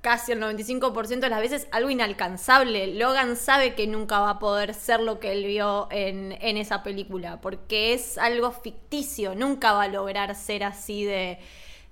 casi 0.00 0.32
el 0.32 0.40
95% 0.40 1.20
de 1.20 1.28
las 1.28 1.40
veces 1.40 1.68
algo 1.70 1.90
inalcanzable. 1.90 2.94
Logan 2.94 3.36
sabe 3.36 3.74
que 3.74 3.86
nunca 3.86 4.20
va 4.20 4.30
a 4.30 4.38
poder 4.38 4.74
ser 4.74 5.00
lo 5.00 5.18
que 5.20 5.32
él 5.32 5.44
vio 5.44 5.88
en, 5.90 6.32
en, 6.40 6.56
esa 6.56 6.82
película, 6.82 7.40
porque 7.40 7.92
es 7.94 8.18
algo 8.18 8.50
ficticio, 8.50 9.34
nunca 9.34 9.72
va 9.72 9.84
a 9.84 9.88
lograr 9.88 10.34
ser 10.34 10.64
así 10.64 11.04
de, 11.04 11.38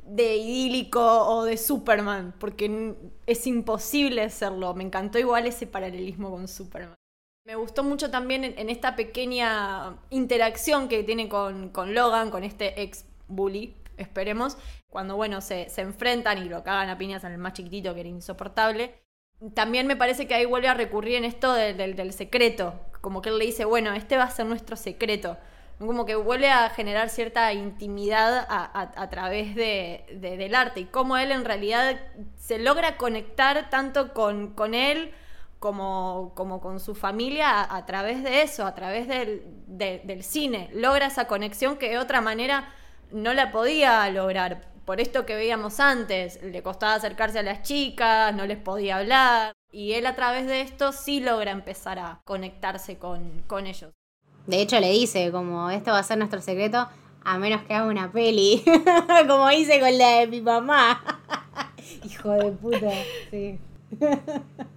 de 0.07 0.37
idílico 0.37 1.01
o 1.01 1.45
de 1.45 1.57
Superman, 1.57 2.35
porque 2.38 2.95
es 3.27 3.47
imposible 3.47 4.29
serlo. 4.31 4.75
Me 4.75 4.85
encantó 4.85 5.19
igual 5.19 5.47
ese 5.47 5.66
paralelismo 5.66 6.31
con 6.31 6.49
Superman. 6.49 6.97
Me 7.47 7.55
gustó 7.55 7.85
mucho 7.85 8.11
también 8.11 8.42
en, 8.45 8.71
esta 8.71 8.97
pequeña 8.97 9.97
interacción 10.11 10.88
que 10.88 11.05
tiene 11.05 11.29
con, 11.29 11.71
Logan, 11.95 12.31
con 12.33 12.42
este 12.42 12.83
ex 12.83 13.05
bully, 13.29 13.73
esperemos, 13.96 14.56
cuando 14.88 15.16
bueno, 15.16 15.40
se, 15.40 15.68
enfrentan 15.76 16.38
y 16.38 16.48
lo 16.48 16.62
cagan 16.62 16.88
a 16.88 16.98
piñas 16.98 17.24
en 17.24 17.32
el 17.32 17.38
más 17.38 17.54
chiquitito 17.54 17.94
que 17.94 18.00
era 18.00 18.09
insoportable. 18.09 18.94
También 19.54 19.87
me 19.87 19.96
parece 19.96 20.26
que 20.26 20.35
ahí 20.35 20.46
vuelve 20.46 20.68
a 20.68 20.74
recurrir 20.74 21.16
en 21.16 21.24
esto 21.24 21.52
del, 21.52 22.12
secreto, 22.12 22.80
como 23.00 23.20
que 23.20 23.28
él 23.28 23.38
le 23.38 23.46
dice, 23.46 23.64
bueno, 23.64 23.92
este 23.92 24.16
va 24.16 24.24
a 24.24 24.30
ser 24.30 24.46
nuestro 24.46 24.76
secreto. 24.76 25.37
Como 25.78 26.06
que 26.06 26.16
vuelve 26.16 26.48
a 26.48 26.70
generar 26.70 27.11
cierta 27.11 27.52
intimidad 27.52 28.46
a, 28.48 29.11
través 29.11 29.54
de, 29.54 30.06
del 30.38 30.54
arte 30.54 30.80
y 30.80 30.85
cómo 30.87 31.18
él 31.18 31.32
en 31.32 31.44
realidad 31.44 32.00
se 32.37 32.59
logra 32.59 32.96
conectar 32.96 33.68
tanto 33.68 34.14
con, 34.14 34.54
con 34.54 34.74
él 34.74 35.12
como, 35.59 36.32
como 36.35 36.61
con 36.61 36.80
su 36.80 36.94
familia 36.94 37.74
a, 37.74 37.87
través 37.87 38.22
de 38.22 38.42
eso, 38.42 38.64
a 38.66 38.74
través 38.74 39.09
del, 39.09 39.42
del 39.66 40.22
cine. 40.22 40.70
Logra 40.72 41.06
esa 41.06 41.26
conexión 41.26 41.76
que 41.76 41.90
de 41.90 41.98
otra 41.98 42.20
manera 42.20 42.72
no 43.12 43.35
la 43.35 43.53
podía 43.53 44.09
lograr. 44.11 44.71
Por 44.85 45.01
esto 45.01 45.27
que 45.27 45.35
veíamos 45.35 45.81
antes, 45.81 46.40
le 46.42 46.62
costaba 46.62 46.95
acercarse 46.95 47.40
a 47.40 47.42
las 47.42 47.62
chicas, 47.62 48.35
no 48.35 48.47
les 48.47 48.59
podía 48.59 48.99
hablar. 48.99 49.53
Y 49.73 49.92
él 49.92 50.07
a 50.07 50.14
través 50.14 50.47
de 50.47 50.61
esto 50.61 50.92
sí 50.92 51.21
logra 51.21 51.51
empezar 51.51 51.99
a 51.99 52.21
conectarse 52.25 52.99
con, 52.99 53.42
con 53.47 53.66
ellos. 53.66 53.92
De 54.47 54.62
hecho 54.62 54.79
le 54.79 54.90
dice, 54.90 55.33
como 55.33 55.71
esto 55.71 55.90
va 55.90 55.99
a 55.99 56.03
ser 56.05 56.19
nuestro 56.19 56.40
secreto, 56.40 56.88
a 57.25 57.38
menos 57.38 57.62
que 57.62 57.75
haga 57.75 57.87
una 57.87 58.12
peli, 58.12 58.62
como 59.27 59.51
hice 59.51 59.81
con 59.81 59.99
la 59.99 60.21
de 60.21 60.27
mi 60.29 60.40
mamá. 60.40 61.03
Hijo 62.05 62.31
de 62.31 62.53
puta, 62.53 62.92
sí. 63.31 63.59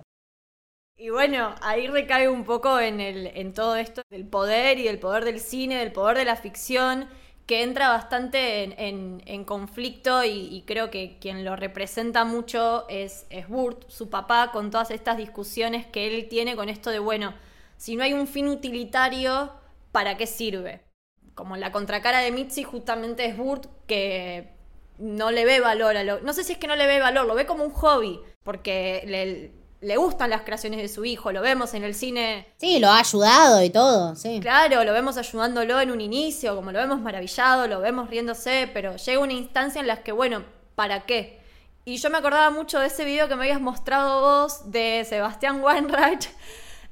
Y 1.02 1.12
bueno, 1.12 1.56
ahí 1.62 1.88
recae 1.88 2.28
un 2.28 2.44
poco 2.44 2.78
en, 2.78 3.00
el, 3.00 3.28
en 3.28 3.54
todo 3.54 3.78
esto 3.78 4.02
del 4.10 4.28
poder 4.28 4.80
y 4.80 4.84
del 4.84 5.00
poder 5.00 5.24
del 5.24 5.40
cine, 5.40 5.78
del 5.78 5.94
poder 5.94 6.18
de 6.18 6.26
la 6.26 6.36
ficción, 6.36 7.08
que 7.50 7.64
entra 7.64 7.90
bastante 7.90 8.76
en, 8.88 9.44
conflicto 9.44 10.24
y, 10.24 10.64
creo 10.68 10.92
que 10.92 11.18
quien 11.20 11.44
lo 11.44 11.56
representa 11.56 12.24
mucho 12.24 12.88
es, 12.90 13.26
es 13.32 13.48
Burt, 13.48 13.90
su 13.90 14.12
papá, 14.12 14.52
con 14.52 14.70
todas 14.70 14.92
estas 14.92 15.18
discusiones 15.18 15.88
que 15.88 16.06
él 16.06 16.28
tiene 16.30 16.56
con 16.56 16.70
esto 16.70 16.92
de, 16.92 17.00
bueno, 17.00 17.34
si 17.76 17.96
no 17.96 18.04
hay 18.04 18.14
un 18.14 18.28
fin 18.28 18.48
utilitario, 18.50 19.52
¿para 19.92 20.16
qué 20.16 20.28
sirve? 20.28 20.82
Como 21.34 21.58
la 21.58 21.72
contracara 21.72 22.20
de 22.20 22.32
Mitzi 22.32 22.62
justamente 22.62 23.26
es 23.26 23.36
Burt 23.36 23.66
que 23.88 24.52
no 25.00 25.32
le 25.32 25.44
ve 25.44 25.60
valor 25.60 25.98
a 25.98 26.04
lo... 26.04 26.20
No 26.20 26.34
sé 26.34 26.44
si 26.44 26.52
es 26.52 26.60
que 26.60 26.68
no 26.68 26.76
le 26.76 26.86
ve 26.86 27.00
valor, 27.00 27.26
lo 27.26 27.34
ve 27.34 27.48
como 27.48 27.64
un 27.64 27.72
hobby, 27.72 28.20
porque 28.44 29.02
le, 29.08 29.59
le 29.82 29.98
gustan 29.98 30.30
las 30.30 30.42
creaciones 30.42 30.82
de 30.82 30.90
su 30.90 31.06
hijo, 31.06 31.32
lo 31.32 31.42
vemos 31.42 31.74
en 31.74 31.84
el 31.84 31.96
cine. 31.96 32.48
Sí, 32.58 32.80
lo 32.80 32.90
ha 32.90 33.00
ayudado 33.00 33.64
y 33.64 33.70
todo, 33.70 34.16
sí. 34.16 34.40
Claro, 34.42 34.84
lo 34.84 34.94
vemos 34.94 35.18
ayudándolo 35.18 35.80
en 35.80 35.92
un 35.92 36.02
inicio, 36.02 36.56
como 36.56 36.72
lo 36.72 36.80
vemos 36.80 37.00
maravillado, 37.00 37.68
lo 37.68 37.80
vemos 37.80 38.10
riéndose, 38.10 38.70
pero 38.74 38.96
llega 38.98 39.20
una 39.20 39.34
instancia 39.34 39.80
en 39.80 39.88
la 39.88 40.04
que, 40.04 40.12
bueno, 40.12 40.44
¿para 40.76 41.06
qué? 41.06 41.40
Y 41.86 41.98
yo 41.98 42.10
me 42.10 42.18
acordaba 42.18 42.50
mucho 42.50 42.80
de 42.80 42.88
ese 42.88 43.06
video 43.06 43.28
que 43.28 43.36
me 43.36 43.44
habías 43.44 43.62
mostrado 43.62 44.22
vos 44.22 44.72
de 44.72 45.06
Sebastián 45.08 45.62
Weinreich 45.64 46.30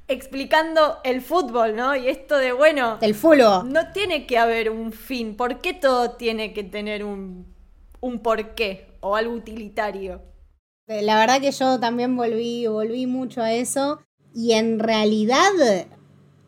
explicando 0.08 0.98
el 1.04 1.20
fútbol, 1.20 1.76
¿no? 1.76 1.94
Y 1.94 2.08
esto 2.08 2.36
de, 2.38 2.52
bueno... 2.52 2.96
Del 2.96 3.14
fútbol. 3.14 3.70
No 3.70 3.92
tiene 3.92 4.26
que 4.26 4.38
haber 4.38 4.70
un 4.70 4.92
fin. 4.92 5.36
¿Por 5.36 5.60
qué 5.60 5.74
todo 5.74 6.12
tiene 6.12 6.54
que 6.54 6.64
tener 6.64 7.04
un, 7.04 7.54
un 8.00 8.18
porqué 8.20 8.96
o 9.00 9.14
algo 9.14 9.34
utilitario? 9.34 10.22
La 10.88 11.18
verdad 11.18 11.42
que 11.42 11.52
yo 11.52 11.78
también 11.78 12.16
volví, 12.16 12.66
volví 12.66 13.06
mucho 13.06 13.42
a 13.42 13.52
eso. 13.52 14.00
Y 14.34 14.52
en 14.52 14.78
realidad 14.78 15.52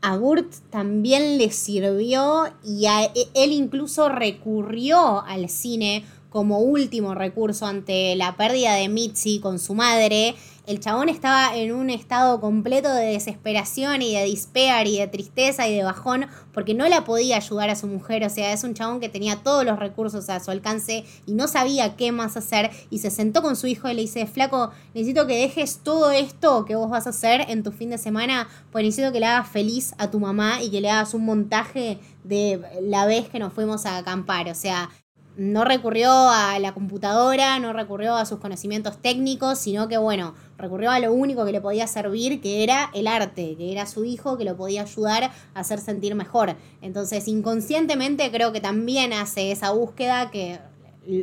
a 0.01 0.16
Gurt 0.16 0.55
también 0.70 1.36
le 1.36 1.51
sirvió 1.51 2.47
y 2.64 2.86
a, 2.86 3.05
e, 3.05 3.28
él 3.34 3.53
incluso 3.53 4.09
recurrió 4.09 5.22
al 5.22 5.51
cine 5.51 6.07
como 6.30 6.61
último 6.61 7.14
recurso 7.14 7.66
ante 7.66 8.14
la 8.16 8.36
pérdida 8.36 8.74
de 8.76 8.88
Mitzi 8.88 9.41
con 9.41 9.59
su 9.59 9.74
madre 9.74 10.36
el 10.66 10.80
chabón 10.80 11.08
estaba 11.08 11.56
en 11.56 11.72
un 11.72 11.90
estado 11.90 12.40
completo 12.40 12.92
de 12.92 13.12
desesperación 13.12 14.02
y 14.02 14.14
de 14.14 14.22
despair 14.22 14.86
y 14.86 14.98
de 14.98 15.08
tristeza 15.08 15.68
y 15.68 15.76
de 15.76 15.82
bajón 15.82 16.26
porque 16.52 16.74
no 16.74 16.88
la 16.88 17.04
podía 17.04 17.36
ayudar 17.36 17.70
a 17.70 17.76
su 17.76 17.86
mujer. 17.86 18.24
O 18.24 18.30
sea, 18.30 18.52
es 18.52 18.64
un 18.64 18.74
chabón 18.74 19.00
que 19.00 19.08
tenía 19.08 19.36
todos 19.36 19.64
los 19.64 19.78
recursos 19.78 20.28
a 20.28 20.40
su 20.40 20.50
alcance 20.50 21.04
y 21.26 21.32
no 21.32 21.48
sabía 21.48 21.96
qué 21.96 22.12
más 22.12 22.36
hacer. 22.36 22.70
Y 22.90 22.98
se 22.98 23.11
sentó 23.11 23.42
con 23.42 23.56
su 23.56 23.66
hijo 23.66 23.88
y 23.88 23.94
le 23.94 24.02
dice, 24.02 24.26
flaco, 24.26 24.70
necesito 24.94 25.26
que 25.26 25.36
dejes 25.36 25.80
todo 25.82 26.11
esto 26.11 26.64
que 26.64 26.76
vos 26.76 26.90
vas 26.90 27.06
a 27.06 27.11
hacer 27.11 27.46
en 27.48 27.62
tu 27.62 27.72
fin 27.72 27.90
de 27.90 27.98
semana, 27.98 28.48
pues 28.72 28.84
necesito 28.84 29.12
que 29.12 29.20
le 29.20 29.26
hagas 29.26 29.48
feliz 29.48 29.94
a 29.98 30.11
tu 30.11 30.20
mamá 30.20 30.62
y 30.62 30.70
que 30.70 30.80
le 30.80 30.90
hagas 30.90 31.14
un 31.14 31.24
montaje 31.24 31.98
de 32.24 32.61
la 32.82 33.06
vez 33.06 33.28
que 33.28 33.38
nos 33.38 33.52
fuimos 33.52 33.86
a 33.86 33.96
acampar. 33.96 34.48
O 34.48 34.54
sea, 34.54 34.90
no 35.37 35.64
recurrió 35.64 36.11
a 36.12 36.59
la 36.59 36.74
computadora, 36.74 37.59
no 37.59 37.72
recurrió 37.72 38.14
a 38.16 38.26
sus 38.26 38.39
conocimientos 38.39 38.99
técnicos, 38.99 39.59
sino 39.59 39.89
que, 39.89 39.97
bueno, 39.97 40.35
recurrió 40.59 40.91
a 40.91 40.99
lo 40.99 41.12
único 41.12 41.45
que 41.45 41.53
le 41.53 41.61
podía 41.61 41.87
servir, 41.87 42.41
que 42.41 42.62
era 42.62 42.91
el 42.95 43.07
arte, 43.07 43.57
que 43.57 43.72
era 43.72 43.87
su 43.87 44.05
hijo, 44.05 44.37
que 44.37 44.45
lo 44.45 44.57
podía 44.57 44.83
ayudar 44.83 45.31
a 45.55 45.61
hacer 45.61 45.78
sentir 45.78 46.14
mejor. 46.14 46.57
Entonces, 46.83 47.28
inconscientemente 47.28 48.31
creo 48.31 48.53
que 48.53 48.61
también 48.61 49.12
hace 49.12 49.53
esa 49.53 49.70
búsqueda 49.70 50.31
que 50.31 50.59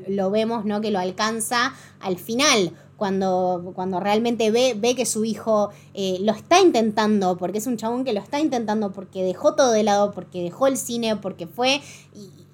lo 0.08 0.32
vemos, 0.32 0.66
¿no? 0.66 0.82
Que 0.82 0.91
lo 0.91 0.99
alcanza 0.99 1.74
al 1.99 2.18
final 2.18 2.74
cuando, 2.97 3.72
cuando 3.76 3.99
realmente 3.99 4.49
ve, 4.51 4.74
ve 4.76 4.95
que 4.95 5.05
su 5.05 5.24
hijo 5.24 5.70
eh, 5.93 6.18
lo 6.22 6.34
está 6.34 6.60
intentando, 6.60 7.38
porque 7.38 7.60
es 7.60 7.68
un 7.68 7.78
chabón 7.78 8.03
que 8.03 8.12
lo 8.12 8.20
está 8.20 8.39
intentando, 8.39 8.91
porque 8.91 9.24
dejó 9.24 9.53
todo 9.53 9.72
de 9.72 9.84
lado, 9.84 10.12
porque 10.12 10.41
dejó 10.41 10.68
el 10.68 10.78
cine, 10.78 11.16
porque 11.16 11.45
fue 11.45 11.82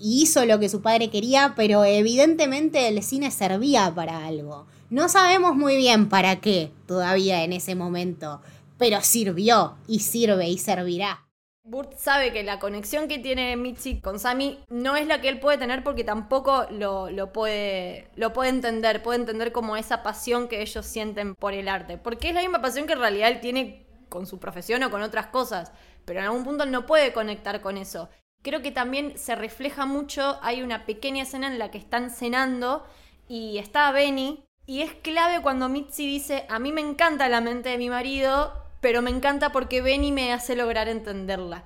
hizo 0.03 0.45
lo 0.45 0.59
que 0.59 0.69
su 0.69 0.81
padre 0.81 1.09
quería, 1.09 1.53
pero 1.55 1.85
evidentemente 1.85 2.87
el 2.87 3.01
cine 3.03 3.31
servía 3.31 3.91
para 3.95 4.25
algo. 4.25 4.67
No 4.89 5.09
sabemos 5.09 5.55
muy 5.55 5.77
bien 5.77 6.09
para 6.09 6.39
qué 6.39 6.71
todavía 6.85 7.43
en 7.43 7.53
ese 7.53 7.75
momento, 7.75 8.41
pero 8.77 9.01
sirvió 9.01 9.75
y 9.87 9.99
sirve 9.99 10.49
y 10.49 10.57
servirá. 10.57 11.25
Burt 11.65 11.93
sabe 11.97 12.33
que 12.33 12.43
la 12.43 12.59
conexión 12.59 13.07
que 13.07 13.19
tiene 13.19 13.55
Mitzi 13.55 14.01
con 14.01 14.19
Sammy 14.19 14.59
no 14.67 14.97
es 14.97 15.07
la 15.07 15.21
que 15.21 15.29
él 15.29 15.39
puede 15.39 15.57
tener 15.57 15.81
porque 15.81 16.03
tampoco 16.03 16.67
lo, 16.71 17.31
puede, 17.31 18.09
lo 18.17 18.33
puede 18.33 18.49
entender, 18.49 19.01
puede 19.01 19.19
entender 19.19 19.53
como 19.53 19.77
esa 19.77 20.03
pasión 20.03 20.49
que 20.49 20.61
ellos 20.61 20.85
sienten 20.85 21.35
por 21.35 21.53
el 21.53 21.69
arte. 21.69 21.97
Porque 21.97 22.27
es 22.27 22.35
la 22.35 22.41
misma 22.41 22.61
pasión 22.61 22.85
que 22.85 22.93
en 22.93 22.99
realidad 22.99 23.29
él 23.29 23.39
tiene 23.39 23.87
con 24.09 24.27
su 24.27 24.39
profesión 24.39 24.83
o 24.83 24.91
con 24.91 25.01
otras 25.01 25.27
cosas, 25.27 25.71
pero 26.03 26.19
en 26.19 26.25
algún 26.25 26.43
punto 26.43 26.65
él 26.65 26.71
no 26.71 26.85
puede 26.85 27.13
conectar 27.13 27.61
con 27.61 27.77
eso. 27.77 28.09
Creo 28.43 28.61
que 28.61 28.71
también 28.71 29.17
se 29.17 29.35
refleja 29.35 29.85
mucho, 29.85 30.37
hay 30.41 30.61
una 30.61 30.85
pequeña 30.85 31.23
escena 31.23 31.47
en 31.47 31.57
la 31.57 31.71
que 31.71 31.77
están 31.77 32.11
cenando 32.11 32.85
y 33.27 33.57
está 33.57 33.91
Benny, 33.91 34.43
y 34.65 34.81
es 34.81 34.93
clave 34.93 35.41
cuando 35.41 35.67
Mitzi 35.69 36.05
dice, 36.05 36.45
a 36.49 36.59
mí 36.59 36.71
me 36.71 36.81
encanta 36.81 37.27
la 37.29 37.41
mente 37.41 37.69
de 37.69 37.77
mi 37.77 37.89
marido, 37.89 38.53
pero 38.81 39.01
me 39.01 39.09
encanta 39.09 39.51
porque 39.51 39.81
Benny 39.81 40.11
me 40.11 40.33
hace 40.33 40.55
lograr 40.55 40.87
entenderla. 40.87 41.63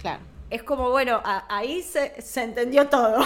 Claro. 0.00 0.20
Es 0.50 0.62
como, 0.62 0.90
bueno, 0.90 1.20
ahí 1.24 1.82
se, 1.82 2.12
entendió 2.40 2.88
todo, 2.88 3.18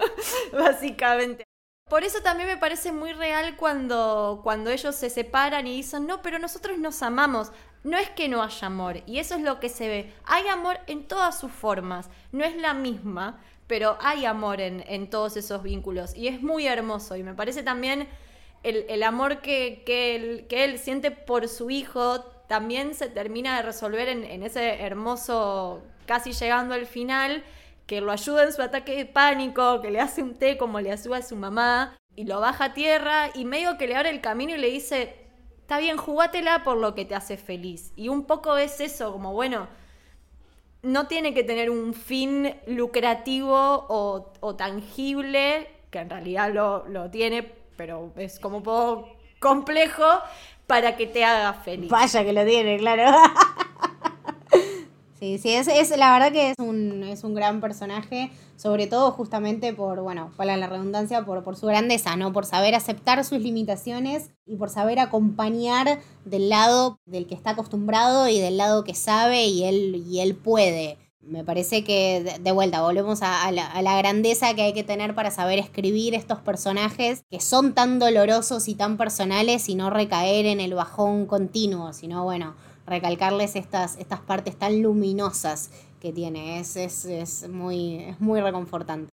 básicamente. 0.52 1.44
Por 1.88 2.04
eso 2.04 2.20
también 2.22 2.48
me 2.48 2.58
parece 2.58 2.92
muy 2.92 3.14
real 3.14 3.56
cuando, 3.56 4.40
cuando 4.42 4.70
ellos 4.70 4.94
se 4.94 5.08
separan 5.08 5.66
y 5.66 5.76
dicen, 5.76 6.06
no, 6.06 6.20
pero 6.20 6.38
nosotros 6.38 6.78
nos 6.78 7.02
amamos. 7.02 7.52
No 7.88 7.96
es 7.96 8.10
que 8.10 8.28
no 8.28 8.42
haya 8.42 8.66
amor, 8.66 9.00
y 9.06 9.18
eso 9.18 9.34
es 9.34 9.40
lo 9.40 9.60
que 9.60 9.70
se 9.70 9.88
ve. 9.88 10.12
Hay 10.26 10.46
amor 10.46 10.78
en 10.88 11.04
todas 11.08 11.40
sus 11.40 11.50
formas, 11.50 12.10
no 12.32 12.44
es 12.44 12.54
la 12.54 12.74
misma, 12.74 13.40
pero 13.66 13.96
hay 14.02 14.26
amor 14.26 14.60
en, 14.60 15.08
todos 15.08 15.38
esos 15.38 15.62
vínculos, 15.62 16.14
y 16.14 16.28
es 16.28 16.42
muy 16.42 16.66
hermoso, 16.66 17.16
y 17.16 17.22
me 17.22 17.32
parece 17.32 17.62
también 17.62 18.06
el, 18.62 19.02
amor 19.02 19.40
que, 19.40 19.84
que, 19.86 20.64
él 20.64 20.78
siente 20.78 21.10
por 21.10 21.48
su 21.48 21.70
hijo 21.70 22.20
también 22.46 22.94
se 22.94 23.08
termina 23.08 23.56
de 23.56 23.62
resolver 23.62 24.10
en, 24.10 24.42
ese 24.42 24.82
hermoso, 24.82 25.80
casi 26.04 26.32
llegando 26.32 26.74
al 26.74 26.84
final, 26.84 27.42
que 27.86 28.02
lo 28.02 28.12
ayuda 28.12 28.44
en 28.44 28.52
su 28.52 28.60
ataque 28.60 28.96
de 28.96 29.06
pánico, 29.06 29.80
que 29.80 29.90
le 29.90 30.00
hace 30.00 30.22
un 30.22 30.34
té 30.34 30.58
como 30.58 30.78
le 30.82 30.92
ayuda 30.92 31.16
a 31.16 31.22
su 31.22 31.36
mamá, 31.36 31.96
y 32.14 32.24
lo 32.24 32.38
baja 32.38 32.66
a 32.66 32.74
tierra, 32.74 33.30
y 33.34 33.46
medio 33.46 33.78
que 33.78 33.86
le 33.86 33.96
abre 33.96 34.10
el 34.10 34.20
camino 34.20 34.54
y 34.54 34.58
le 34.58 34.68
dice, 34.68 35.27
está 35.68 35.80
bien, 35.80 35.98
jugátela 35.98 36.64
por 36.64 36.78
lo 36.78 36.94
que 36.94 37.04
te 37.04 37.14
hace 37.14 37.36
feliz. 37.36 37.92
Y 37.94 38.08
un 38.08 38.24
poco 38.24 38.56
es 38.56 38.80
eso, 38.80 39.12
como 39.12 39.34
bueno, 39.34 39.68
no 40.80 41.08
tiene 41.08 41.34
que 41.34 41.44
tener 41.44 41.68
un 41.68 41.92
fin 41.92 42.54
lucrativo 42.66 43.84
o, 43.90 44.54
tangible, 44.56 45.68
que 45.90 45.98
en 45.98 46.08
realidad 46.08 46.54
lo, 46.54 46.88
lo, 46.88 47.10
tiene, 47.10 47.42
pero 47.76 48.14
es 48.16 48.40
como 48.40 48.56
un 48.56 48.62
poco 48.62 49.10
complejo, 49.40 50.06
para 50.66 50.96
que 50.96 51.06
te 51.06 51.22
haga 51.22 51.52
feliz. 51.52 51.90
Vaya 51.90 52.24
que 52.24 52.32
lo 52.32 52.46
tiene, 52.46 52.78
claro. 52.78 53.18
sí, 55.18 55.38
sí, 55.38 55.50
es, 55.50 55.68
es, 55.68 55.96
la 55.96 56.12
verdad 56.12 56.32
que 56.32 56.50
es 56.50 56.56
un, 56.58 57.02
es 57.02 57.24
un 57.24 57.34
gran 57.34 57.60
personaje, 57.60 58.30
sobre 58.56 58.86
todo 58.86 59.10
justamente 59.10 59.72
por, 59.72 60.00
bueno, 60.00 60.30
para 60.36 60.56
la 60.56 60.66
redundancia, 60.66 61.24
por, 61.24 61.44
por 61.44 61.56
su 61.56 61.66
grandeza, 61.66 62.16
¿no? 62.16 62.32
Por 62.32 62.46
saber 62.46 62.74
aceptar 62.74 63.24
sus 63.24 63.40
limitaciones 63.40 64.30
y 64.46 64.56
por 64.56 64.70
saber 64.70 64.98
acompañar 64.98 66.00
del 66.24 66.48
lado 66.48 67.00
del 67.06 67.26
que 67.26 67.34
está 67.34 67.50
acostumbrado 67.50 68.28
y 68.28 68.38
del 68.38 68.56
lado 68.56 68.84
que 68.84 68.94
sabe 68.94 69.46
y 69.46 69.64
él, 69.64 70.04
y 70.06 70.20
él 70.20 70.34
puede. 70.34 70.98
Me 71.28 71.44
parece 71.44 71.84
que, 71.84 72.38
de 72.40 72.52
vuelta, 72.52 72.80
volvemos 72.80 73.20
a, 73.20 73.52
la, 73.52 73.98
grandeza 73.98 74.54
que 74.54 74.62
hay 74.62 74.72
que 74.72 74.82
tener 74.82 75.14
para 75.14 75.30
saber 75.30 75.58
escribir 75.58 76.14
estos 76.14 76.38
personajes 76.38 77.22
que 77.30 77.40
son 77.40 77.74
tan 77.74 77.98
dolorosos 77.98 78.66
y 78.66 78.74
tan 78.74 78.96
personales 78.96 79.68
y 79.68 79.74
no 79.74 79.90
recaer 79.90 80.46
en 80.46 80.58
el 80.58 80.72
bajón 80.72 81.26
continuo, 81.26 81.92
sino, 81.92 82.24
bueno, 82.24 82.54
recalcarles 82.88 83.56
estas, 83.56 83.96
estas 83.98 84.20
partes 84.20 84.56
tan 84.56 84.82
luminosas 84.82 85.70
que 86.00 86.12
tiene. 86.12 86.60
Es, 86.60 86.76
es, 86.76 87.04
es, 87.04 87.48
muy, 87.48 88.04
es 88.04 88.20
muy 88.20 88.40
reconfortante. 88.40 89.10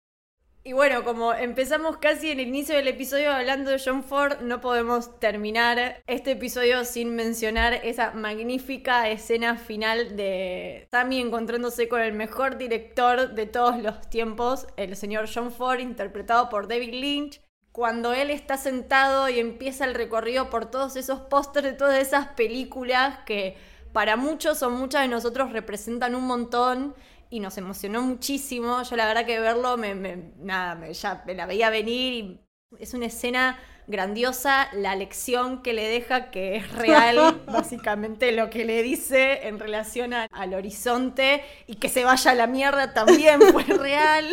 Y 0.68 0.74
bueno, 0.74 1.04
como 1.04 1.32
empezamos 1.32 1.98
casi 1.98 2.32
en 2.32 2.40
el 2.40 2.48
inicio 2.48 2.76
del 2.76 2.88
episodio 2.88 3.32
hablando 3.32 3.70
de 3.70 3.80
John 3.80 4.04
Ford, 4.04 4.42
no 4.42 4.62
podemos 4.62 5.20
terminar 5.20 6.02
este 6.08 6.32
episodio 6.32 6.86
sin 6.86 7.14
mencionar 7.14 7.76
esa 7.84 8.14
magnífica 8.14 9.08
escena 9.12 9.58
final 9.58 10.16
de 10.16 10.88
Sammy 10.90 11.22
encontrándose 11.22 11.88
con 11.88 12.02
el 12.02 12.14
mejor 12.14 12.58
director 12.58 13.36
de 13.36 13.46
todos 13.46 13.78
los 13.78 14.10
tiempos, 14.10 14.66
el 14.76 14.96
señor 14.96 15.30
John 15.32 15.52
Ford, 15.52 15.82
interpretado 15.82 16.50
por 16.50 16.68
David 16.68 16.96
Lynch. 16.96 17.45
Cuando 17.76 18.14
él 18.14 18.30
está 18.30 18.56
sentado 18.56 19.28
y 19.28 19.38
empieza 19.38 19.84
el 19.84 19.96
recorrido 19.96 20.50
por 20.50 20.72
todos 20.72 20.96
esos 20.96 21.20
pósters 21.20 21.66
de 21.66 21.74
todas 21.74 22.00
esas 22.00 22.28
películas 22.28 23.20
que 23.26 23.58
para 23.92 24.16
muchos 24.16 24.64
o 24.64 24.70
muchas 24.70 25.02
de 25.02 25.10
nosotros 25.10 25.52
representan 25.52 26.16
un 26.16 26.24
montón 26.24 26.96
y 27.30 27.42
nos 27.42 27.58
emocionó 27.58 28.02
muchísimo. 28.02 28.82
Yo 28.84 28.96
la 28.96 29.06
verdad 29.06 29.26
que 29.26 29.42
verlo, 29.42 29.76
me, 29.76 29.94
nada, 30.38 30.90
ya 30.90 31.22
me 31.26 31.36
la 31.36 31.46
veía 31.48 31.70
venir 31.70 32.14
y 32.14 32.40
es 32.80 32.94
una 32.94 33.08
escena 33.08 33.60
grandiosa, 33.88 34.70
la 34.72 34.96
lección 34.96 35.62
que 35.62 35.74
le 35.74 35.86
deja 35.86 36.32
que 36.32 36.56
es 36.56 36.72
real, 36.72 37.42
básicamente 37.46 38.32
lo 38.32 38.50
que 38.50 38.64
le 38.64 38.84
dice 38.84 39.50
en 39.50 39.60
relación 39.60 40.14
al 40.14 40.54
horizonte 40.54 41.44
y 41.68 41.76
que 41.76 41.90
se 41.90 42.06
vaya 42.06 42.32
a 42.32 42.36
la 42.36 42.48
mierda 42.48 42.94
también 42.94 43.42
fue 43.42 43.64
real. 43.64 44.28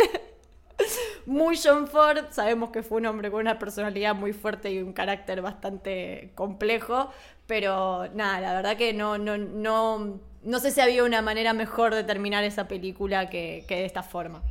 Muy 1.27 1.59
John 1.63 1.87
Ford. 1.87 2.27
Sabemos 2.31 2.71
que 2.71 2.83
fue 2.83 2.99
un 2.99 3.07
hombre 3.07 3.31
con 3.31 3.41
una 3.41 3.59
personalidad 3.59 4.15
muy 4.15 4.33
fuerte 4.33 4.71
y 4.71 4.83
un 4.83 4.93
carácter 4.93 5.43
bastante 5.43 6.33
complejo. 6.35 7.11
Pero 7.47 8.09
nada, 8.15 8.41
la 8.41 8.55
verdad 8.55 8.77
que 8.77 8.93
no, 8.93 9.19
no, 9.19 9.37
no, 9.37 10.21
no 10.43 10.59
sé 10.61 10.71
si 10.71 10.81
había 10.81 11.05
una 11.05 11.23
manera 11.23 11.53
mejor 11.53 11.95
de 11.95 12.05
terminar 12.05 12.45
esa 12.45 12.69
película 12.69 13.29
que, 13.29 13.65
que 13.69 13.77
de 13.77 13.85
esta 13.85 14.03
forma. 14.03 14.43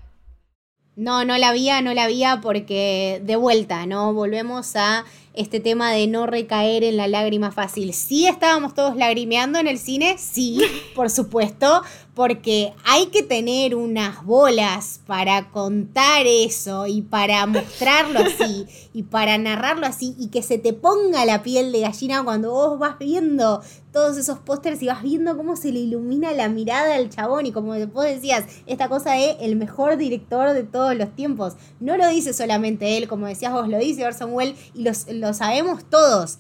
No, 0.96 1.24
no 1.24 1.38
la 1.38 1.50
había, 1.50 1.82
no 1.82 1.94
la 1.94 2.04
había 2.04 2.42
porque 2.42 3.22
de 3.24 3.36
vuelta, 3.38 3.86
¿no? 3.86 4.14
Volvemos 4.14 4.76
a 4.76 5.06
este 5.34 5.60
tema 5.60 5.92
de 5.92 6.08
no 6.08 6.26
recaer 6.28 6.84
en 6.84 6.98
la 6.98 7.08
lágrima 7.08 7.52
fácil. 7.52 7.94
Sí 7.94 8.28
estábamos 8.28 8.74
todos 8.74 8.96
lagrimeando 8.96 9.60
en 9.60 9.68
el 9.68 9.80
cine, 9.80 10.18
sí, 10.18 10.62
por 10.96 11.10
supuesto, 11.10 11.84
porque 12.14 12.74
hay 12.84 13.08
que 13.08 13.24
tener 13.24 13.76
unas 13.76 14.26
bolas 14.26 15.00
para 15.08 15.50
contar 15.52 16.26
eso 16.28 16.86
y 16.86 17.02
para 17.02 17.46
mostrarlo 17.46 18.20
así 18.20 18.68
y 18.94 19.04
para 19.04 19.38
narrarlo 19.38 19.86
así 19.86 20.16
y 20.20 20.28
que 20.28 20.42
se 20.42 20.58
te 20.58 20.74
ponga 20.74 21.26
la 21.26 21.42
piel 21.42 21.72
de 21.72 21.82
gallina 21.82 22.24
cuando 22.24 22.52
vos 22.52 22.80
vas 22.80 23.00
viendo 23.00 23.62
todos 23.92 24.18
esos 24.18 24.40
pósters 24.40 24.82
y 24.82 24.88
vas 24.88 25.02
viendo 25.04 25.36
cómo 25.36 25.56
se 25.56 25.72
le 25.72 25.80
ilumina 25.80 26.32
la 26.32 26.48
mirada 26.48 26.96
al 26.96 27.10
chabón 27.10 27.46
y 27.46 27.52
como 27.52 27.74
vos 27.88 28.06
decías, 28.06 28.46
esta 28.66 28.88
cosa 28.88 29.14
de 29.14 29.32
el 29.42 29.56
mejor 29.56 29.98
director 29.98 30.54
de 30.54 30.64
todos 30.64 30.96
los 30.96 31.14
tiempos. 31.16 31.56
No 31.80 31.98
lo 31.98 32.08
dice 32.08 32.34
solamente 32.34 32.98
él, 32.98 33.08
como 33.08 33.28
decías 33.28 33.52
vos, 33.52 33.68
lo 33.68 33.78
dice 33.78 34.06
Orson 34.06 34.34
Welles 34.34 34.58
y 34.74 34.84
lo 35.22 35.34
sabemos 35.34 35.90
todos 35.90 36.40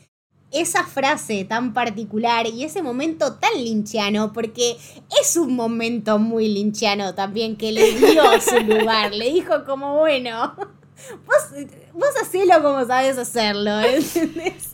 esa 0.52 0.84
frase 0.86 1.46
tan 1.46 1.74
particular 1.74 2.46
y 2.48 2.66
ese 2.66 2.82
momento 2.82 3.36
tan 3.36 3.54
linchiano, 3.54 4.34
porque 4.34 4.78
es 5.22 5.38
un 5.38 5.56
momento 5.56 6.20
muy 6.20 6.50
linchiano 6.50 7.16
también 7.16 7.56
que 7.56 7.72
le 7.72 7.94
dio 7.94 8.24
su 8.42 8.58
lugar, 8.60 9.14
le 9.14 9.32
dijo 9.32 9.64
como, 9.66 9.98
bueno, 9.98 10.56
vos, 11.26 11.68
vos 11.94 12.10
hacelo 12.22 12.62
como 12.62 12.86
sabes 12.86 13.18
hacerlo, 13.18 13.80
¿entendés? 13.80 14.74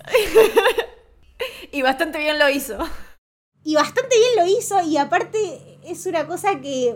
y 1.71 1.81
bastante 1.83 2.17
bien 2.17 2.39
lo 2.39 2.49
hizo. 2.49 2.77
Y 3.63 3.75
bastante 3.75 4.15
bien 4.17 4.47
lo 4.47 4.57
hizo 4.57 4.81
y 4.81 4.97
aparte 4.97 5.79
es 5.83 6.05
una 6.05 6.25
cosa 6.25 6.59
que 6.61 6.95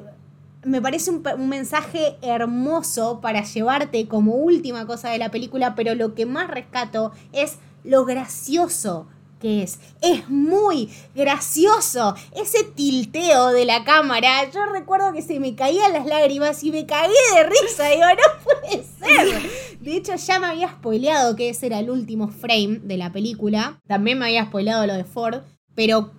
me 0.64 0.82
parece 0.82 1.12
un, 1.12 1.49
mensaje 1.49 2.18
hermoso 2.22 3.20
para 3.22 3.43
llevarte 3.43 4.07
como 4.07 4.36
última 4.36 4.86
cosa 4.86 5.09
de 5.09 5.18
la 5.18 5.32
película, 5.32 5.76
pero 5.76 5.95
lo 5.95 6.14
que 6.14 6.26
más 6.26 6.49
rescato 6.49 7.12
es 7.32 7.57
lo 7.84 8.05
gracioso 8.05 9.07
que 9.39 9.64
es. 9.64 9.80
Es 10.01 10.30
muy 10.30 10.88
gracioso. 11.16 12.14
Ese 12.36 12.64
tilteo 12.64 13.47
de 13.49 13.66
la 13.66 13.84
cámara. 13.84 14.49
Yo 14.51 14.64
recuerdo 14.68 15.12
que 15.14 15.24
se 15.24 15.39
me 15.39 15.55
caían 15.55 15.93
las 15.93 16.05
lágrimas 16.05 16.64
y 16.64 16.72
me 16.72 16.86
caí 16.86 17.09
de 17.09 17.43
risa. 17.43 17.88
Digo, 17.89 18.05
no 18.05 18.43
puede 18.43 18.84
ser. 18.84 19.80
De 19.80 19.95
hecho, 19.97 20.16
ya 20.16 20.39
me 20.39 20.45
había 20.45 20.70
spoileado 20.70 21.36
que 21.36 21.49
ese 21.49 21.66
era 21.66 21.80
el 21.80 21.89
último 21.89 22.28
frame 22.28 22.82
de 22.84 22.97
la 22.97 23.12
película. 23.12 23.82
También 23.88 24.20
me 24.20 24.26
había 24.26 24.45
spoileado 24.45 24.86
lo 24.86 24.93
de 24.93 25.05
Ford. 25.05 25.41
Pero 25.74 26.12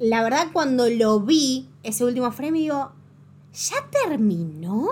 la 0.00 0.22
verdad, 0.24 0.48
cuando 0.52 0.88
lo 0.90 1.20
vi, 1.20 1.68
ese 1.84 2.04
último 2.04 2.32
frame, 2.32 2.58
digo, 2.58 2.90
¿ya 3.54 3.76
terminó? 3.90 4.88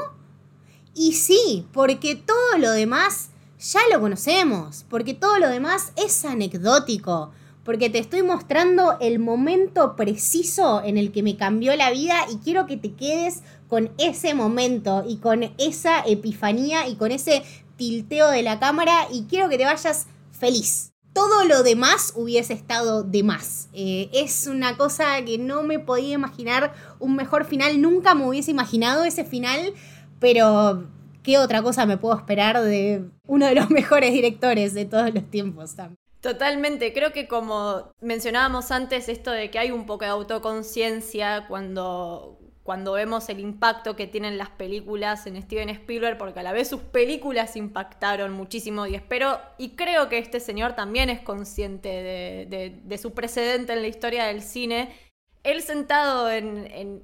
Y 0.94 1.14
sí, 1.14 1.66
porque 1.72 2.14
todo 2.14 2.58
lo 2.58 2.70
demás 2.70 3.30
ya 3.58 3.80
lo 3.92 4.00
conocemos, 4.00 4.84
porque 4.88 5.14
todo 5.14 5.38
lo 5.38 5.48
demás 5.48 5.92
es 5.96 6.24
anecdótico, 6.24 7.30
porque 7.64 7.90
te 7.90 7.98
estoy 7.98 8.22
mostrando 8.22 8.98
el 9.00 9.18
momento 9.18 9.96
preciso 9.96 10.82
en 10.84 10.98
el 10.98 11.12
que 11.12 11.22
me 11.22 11.36
cambió 11.36 11.74
la 11.76 11.90
vida 11.90 12.16
y 12.30 12.36
quiero 12.36 12.66
que 12.66 12.76
te 12.76 12.94
quedes 12.94 13.42
con 13.68 13.90
ese 13.98 14.34
momento 14.34 15.04
y 15.06 15.16
con 15.16 15.44
esa 15.58 16.00
epifanía 16.00 16.88
y 16.88 16.96
con 16.96 17.12
ese 17.12 17.42
tilteo 17.76 18.28
de 18.28 18.42
la 18.42 18.58
cámara 18.58 19.06
y 19.12 19.24
quiero 19.24 19.48
que 19.48 19.58
te 19.58 19.64
vayas 19.64 20.06
feliz. 20.32 20.91
Todo 21.12 21.44
lo 21.44 21.62
demás 21.62 22.12
hubiese 22.16 22.54
estado 22.54 23.02
de 23.02 23.22
más. 23.22 23.68
Eh, 23.72 24.08
es 24.12 24.46
una 24.46 24.76
cosa 24.76 25.22
que 25.24 25.38
no 25.38 25.62
me 25.62 25.78
podía 25.78 26.14
imaginar 26.14 26.72
un 26.98 27.16
mejor 27.16 27.44
final. 27.44 27.80
Nunca 27.80 28.14
me 28.14 28.26
hubiese 28.26 28.50
imaginado 28.50 29.04
ese 29.04 29.24
final, 29.24 29.74
pero 30.20 30.86
¿qué 31.22 31.38
otra 31.38 31.62
cosa 31.62 31.84
me 31.86 31.98
puedo 31.98 32.16
esperar 32.16 32.62
de 32.62 33.04
uno 33.26 33.46
de 33.46 33.54
los 33.54 33.70
mejores 33.70 34.12
directores 34.12 34.74
de 34.74 34.84
todos 34.84 35.12
los 35.12 35.30
tiempos 35.30 35.76
también? 35.76 35.98
Totalmente, 36.22 36.92
creo 36.92 37.12
que 37.12 37.26
como 37.26 37.92
mencionábamos 38.00 38.70
antes, 38.70 39.08
esto 39.08 39.32
de 39.32 39.50
que 39.50 39.58
hay 39.58 39.72
un 39.72 39.86
poco 39.86 40.04
de 40.04 40.12
autoconciencia 40.12 41.46
cuando, 41.48 42.38
cuando 42.62 42.92
vemos 42.92 43.28
el 43.28 43.40
impacto 43.40 43.96
que 43.96 44.06
tienen 44.06 44.38
las 44.38 44.50
películas 44.50 45.26
en 45.26 45.40
Steven 45.42 45.68
Spielberg, 45.68 46.16
porque 46.16 46.40
a 46.40 46.42
la 46.42 46.52
vez 46.52 46.68
sus 46.68 46.80
películas 46.80 47.56
impactaron 47.56 48.32
muchísimo 48.32 48.86
y 48.86 48.94
espero, 48.94 49.40
y 49.58 49.70
creo 49.70 50.08
que 50.08 50.18
este 50.18 50.38
señor 50.38 50.74
también 50.74 51.10
es 51.10 51.20
consciente 51.20 51.88
de, 51.88 52.80
de, 52.84 52.98
su 52.98 53.12
precedente 53.14 53.72
en 53.72 53.82
la 53.82 53.88
historia 53.88 54.24
del 54.26 54.42
cine. 54.42 54.94
Él 55.42 55.62
sentado 55.62 56.30
en, 56.30 57.02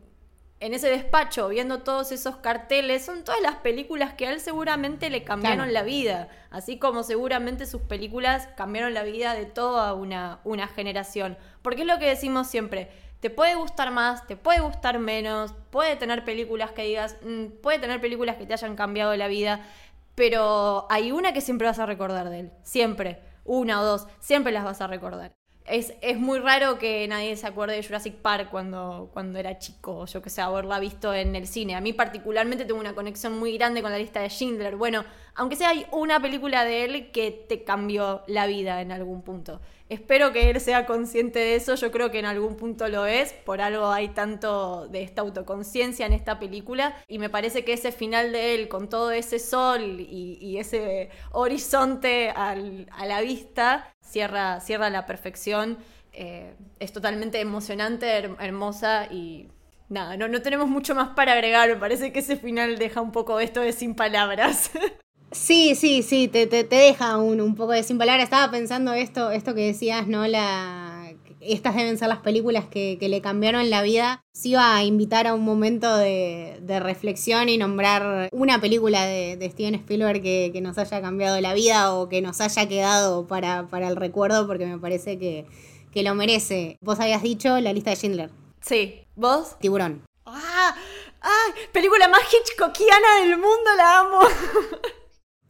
en 0.60 0.74
ese 0.74 0.88
despacho 0.88 1.48
viendo 1.48 1.82
todos 1.82 2.10
esos 2.10 2.36
carteles, 2.36 3.04
son 3.04 3.22
todas 3.22 3.40
las 3.40 3.56
películas 3.56 4.14
que 4.14 4.26
a 4.26 4.32
él 4.32 4.40
seguramente 4.40 5.08
le 5.08 5.22
cambiaron 5.22 5.72
la 5.72 5.82
vida, 5.82 6.28
así 6.50 6.78
como 6.78 7.04
seguramente 7.04 7.66
sus 7.66 7.82
películas 7.82 8.48
cambiaron 8.56 8.92
la 8.92 9.04
vida 9.04 9.34
de 9.34 9.46
toda 9.46 9.94
una, 9.94 10.40
una 10.44 10.66
generación. 10.66 11.38
Porque 11.62 11.82
es 11.82 11.86
lo 11.86 11.98
que 11.98 12.06
decimos 12.06 12.48
siempre, 12.48 12.90
te 13.20 13.30
puede 13.30 13.54
gustar 13.54 13.90
más, 13.90 14.26
te 14.26 14.36
puede 14.36 14.60
gustar 14.60 14.98
menos, 14.98 15.54
puede 15.70 15.96
tener 15.96 16.24
películas 16.24 16.72
que 16.72 16.84
digas, 16.84 17.16
mm, 17.22 17.60
puede 17.62 17.78
tener 17.78 18.00
películas 18.00 18.36
que 18.36 18.46
te 18.46 18.52
hayan 18.52 18.76
cambiado 18.76 19.14
la 19.16 19.28
vida, 19.28 19.66
pero 20.14 20.86
hay 20.90 21.12
una 21.12 21.32
que 21.32 21.40
siempre 21.40 21.66
vas 21.66 21.78
a 21.78 21.86
recordar 21.86 22.30
de 22.30 22.40
él, 22.40 22.52
siempre, 22.62 23.20
una 23.44 23.80
o 23.80 23.84
dos, 23.84 24.06
siempre 24.20 24.52
las 24.52 24.64
vas 24.64 24.80
a 24.80 24.86
recordar 24.86 25.38
es, 25.68 25.94
es, 26.00 26.18
muy 26.18 26.38
raro 26.38 26.78
que 26.78 27.06
nadie 27.08 27.36
se 27.36 27.46
acuerde 27.46 27.76
de 27.76 27.82
Jurassic 27.82 28.14
Park 28.14 28.48
cuando, 28.50 29.10
cuando 29.12 29.38
era 29.38 29.58
chico, 29.58 30.06
yo 30.06 30.22
que 30.22 30.30
sé, 30.30 30.40
haberla 30.40 30.78
visto 30.80 31.12
en 31.14 31.36
el 31.36 31.46
cine. 31.46 31.74
A 31.74 31.80
mí 31.80 31.92
particularmente 31.92 32.64
tengo 32.64 32.80
una 32.80 32.94
conexión 32.94 33.38
muy 33.38 33.56
grande 33.56 33.82
con 33.82 33.90
la 33.90 33.98
lista 33.98 34.20
de 34.20 34.28
Schindler. 34.28 34.76
Bueno, 34.76 35.04
aunque 35.34 35.56
sea 35.56 35.70
hay 35.70 35.86
una 35.92 36.20
película 36.20 36.64
de 36.64 36.84
él 36.84 37.10
que 37.10 37.30
te 37.30 37.64
cambió 37.64 38.22
la 38.26 38.46
vida 38.46 38.80
en 38.80 38.92
algún 38.92 39.22
punto. 39.22 39.60
Espero 39.88 40.32
que 40.32 40.50
él 40.50 40.60
sea 40.60 40.84
consciente 40.84 41.38
de 41.38 41.54
eso, 41.54 41.74
yo 41.74 41.90
creo 41.90 42.10
que 42.10 42.18
en 42.18 42.26
algún 42.26 42.56
punto 42.56 42.88
lo 42.88 43.06
es, 43.06 43.32
por 43.32 43.62
algo 43.62 43.90
hay 43.90 44.08
tanto 44.08 44.86
de 44.88 45.02
esta 45.02 45.22
autoconciencia 45.22 46.04
en 46.04 46.12
esta 46.12 46.38
película 46.38 46.94
y 47.08 47.18
me 47.18 47.30
parece 47.30 47.64
que 47.64 47.72
ese 47.72 47.90
final 47.90 48.32
de 48.32 48.54
él 48.54 48.68
con 48.68 48.90
todo 48.90 49.12
ese 49.12 49.38
sol 49.38 50.00
y, 50.00 50.58
ese 50.58 51.10
horizonte 51.32 52.30
a 52.30 52.54
la 52.54 53.20
vista 53.20 53.94
cierra, 54.00 54.60
cierra 54.60 54.90
la 54.90 55.06
perfección, 55.06 55.78
eh, 56.12 56.54
es 56.80 56.92
totalmente 56.92 57.40
emocionante, 57.40 58.08
hermosa 58.40 59.06
y 59.10 59.48
nada, 59.88 60.16
no, 60.16 60.28
no 60.28 60.42
tenemos 60.42 60.68
mucho 60.68 60.94
más 60.94 61.10
para 61.10 61.32
agregar, 61.32 61.68
me 61.68 61.76
parece 61.76 62.12
que 62.12 62.18
ese 62.18 62.36
final 62.36 62.76
deja 62.76 63.00
un 63.00 63.12
poco 63.12 63.40
esto 63.40 63.60
de 63.60 63.72
sin 63.72 63.94
palabras. 63.94 64.70
Sí, 65.30 65.74
sí, 65.74 66.02
sí, 66.02 66.28
te, 66.28 66.46
te, 66.46 66.64
te 66.64 66.76
deja 66.76 67.18
un, 67.18 67.40
un, 67.40 67.54
poco 67.54 67.72
de 67.72 67.82
sin 67.82 67.98
palabras. 67.98 68.24
Estaba 68.24 68.50
pensando 68.50 68.92
esto, 68.94 69.30
esto 69.30 69.54
que 69.54 69.66
decías, 69.66 70.06
¿no? 70.06 70.26
La, 70.26 71.12
estas 71.40 71.76
deben 71.76 71.98
ser 71.98 72.08
las 72.08 72.18
películas 72.18 72.64
que, 72.66 72.96
que 72.98 73.08
le 73.08 73.20
cambiaron 73.20 73.68
la 73.68 73.82
vida. 73.82 74.22
Sí 74.32 74.50
iba 74.50 74.74
a 74.74 74.84
invitar 74.84 75.26
a 75.26 75.34
un 75.34 75.44
momento 75.44 75.96
de, 75.96 76.58
de 76.62 76.80
reflexión 76.80 77.48
y 77.48 77.58
nombrar 77.58 78.28
una 78.32 78.60
película 78.60 79.04
de, 79.04 79.36
de 79.36 79.50
Steven 79.50 79.74
Spielberg 79.74 80.22
que, 80.22 80.50
que, 80.52 80.60
nos 80.60 80.78
haya 80.78 81.00
cambiado 81.02 81.40
la 81.40 81.54
vida 81.54 81.94
o 81.94 82.08
que 82.08 82.22
nos 82.22 82.40
haya 82.40 82.66
quedado 82.66 83.26
para, 83.26 83.66
para 83.66 83.88
el 83.88 83.96
recuerdo, 83.96 84.46
porque 84.46 84.66
me 84.66 84.78
parece 84.78 85.18
que, 85.18 85.46
que 85.92 86.02
lo 86.02 86.14
merece. 86.14 86.78
Vos 86.80 87.00
habías 87.00 87.22
dicho 87.22 87.60
la 87.60 87.72
lista 87.72 87.90
de 87.90 87.96
Schindler. 87.96 88.30
Sí, 88.62 89.04
¿vos? 89.14 89.58
Tiburón. 89.60 90.02
¡Ah! 90.24 90.74
¡Ay! 91.20 91.52
Película 91.72 92.08
más 92.08 92.22
hitchcockiana 92.32 93.20
del 93.20 93.36
mundo, 93.36 93.70
la 93.76 93.98
amo. 94.00 94.20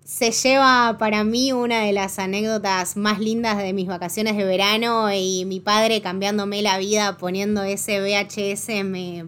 se 0.09 0.30
lleva 0.30 0.96
para 0.98 1.22
mí 1.22 1.52
una 1.52 1.82
de 1.82 1.92
las 1.92 2.18
anécdotas 2.18 2.96
más 2.96 3.20
lindas 3.20 3.59
de 3.59 3.74
mis 3.74 3.86
vacaciones 3.86 4.38
de 4.38 4.44
verano 4.46 5.12
y 5.12 5.44
mi 5.44 5.61
padre 5.61 6.00
cambiándome 6.00 6.62
la 6.62 6.78
vida 6.78 7.18
poniendo 7.18 7.62
ese 7.62 8.00
VHS 8.00 8.86
me, 8.86 9.26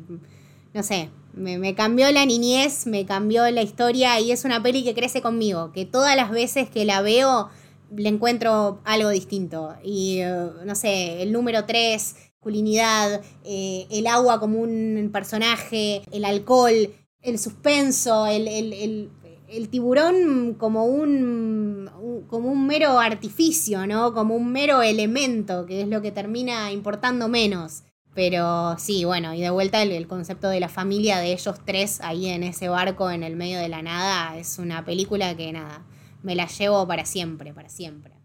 no 0.73 0.83
sé, 0.83 1.11
me, 1.35 1.75
cambió 1.75 2.11
la 2.13 2.25
niñez, 2.25 2.87
me 2.87 3.05
cambió 3.05 3.51
la 3.51 3.61
historia 3.61 4.19
y 4.21 4.33
es 4.33 4.47
una 4.47 4.63
peli 4.63 4.83
que 4.83 4.95
crece 4.95 5.21
conmigo, 5.21 5.71
que 5.73 5.85
todas 5.85 6.17
las 6.17 6.31
veces 6.31 6.71
que 6.71 6.87
la 6.87 7.03
veo 7.03 7.51
le 7.95 8.09
encuentro 8.09 8.81
algo 8.85 9.11
distinto. 9.11 9.75
Y 9.85 10.21
eh, 10.21 10.49
no 10.65 10.75
sé, 10.75 11.23
el 11.23 11.31
número 11.31 11.67
3, 11.67 12.17
masculinidad, 12.37 13.21
eh, 13.45 13.87
el 13.91 14.07
agua 14.07 14.41
como 14.41 14.61
un 14.61 15.11
personaje, 15.13 16.01
el 16.11 16.25
alcohol, 16.25 16.91
el 17.21 17.39
suspenso, 17.39 18.27
el 18.27 18.49
el 18.49 19.11
tiburón 19.69 20.55
como 20.59 20.85
un, 20.85 21.91
como 22.29 22.51
un 22.51 22.67
mero 22.67 22.99
artificio, 22.99 23.87
¿no? 23.87 24.15
Como 24.15 24.37
un 24.37 24.53
mero 24.53 24.83
elemento, 24.83 25.67
que 25.67 25.83
es 25.83 25.89
lo 25.89 26.03
que 26.03 26.13
termina 26.13 26.73
importando 26.73 27.29
menos. 27.29 27.83
Pero 28.15 28.77
sí, 28.79 29.05
bueno, 29.05 29.35
y 29.35 29.41
de 29.41 29.51
vuelta 29.51 29.83
el, 29.83 30.07
concepto 30.09 30.49
de 30.49 30.61
la 30.61 30.69
familia 30.69 31.19
de 31.19 31.33
ellos 31.33 31.57
tres 31.65 32.01
ahí 32.03 32.27
en 32.29 32.43
ese 32.43 32.69
barco 32.69 33.11
en 33.11 33.23
el 33.23 33.37
medio 33.37 33.59
de 33.61 33.69
la 33.69 33.83
nada 33.83 34.37
es 34.37 34.59
una 34.59 34.85
película 34.85 35.37
que 35.37 35.53
nada, 35.53 35.85
me 36.23 36.35
la 36.35 36.47
llevo 36.47 36.87
para 36.87 37.05
siempre, 37.05 37.55
para 37.55 37.69
siempre. 37.69 38.20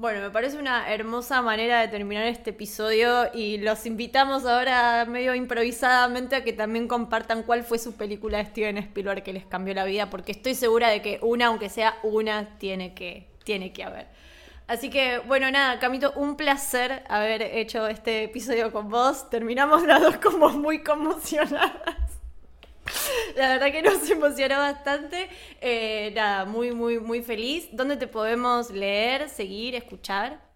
Bueno, 0.00 0.22
me 0.22 0.30
parece 0.30 0.56
una 0.56 0.90
hermosa 0.90 1.42
manera 1.42 1.82
de 1.82 1.88
terminar 1.88 2.24
este 2.24 2.50
episodio 2.50 3.28
y 3.34 3.58
los 3.58 3.84
invitamos 3.84 4.46
ahora 4.46 5.04
medio 5.04 5.34
improvisadamente 5.34 6.36
a 6.36 6.42
que 6.42 6.54
también 6.54 6.88
compartan 6.88 7.42
cuál 7.42 7.64
fue 7.64 7.78
su 7.78 7.92
película 7.92 8.38
de 8.38 8.46
Steven 8.46 8.78
Spielberg 8.78 9.22
que 9.22 9.34
les 9.34 9.44
cambió 9.44 9.74
la 9.74 9.84
vida, 9.84 10.08
porque 10.08 10.32
estoy 10.32 10.54
segura 10.54 10.88
de 10.88 11.02
que 11.02 11.18
una, 11.20 11.48
aunque 11.48 11.68
sea 11.68 11.98
una, 12.02 12.56
tiene 12.56 12.94
que, 12.94 13.28
tiene 13.44 13.74
que 13.74 13.84
haber. 13.84 14.06
Así 14.68 14.88
que, 14.88 15.18
bueno, 15.18 15.50
nada, 15.50 15.78
Camito, 15.78 16.14
un 16.16 16.34
placer 16.34 17.04
haber 17.10 17.42
hecho 17.42 17.86
este 17.86 18.24
episodio 18.24 18.72
con 18.72 18.88
vos. 18.88 19.28
Terminamos 19.28 19.82
las 19.82 20.00
dos 20.00 20.16
como 20.16 20.48
muy 20.48 20.82
conmocionadas. 20.82 22.19
La 23.36 23.48
verdad 23.48 23.72
que 23.72 23.82
nos 23.82 24.08
emocionó 24.10 24.56
bastante. 24.56 25.28
Eh, 25.60 26.12
nada, 26.14 26.44
muy, 26.44 26.72
muy, 26.72 26.98
muy 26.98 27.22
feliz. 27.22 27.68
¿Dónde 27.72 27.96
te 27.96 28.06
podemos 28.06 28.70
leer, 28.70 29.28
seguir, 29.28 29.74
escuchar? 29.74 30.50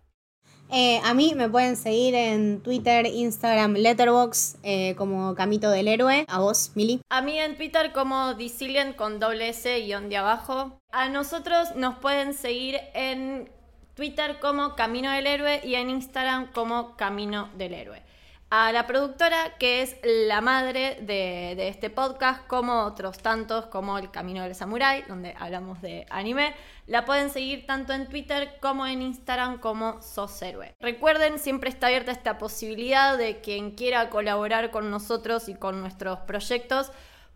Eh, 0.70 1.01
a 1.05 1.12
mí 1.14 1.35
me 1.37 1.49
pueden 1.49 1.76
seguir 1.76 2.14
en 2.14 2.62
Twitter, 2.62 3.07
Instagram, 3.07 3.74
Letterbox 3.74 4.57
eh, 4.62 4.95
como 4.97 5.35
Camito 5.35 5.70
del 5.70 5.89
Héroe. 5.89 6.24
A 6.28 6.41
vos, 6.41 6.72
Mili. 6.74 7.01
A 7.11 7.20
mí 7.20 7.39
en 7.39 7.57
Twitter 7.57 7.93
como 7.93 8.35
Dicilian 8.35 8.95
con 8.95 9.20
doble 9.20 9.51
S 9.51 9.80
guion 9.80 10.09
de 10.09 10.16
abajo. 10.16 10.78
A 10.91 11.09
nosotros 11.11 11.76
nos 11.76 11.97
pueden 11.99 12.35
seguir 12.35 12.80
en 12.95 13.51
Twitter 13.95 14.41
como 14.41 14.74
Camino 14.74 15.12
del 15.12 15.26
Héroe 15.26 15.61
y 15.62 15.74
en 15.74 15.91
Instagram 15.91 16.51
como 16.53 16.97
Camino 16.97 17.51
del 17.57 17.74
Héroe. 17.74 18.03
A 18.51 18.71
la 18.71 18.87
productora, 18.87 19.55
que 19.59 19.83
es 19.83 19.97
la 20.05 20.41
madre 20.41 20.99
de, 21.01 21.69
este 21.69 21.91
podcast, 21.91 22.47
como 22.47 22.85
otros 22.85 23.19
tantos 23.19 23.67
como 23.67 23.99
El 23.99 24.11
Camino 24.11 24.43
del 24.43 24.55
Samurai, 24.55 25.03
donde 25.09 25.35
hablamos 25.39 25.83
de 25.83 26.07
anime, 26.11 26.55
la 26.87 27.05
pueden 27.05 27.31
seguir 27.31 27.67
tanto 27.67 27.93
en 27.93 28.09
Twitter 28.09 28.59
como 28.61 28.87
en 28.87 29.03
Instagram 29.03 29.59
como 29.59 30.01
Sos 30.03 30.41
Héroe. 30.41 30.75
Recuerden, 30.81 31.39
siempre 31.39 31.71
está 31.71 31.89
abierta 31.89 32.13
esta 32.13 32.39
posibilidad 32.39 33.19
de 33.19 33.41
quien 33.41 33.73
quiera 33.73 34.09
colaborar 34.09 34.71
con 34.71 34.91
nosotros 34.91 35.49
y 35.49 35.55
con 35.55 35.81
nuestros 35.81 36.21
proyectos 36.21 36.93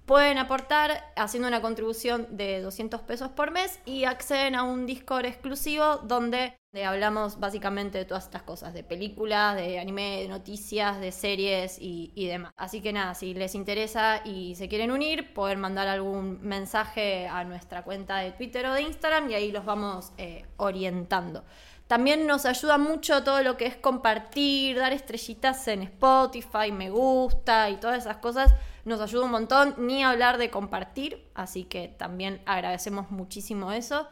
pueden 0.09 0.39
aportar 0.39 1.13
haciendo 1.17 1.49
una 1.49 1.61
contribución 1.61 2.27
de 2.31 2.63
200 2.63 3.03
pesos 3.03 3.29
por 3.29 3.51
mes 3.51 3.79
y 3.85 4.05
acceden 4.05 4.55
a 4.55 4.63
un 4.63 4.87
Discord 4.87 5.27
exclusivo 5.27 5.99
donde 5.99 6.58
hablamos 6.85 7.41
básicamente 7.41 7.99
de 7.99 8.05
todas 8.05 8.25
estas 8.25 8.43
cosas, 8.43 8.75
de 8.75 8.85
películas, 8.85 9.57
de 9.57 9.79
anime, 9.79 10.23
de 10.23 10.29
noticias, 10.29 11.01
de 11.01 11.13
series 11.13 11.79
y, 11.81 12.27
demás. 12.27 12.53
Así 12.57 12.81
que 12.81 12.93
nada, 12.93 13.15
si 13.15 13.35
les 13.35 13.55
interesa 13.55 14.21
y 14.25 14.55
se 14.55 14.69
quieren 14.69 14.91
unir, 14.91 15.33
pueden 15.33 15.61
mandar 15.61 15.89
algún 15.89 16.41
mensaje 16.43 17.27
a 17.27 17.45
nuestra 17.45 17.85
cuenta 17.85 18.19
de 18.19 18.33
Twitter 18.33 18.67
o 18.67 18.75
de 18.75 18.83
Instagram 18.83 19.31
y 19.31 19.35
ahí 19.35 19.51
los 19.51 19.65
vamos 19.65 20.13
eh, 20.19 20.45
orientando. 20.57 21.45
También 21.87 22.27
nos 22.27 22.45
ayuda 22.45 22.77
mucho 22.77 23.25
todo 23.25 23.43
lo 23.43 23.57
que 23.57 23.65
es 23.65 23.77
compartir, 23.77 24.77
dar 24.77 24.93
estrellitas 24.93 25.67
en 25.69 25.83
Spotify, 25.85 26.71
me 26.71 26.91
gusta 26.91 27.71
y 27.71 27.77
todas 27.77 27.97
esas 27.97 28.19
cosas 28.19 28.55
nos 28.85 29.01
ayuda 29.01 29.25
un 29.25 29.31
montón, 29.31 29.75
ni 29.79 30.05
hablar 30.05 30.37
de 30.37 30.51
compartir, 30.51 31.31
así 31.35 31.65
que 31.65 31.89
también 31.89 32.43
agradecemos 32.45 33.11
muchísimo 33.11 33.73
eso. 33.73 34.07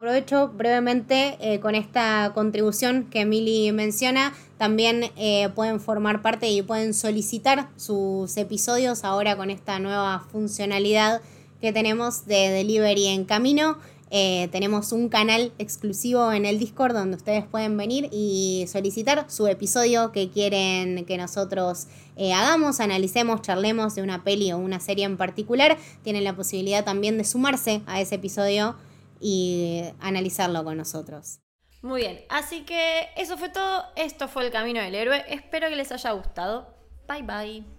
Aprovecho 0.00 0.46
brevemente 0.50 1.36
eh, 1.40 1.58
con 1.58 1.74
esta 1.74 2.30
contribución 2.32 3.08
que 3.10 3.22
Emily 3.22 3.72
menciona. 3.72 4.32
También 4.56 5.10
eh, 5.16 5.48
pueden 5.56 5.80
formar 5.80 6.22
parte 6.22 6.48
y 6.48 6.62
pueden 6.62 6.94
solicitar 6.94 7.68
sus 7.74 8.36
episodios 8.36 9.02
ahora 9.02 9.36
con 9.36 9.50
esta 9.50 9.80
nueva 9.80 10.24
funcionalidad 10.30 11.20
que 11.60 11.72
tenemos 11.72 12.26
de 12.26 12.48
delivery 12.48 13.08
en 13.08 13.24
camino. 13.24 13.76
Eh, 14.10 14.48
tenemos 14.52 14.92
un 14.92 15.08
canal 15.08 15.52
exclusivo 15.58 16.32
en 16.32 16.46
el 16.46 16.60
Discord 16.60 16.94
donde 16.94 17.16
ustedes 17.16 17.44
pueden 17.44 17.76
venir 17.76 18.08
y 18.10 18.66
solicitar 18.68 19.26
su 19.28 19.48
episodio 19.48 20.12
que 20.12 20.30
quieren 20.30 21.04
que 21.06 21.18
nosotros 21.18 21.88
eh, 22.16 22.32
hagamos, 22.32 22.78
analicemos, 22.80 23.42
charlemos 23.42 23.96
de 23.96 24.02
una 24.02 24.22
peli 24.22 24.52
o 24.52 24.58
una 24.58 24.78
serie 24.78 25.06
en 25.06 25.16
particular. 25.16 25.76
Tienen 26.04 26.22
la 26.22 26.36
posibilidad 26.36 26.84
también 26.84 27.18
de 27.18 27.24
sumarse 27.24 27.82
a 27.86 28.00
ese 28.00 28.14
episodio 28.14 28.76
y 29.20 29.82
analizarlo 30.00 30.64
con 30.64 30.76
nosotros. 30.76 31.40
Muy 31.82 32.00
bien, 32.00 32.24
así 32.28 32.64
que 32.64 33.08
eso 33.16 33.38
fue 33.38 33.50
todo. 33.50 33.84
Esto 33.94 34.28
fue 34.28 34.44
el 34.44 34.52
Camino 34.52 34.80
del 34.80 34.94
Héroe. 34.94 35.24
Espero 35.28 35.68
que 35.68 35.76
les 35.76 35.92
haya 35.92 36.10
gustado. 36.12 36.74
Bye 37.06 37.22
bye. 37.22 37.77